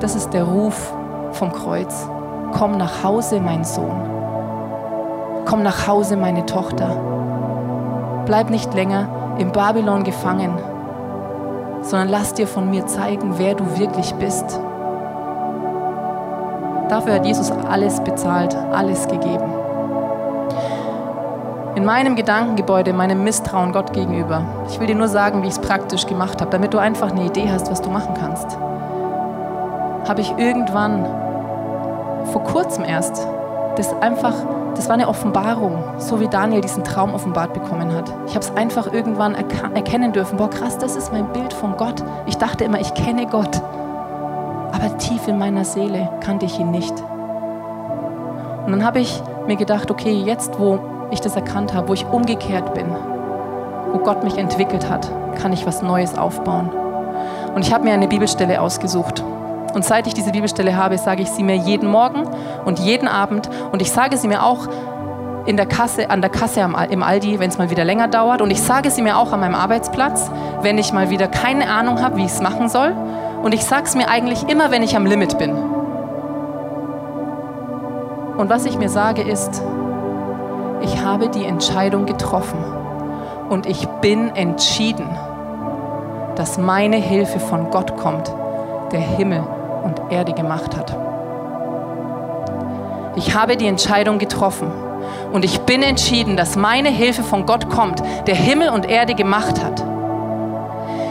Das 0.00 0.14
ist 0.14 0.30
der 0.30 0.44
Ruf 0.44 0.92
vom 1.32 1.52
Kreuz. 1.52 2.08
Komm 2.52 2.76
nach 2.76 3.02
Hause, 3.02 3.40
mein 3.40 3.64
Sohn. 3.64 4.00
Komm 5.44 5.62
nach 5.62 5.86
Hause, 5.86 6.16
meine 6.16 6.46
Tochter. 6.46 6.96
Bleib 8.26 8.50
nicht 8.50 8.72
länger 8.74 9.23
in 9.38 9.50
Babylon 9.52 10.04
gefangen, 10.04 10.52
sondern 11.82 12.08
lass 12.08 12.34
dir 12.34 12.46
von 12.46 12.70
mir 12.70 12.86
zeigen, 12.86 13.34
wer 13.38 13.54
du 13.54 13.78
wirklich 13.78 14.14
bist. 14.14 14.60
Dafür 16.88 17.14
hat 17.14 17.26
Jesus 17.26 17.50
alles 17.50 18.00
bezahlt, 18.00 18.56
alles 18.72 19.08
gegeben. 19.08 19.52
In 21.74 21.84
meinem 21.84 22.14
Gedankengebäude, 22.14 22.92
meinem 22.92 23.24
Misstrauen 23.24 23.72
Gott 23.72 23.92
gegenüber, 23.92 24.42
ich 24.68 24.78
will 24.78 24.86
dir 24.86 24.94
nur 24.94 25.08
sagen, 25.08 25.42
wie 25.42 25.48
ich 25.48 25.54
es 25.54 25.58
praktisch 25.58 26.06
gemacht 26.06 26.40
habe, 26.40 26.50
damit 26.50 26.72
du 26.72 26.78
einfach 26.78 27.10
eine 27.10 27.24
Idee 27.24 27.50
hast, 27.50 27.68
was 27.70 27.82
du 27.82 27.90
machen 27.90 28.14
kannst, 28.14 28.56
habe 30.08 30.20
ich 30.20 30.30
irgendwann, 30.38 31.04
vor 32.32 32.44
kurzem 32.44 32.84
erst, 32.84 33.26
das 33.76 33.92
einfach 34.00 34.34
das 34.74 34.88
war 34.88 34.94
eine 34.94 35.08
Offenbarung, 35.08 35.84
so 35.98 36.20
wie 36.20 36.26
Daniel 36.26 36.60
diesen 36.60 36.82
Traum 36.82 37.14
offenbart 37.14 37.52
bekommen 37.52 37.94
hat. 37.94 38.12
Ich 38.26 38.34
habe 38.34 38.44
es 38.44 38.54
einfach 38.56 38.92
irgendwann 38.92 39.34
erkennen 39.34 40.12
dürfen. 40.12 40.36
Boah, 40.36 40.50
krass, 40.50 40.76
das 40.78 40.96
ist 40.96 41.12
mein 41.12 41.32
Bild 41.32 41.52
von 41.52 41.76
Gott. 41.76 42.02
Ich 42.26 42.36
dachte 42.38 42.64
immer, 42.64 42.80
ich 42.80 42.92
kenne 42.94 43.26
Gott. 43.26 43.62
Aber 44.72 44.98
tief 44.98 45.28
in 45.28 45.38
meiner 45.38 45.64
Seele 45.64 46.08
kannte 46.20 46.46
ich 46.46 46.58
ihn 46.58 46.72
nicht. 46.72 46.92
Und 48.66 48.72
dann 48.72 48.84
habe 48.84 48.98
ich 48.98 49.22
mir 49.46 49.56
gedacht, 49.56 49.90
okay, 49.90 50.12
jetzt 50.12 50.58
wo 50.58 50.80
ich 51.10 51.20
das 51.20 51.36
erkannt 51.36 51.72
habe, 51.72 51.88
wo 51.88 51.94
ich 51.94 52.06
umgekehrt 52.06 52.74
bin, 52.74 52.86
wo 53.92 53.98
Gott 53.98 54.24
mich 54.24 54.38
entwickelt 54.38 54.90
hat, 54.90 55.08
kann 55.40 55.52
ich 55.52 55.66
was 55.66 55.82
Neues 55.82 56.18
aufbauen. 56.18 56.70
Und 57.54 57.62
ich 57.62 57.72
habe 57.72 57.84
mir 57.84 57.92
eine 57.92 58.08
Bibelstelle 58.08 58.60
ausgesucht. 58.60 59.22
Und 59.74 59.84
seit 59.84 60.06
ich 60.06 60.14
diese 60.14 60.30
Bibelstelle 60.30 60.76
habe, 60.76 60.96
sage 60.98 61.22
ich 61.22 61.30
sie 61.30 61.42
mir 61.42 61.56
jeden 61.56 61.90
Morgen 61.90 62.28
und 62.64 62.78
jeden 62.78 63.08
Abend. 63.08 63.50
Und 63.72 63.82
ich 63.82 63.90
sage 63.90 64.16
sie 64.16 64.28
mir 64.28 64.44
auch 64.44 64.68
in 65.46 65.56
der 65.56 65.66
Kasse, 65.66 66.10
an 66.10 66.20
der 66.20 66.30
Kasse 66.30 66.60
im 66.60 67.02
Aldi, 67.02 67.40
wenn 67.40 67.50
es 67.50 67.58
mal 67.58 67.70
wieder 67.70 67.84
länger 67.84 68.06
dauert. 68.06 68.40
Und 68.40 68.50
ich 68.52 68.62
sage 68.62 68.90
sie 68.90 69.02
mir 69.02 69.18
auch 69.18 69.32
an 69.32 69.40
meinem 69.40 69.56
Arbeitsplatz, 69.56 70.30
wenn 70.62 70.78
ich 70.78 70.92
mal 70.92 71.10
wieder 71.10 71.26
keine 71.26 71.68
Ahnung 71.68 72.00
habe, 72.00 72.16
wie 72.16 72.24
ich 72.24 72.30
es 72.30 72.40
machen 72.40 72.68
soll. 72.68 72.94
Und 73.42 73.52
ich 73.52 73.64
sage 73.64 73.82
es 73.84 73.96
mir 73.96 74.08
eigentlich 74.08 74.48
immer, 74.48 74.70
wenn 74.70 74.82
ich 74.84 74.96
am 74.96 75.06
Limit 75.06 75.38
bin. 75.38 75.50
Und 78.36 78.48
was 78.48 78.64
ich 78.64 78.78
mir 78.78 78.88
sage 78.88 79.22
ist, 79.22 79.60
ich 80.82 81.02
habe 81.02 81.28
die 81.28 81.44
Entscheidung 81.44 82.06
getroffen 82.06 82.58
und 83.48 83.66
ich 83.66 83.86
bin 84.00 84.34
entschieden, 84.36 85.08
dass 86.36 86.58
meine 86.58 86.96
Hilfe 86.96 87.40
von 87.40 87.70
Gott 87.70 87.96
kommt, 87.96 88.32
der 88.92 89.00
Himmel 89.00 89.44
und 89.84 90.00
Erde 90.10 90.32
gemacht 90.32 90.76
hat. 90.76 90.96
Ich 93.16 93.34
habe 93.34 93.56
die 93.56 93.66
Entscheidung 93.66 94.18
getroffen 94.18 94.72
und 95.32 95.44
ich 95.44 95.60
bin 95.60 95.82
entschieden, 95.82 96.36
dass 96.36 96.56
meine 96.56 96.88
Hilfe 96.88 97.22
von 97.22 97.46
Gott 97.46 97.68
kommt, 97.70 98.02
der 98.26 98.34
Himmel 98.34 98.70
und 98.70 98.88
Erde 98.88 99.14
gemacht 99.14 99.62
hat. 99.62 99.84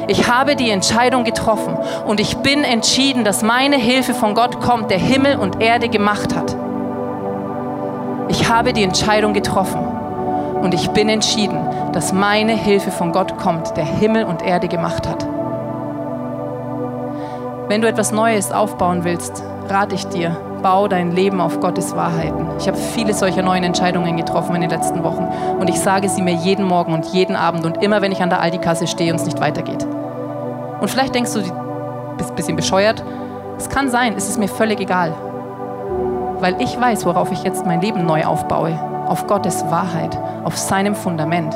Ich 0.08 0.30
habe 0.30 0.58
die 0.58 0.70
Entscheidung 0.70 1.24
getroffen 1.24 1.78
und 2.06 2.20
ich 2.20 2.36
bin 2.38 2.66
entschieden, 2.66 3.24
dass 3.24 3.42
meine 3.42 3.78
Hilfe 3.78 4.14
von 4.14 4.36
Gott 4.36 4.60
kommt, 4.60 4.92
der 4.92 4.98
Himmel 4.98 5.38
und 5.38 5.62
Erde 5.62 5.88
gemacht 5.88 6.36
hat. 6.36 6.56
Ich 8.28 8.50
habe 8.50 8.74
die 8.74 8.84
Entscheidung 8.84 9.34
getroffen 9.34 9.80
und 10.62 10.74
ich 10.74 10.90
bin 10.90 11.08
entschieden, 11.08 11.60
dass 11.94 12.12
meine 12.12 12.54
Hilfe 12.54 12.92
von 12.92 13.14
Gott 13.14 13.38
kommt, 13.38 13.78
der 13.78 13.86
Himmel 13.86 14.26
und 14.26 14.42
Erde 14.42 14.68
gemacht 14.68 15.08
hat. 15.08 15.26
Wenn 17.74 17.82
du 17.82 17.88
etwas 17.88 18.12
Neues 18.12 18.52
aufbauen 18.52 19.04
willst, 19.04 19.44
rate 19.68 19.96
ich 19.96 20.06
dir, 20.06 20.38
bau 20.62 20.88
dein 20.88 21.12
Leben 21.12 21.42
auf 21.42 21.60
Gottes 21.60 21.96
Wahrheiten. 21.96 22.46
Ich 22.60 22.68
habe 22.68 22.78
viele 22.78 23.16
solcher 23.16 23.42
neuen 23.42 23.64
Entscheidungen 23.64 24.16
getroffen 24.16 24.54
in 24.54 24.62
den 24.62 24.70
letzten 24.70 25.04
Wochen 25.04 25.28
und 25.60 25.68
ich 25.72 25.80
sage 25.80 26.08
sie 26.08 26.22
mir 26.22 26.36
jeden 26.36 26.68
Morgen 26.68 26.94
und 26.94 27.04
jeden 27.06 27.36
Abend 27.36 27.66
und 27.66 27.82
immer, 27.82 28.04
wenn 28.04 28.12
ich 28.12 28.22
an 28.22 28.30
der 28.30 28.42
Aldi-Kasse 28.42 28.86
stehe 28.86 29.12
und 29.12 29.20
es 29.20 29.26
nicht 29.26 29.42
weitergeht. 29.42 29.88
Und 30.82 30.88
vielleicht 30.88 31.16
denkst 31.16 31.34
du, 31.34 31.40
du 31.40 31.52
bist 32.16 32.30
ein 32.30 32.36
bisschen 32.36 32.56
bescheuert. 32.56 33.04
Es 33.58 33.68
kann 33.70 33.90
sein, 33.90 34.14
es 34.16 34.30
ist 34.30 34.38
mir 34.38 34.50
völlig 34.50 34.80
egal. 34.80 35.16
Weil 36.42 36.62
ich 36.62 36.80
weiß, 36.80 37.08
worauf 37.08 37.32
ich 37.32 37.42
jetzt 37.42 37.66
mein 37.66 37.82
Leben 37.82 38.06
neu 38.06 38.24
aufbaue. 38.24 38.80
Auf 39.08 39.26
Gottes 39.26 39.66
Wahrheit, 39.72 40.16
auf 40.44 40.56
seinem 40.60 40.94
Fundament. 40.94 41.56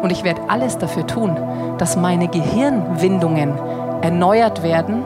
Und 0.00 0.12
ich 0.12 0.22
werde 0.22 0.42
alles 0.46 0.78
dafür 0.78 1.08
tun, 1.08 1.36
dass 1.76 1.96
meine 1.96 2.28
Gehirnwindungen 2.28 3.58
erneuert 4.00 4.62
werden 4.62 5.02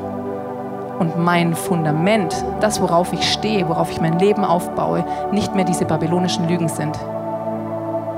und 0.99 1.19
mein 1.19 1.55
Fundament, 1.55 2.35
das, 2.61 2.81
worauf 2.81 3.13
ich 3.13 3.33
stehe, 3.33 3.69
worauf 3.69 3.91
ich 3.91 4.01
mein 4.01 4.19
Leben 4.19 4.45
aufbaue, 4.45 5.05
nicht 5.33 5.55
mehr 5.55 5.65
diese 5.65 5.85
babylonischen 5.85 6.49
Lügen 6.49 6.69
sind. 6.69 6.99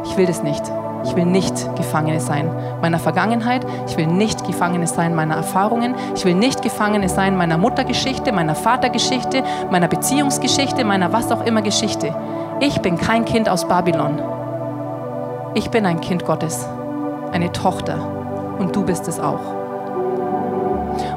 Ich 0.05 0.16
will 0.16 0.27
das 0.27 0.43
nicht. 0.43 0.62
Ich 1.05 1.14
will 1.14 1.27
nicht 1.27 1.77
Gefangene 1.77 2.20
sein 2.20 2.51
meiner 2.83 2.99
Vergangenheit. 2.99 3.64
Ich 3.87 3.97
will 3.97 4.07
nicht 4.07 4.45
Gefangene 4.45 4.87
sein 4.87 5.14
meiner 5.14 5.37
Erfahrungen. 5.37 5.95
Ich 6.16 6.24
will 6.24 6.35
nicht 6.35 6.62
Gefangene 6.62 7.09
sein 7.09 7.37
meiner 7.37 7.59
Muttergeschichte, 7.59 8.33
meiner 8.33 8.55
Vatergeschichte, 8.55 9.45
meiner 9.70 9.89
Beziehungsgeschichte, 9.89 10.85
meiner 10.85 11.12
was 11.12 11.31
auch 11.31 11.45
immer 11.45 11.62
Geschichte. 11.62 12.14
Ich 12.59 12.81
bin 12.81 12.99
kein 12.99 13.24
Kind 13.24 13.49
aus 13.49 13.68
Babylon. 13.68 14.20
Ich 15.55 15.70
bin 15.70 15.87
ein 15.87 16.01
Kind 16.01 16.24
Gottes, 16.24 16.66
eine 17.33 17.53
Tochter. 17.53 17.99
Und 18.59 18.74
du 18.74 18.85
bist 18.85 19.07
es 19.07 19.20
auch. 19.20 19.66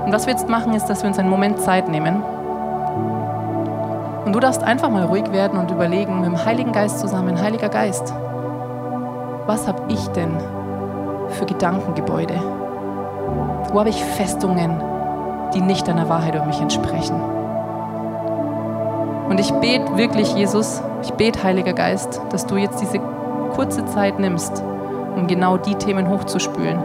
Und 0.06 0.14
was 0.14 0.26
wir 0.26 0.34
jetzt 0.34 0.50
machen, 0.50 0.74
ist, 0.74 0.86
dass 0.88 1.04
wir 1.04 1.08
uns 1.10 1.20
einen 1.20 1.30
Moment 1.30 1.60
Zeit 1.60 1.90
nehmen. 1.90 2.24
Und 4.26 4.34
du 4.34 4.40
darfst 4.40 4.64
einfach 4.64 4.90
mal 4.90 5.04
ruhig 5.04 5.32
werden 5.32 5.58
und 5.60 5.72
überlegen, 5.72 6.22
mit 6.22 6.30
dem 6.30 6.46
Heiligen 6.46 6.72
Geist 6.72 7.00
zusammen, 7.00 7.42
Heiliger 7.42 7.70
Geist, 7.70 8.14
was 9.46 9.68
habe 9.68 9.82
ich 9.90 10.08
denn 10.10 10.38
für 11.30 11.46
Gedankengebäude? 11.46 12.36
Wo 13.72 13.80
habe 13.80 13.90
ich 13.90 14.04
Festungen, 14.04 14.82
die 15.54 15.62
nicht 15.62 15.88
deiner 15.88 16.10
Wahrheit 16.10 16.36
über 16.36 16.46
mich 16.46 16.62
entsprechen? 16.62 17.20
Und 19.30 19.40
ich 19.40 19.52
bete 19.54 19.98
wirklich, 19.98 20.34
Jesus, 20.36 20.82
ich 21.04 21.12
bete, 21.14 21.44
Heiliger 21.44 21.74
Geist, 21.74 22.22
dass 22.32 22.46
du 22.46 22.58
jetzt 22.58 22.82
diese 22.82 23.00
kurze 23.54 23.86
Zeit 23.86 24.20
nimmst, 24.20 24.64
um 25.16 25.28
genau 25.28 25.58
die 25.58 25.76
Themen 25.76 26.10
hochzuspülen, 26.10 26.80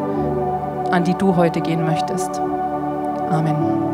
an 0.90 1.04
die 1.04 1.14
du 1.14 1.36
heute 1.36 1.60
gehen 1.60 1.84
möchtest. 1.84 2.40
Amen. 3.34 3.93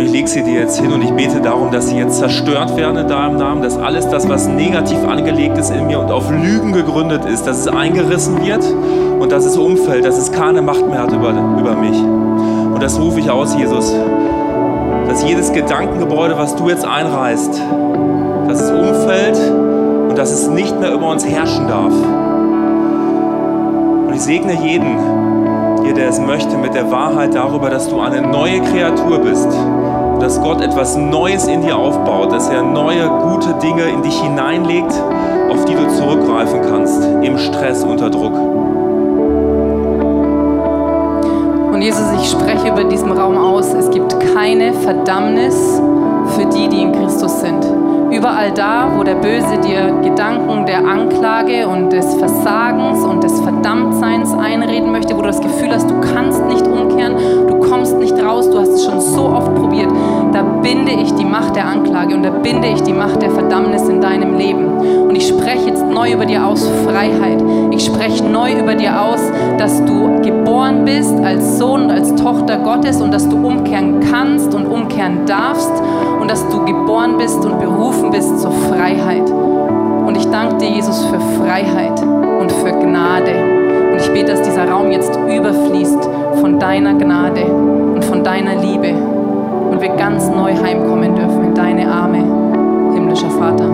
und 0.00 0.06
ich 0.06 0.12
lege 0.12 0.28
sie 0.28 0.42
dir 0.42 0.60
jetzt 0.60 0.80
hin 0.80 0.90
und 0.92 1.02
ich 1.02 1.10
bete 1.10 1.42
darum, 1.42 1.70
dass 1.70 1.88
sie 1.88 1.98
jetzt 1.98 2.18
zerstört 2.18 2.74
werden 2.74 2.96
in 2.96 3.06
deinem 3.06 3.36
Namen, 3.36 3.60
dass 3.60 3.76
alles 3.76 4.08
das, 4.08 4.26
was 4.30 4.48
negativ 4.48 5.06
angelegt 5.06 5.58
ist 5.58 5.70
in 5.70 5.86
mir 5.86 6.00
und 6.00 6.10
auf 6.10 6.30
Lügen 6.30 6.72
gegründet 6.72 7.26
ist, 7.26 7.46
dass 7.46 7.58
es 7.58 7.68
eingerissen 7.68 8.42
wird 8.42 8.64
und 9.20 9.30
dass 9.30 9.44
es 9.44 9.58
umfällt, 9.58 10.06
dass 10.06 10.16
es 10.16 10.32
keine 10.32 10.62
Macht 10.62 10.88
mehr 10.88 11.02
hat 11.02 11.12
über, 11.12 11.30
über 11.30 11.74
mich. 11.74 11.98
Und 12.00 12.82
das 12.82 12.98
rufe 12.98 13.20
ich 13.20 13.30
aus, 13.30 13.54
Jesus, 13.54 13.94
dass 15.06 15.22
jedes 15.22 15.52
Gedankengebäude, 15.52 16.38
was 16.38 16.56
du 16.56 16.70
jetzt 16.70 16.86
einreißt, 16.86 17.60
dass 18.48 18.62
es 18.62 18.70
umfällt 18.70 19.38
und 20.08 20.16
dass 20.16 20.32
es 20.32 20.48
nicht 20.48 20.80
mehr 20.80 20.94
über 20.94 21.10
uns 21.10 21.26
herrschen 21.26 21.68
darf. 21.68 21.92
Ich 24.14 24.22
segne 24.22 24.54
jeden, 24.64 24.96
der 26.00 26.08
es 26.08 26.18
möchte, 26.18 26.56
mit 26.56 26.74
der 26.74 26.90
Wahrheit 26.90 27.34
darüber, 27.34 27.68
dass 27.68 27.88
du 27.88 28.00
eine 28.00 28.22
neue 28.22 28.62
Kreatur 28.62 29.18
bist. 29.18 29.48
Dass 30.20 30.40
Gott 30.40 30.60
etwas 30.60 30.96
Neues 30.96 31.46
in 31.46 31.62
dir 31.62 31.76
aufbaut, 31.76 32.30
dass 32.30 32.48
er 32.48 32.62
neue, 32.62 33.08
gute 33.08 33.54
Dinge 33.54 33.84
in 33.88 34.02
dich 34.02 34.20
hineinlegt, 34.20 34.92
auf 35.50 35.64
die 35.64 35.74
du 35.74 35.88
zurückgreifen 35.88 36.60
kannst, 36.68 37.02
im 37.22 37.38
Stress, 37.38 37.82
unter 37.82 38.10
Druck. 38.10 38.34
Und 41.72 41.82
Jesus, 41.82 42.12
ich 42.20 42.30
spreche 42.30 42.68
über 42.68 42.84
diesem 42.84 43.12
Raum 43.12 43.38
aus, 43.38 43.72
es 43.72 43.90
gibt 43.90 44.14
keine 44.34 44.74
Verdammnis 44.74 45.80
für 46.36 46.44
die, 46.46 46.68
die 46.68 46.82
in 46.82 46.92
Christus 46.92 47.40
sind. 47.40 47.64
Überall 48.10 48.52
da, 48.52 48.90
wo 48.96 49.02
der 49.02 49.14
Böse 49.14 49.56
dir 49.64 49.89
Gedanken 50.02 50.66
der 50.66 50.78
Anklage 50.86 51.66
und 51.66 51.92
des 51.92 52.14
Versagens 52.14 53.04
und 53.04 53.22
des 53.22 53.40
Verdammtseins 53.40 54.32
einreden 54.34 54.92
möchte, 54.92 55.16
wo 55.16 55.20
du 55.20 55.26
das 55.26 55.40
Gefühl 55.40 55.70
hast, 55.72 55.90
du 55.90 56.00
kannst 56.00 56.44
nicht 56.46 56.66
umkehren, 56.66 57.16
du 57.48 57.58
kommst 57.58 57.96
nicht 57.98 58.14
raus, 58.22 58.50
du 58.50 58.58
hast 58.58 58.70
es 58.70 58.84
schon 58.84 59.00
so 59.00 59.24
oft 59.24 59.54
probiert, 59.54 59.90
da 60.32 60.42
binde 60.42 60.92
ich 60.92 61.12
die 61.14 61.24
Macht 61.24 61.56
der 61.56 61.66
Anklage 61.66 62.14
und 62.14 62.22
da 62.22 62.30
binde 62.30 62.68
ich 62.68 62.82
die 62.82 62.92
Macht 62.92 63.22
der 63.22 63.30
Verdammnis 63.30 63.88
in 63.88 64.00
deinem 64.00 64.36
Leben. 64.36 64.66
Und 65.08 65.16
ich 65.16 65.28
spreche 65.28 65.68
jetzt 65.68 65.84
neu 65.84 66.12
über 66.12 66.24
dir 66.24 66.46
aus 66.46 66.68
Freiheit. 66.84 67.42
Ich 67.72 67.84
spreche 67.84 68.24
neu 68.24 68.52
über 68.52 68.74
dir 68.74 69.02
aus, 69.02 69.20
dass 69.58 69.84
du 69.84 70.20
geboren 70.22 70.84
bist 70.84 71.14
als 71.24 71.58
Sohn 71.58 71.82
und 71.82 71.90
als 71.90 72.14
Tochter 72.14 72.58
Gottes 72.58 73.00
und 73.00 73.12
dass 73.12 73.28
du 73.28 73.36
umkehren 73.36 74.00
kannst 74.10 74.54
und 74.54 74.66
umkehren 74.66 75.26
darfst 75.26 75.72
und 76.20 76.30
dass 76.30 76.48
du 76.48 76.64
geboren 76.64 77.18
bist 77.18 77.44
und 77.44 77.58
berufen 77.58 78.10
bist 78.10 78.40
zur 78.40 78.52
Freiheit. 78.52 79.30
Ich 80.30 80.36
danke 80.36 80.58
dir, 80.58 80.70
Jesus, 80.70 81.04
für 81.06 81.18
Freiheit 81.42 82.00
und 82.00 82.52
für 82.52 82.70
Gnade. 82.70 83.34
Und 83.90 84.00
ich 84.00 84.08
bete, 84.12 84.26
dass 84.26 84.42
dieser 84.42 84.68
Raum 84.68 84.92
jetzt 84.92 85.10
überfließt 85.16 86.08
von 86.40 86.60
deiner 86.60 86.94
Gnade 86.94 87.46
und 87.46 88.04
von 88.04 88.22
deiner 88.22 88.54
Liebe 88.54 88.92
und 88.92 89.80
wir 89.80 89.88
ganz 89.96 90.28
neu 90.28 90.54
heimkommen 90.54 91.16
dürfen 91.16 91.46
in 91.46 91.54
deine 91.56 91.90
Arme, 91.90 92.18
himmlischer 92.94 93.28
Vater. 93.28 93.68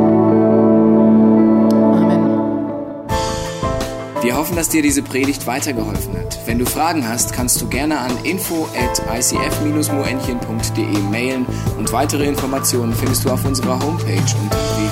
Wir 4.23 4.35
hoffen, 4.35 4.57
dass 4.57 4.71
dir 4.71 4.81
diese 4.81 5.03
Predigt 5.03 5.47
weitergeholfen 5.47 6.17
hat. 6.17 6.39
Wenn 6.47 6.59
du 6.59 6.65
Fragen 6.65 7.07
hast, 7.07 7.35
kannst 7.35 7.61
du 7.61 7.69
gerne 7.69 7.99
an 7.99 8.13
info 8.25 8.67
at 8.75 9.03
icf-moenchen.de 9.15 10.99
mailen 11.11 11.45
und 11.79 11.93
weitere 11.93 12.25
Informationen 12.25 12.95
findest 12.95 13.27
du 13.27 13.31
auf 13.31 13.45
unserer 13.45 13.79
Homepage 13.79 14.23
unter 14.43 14.76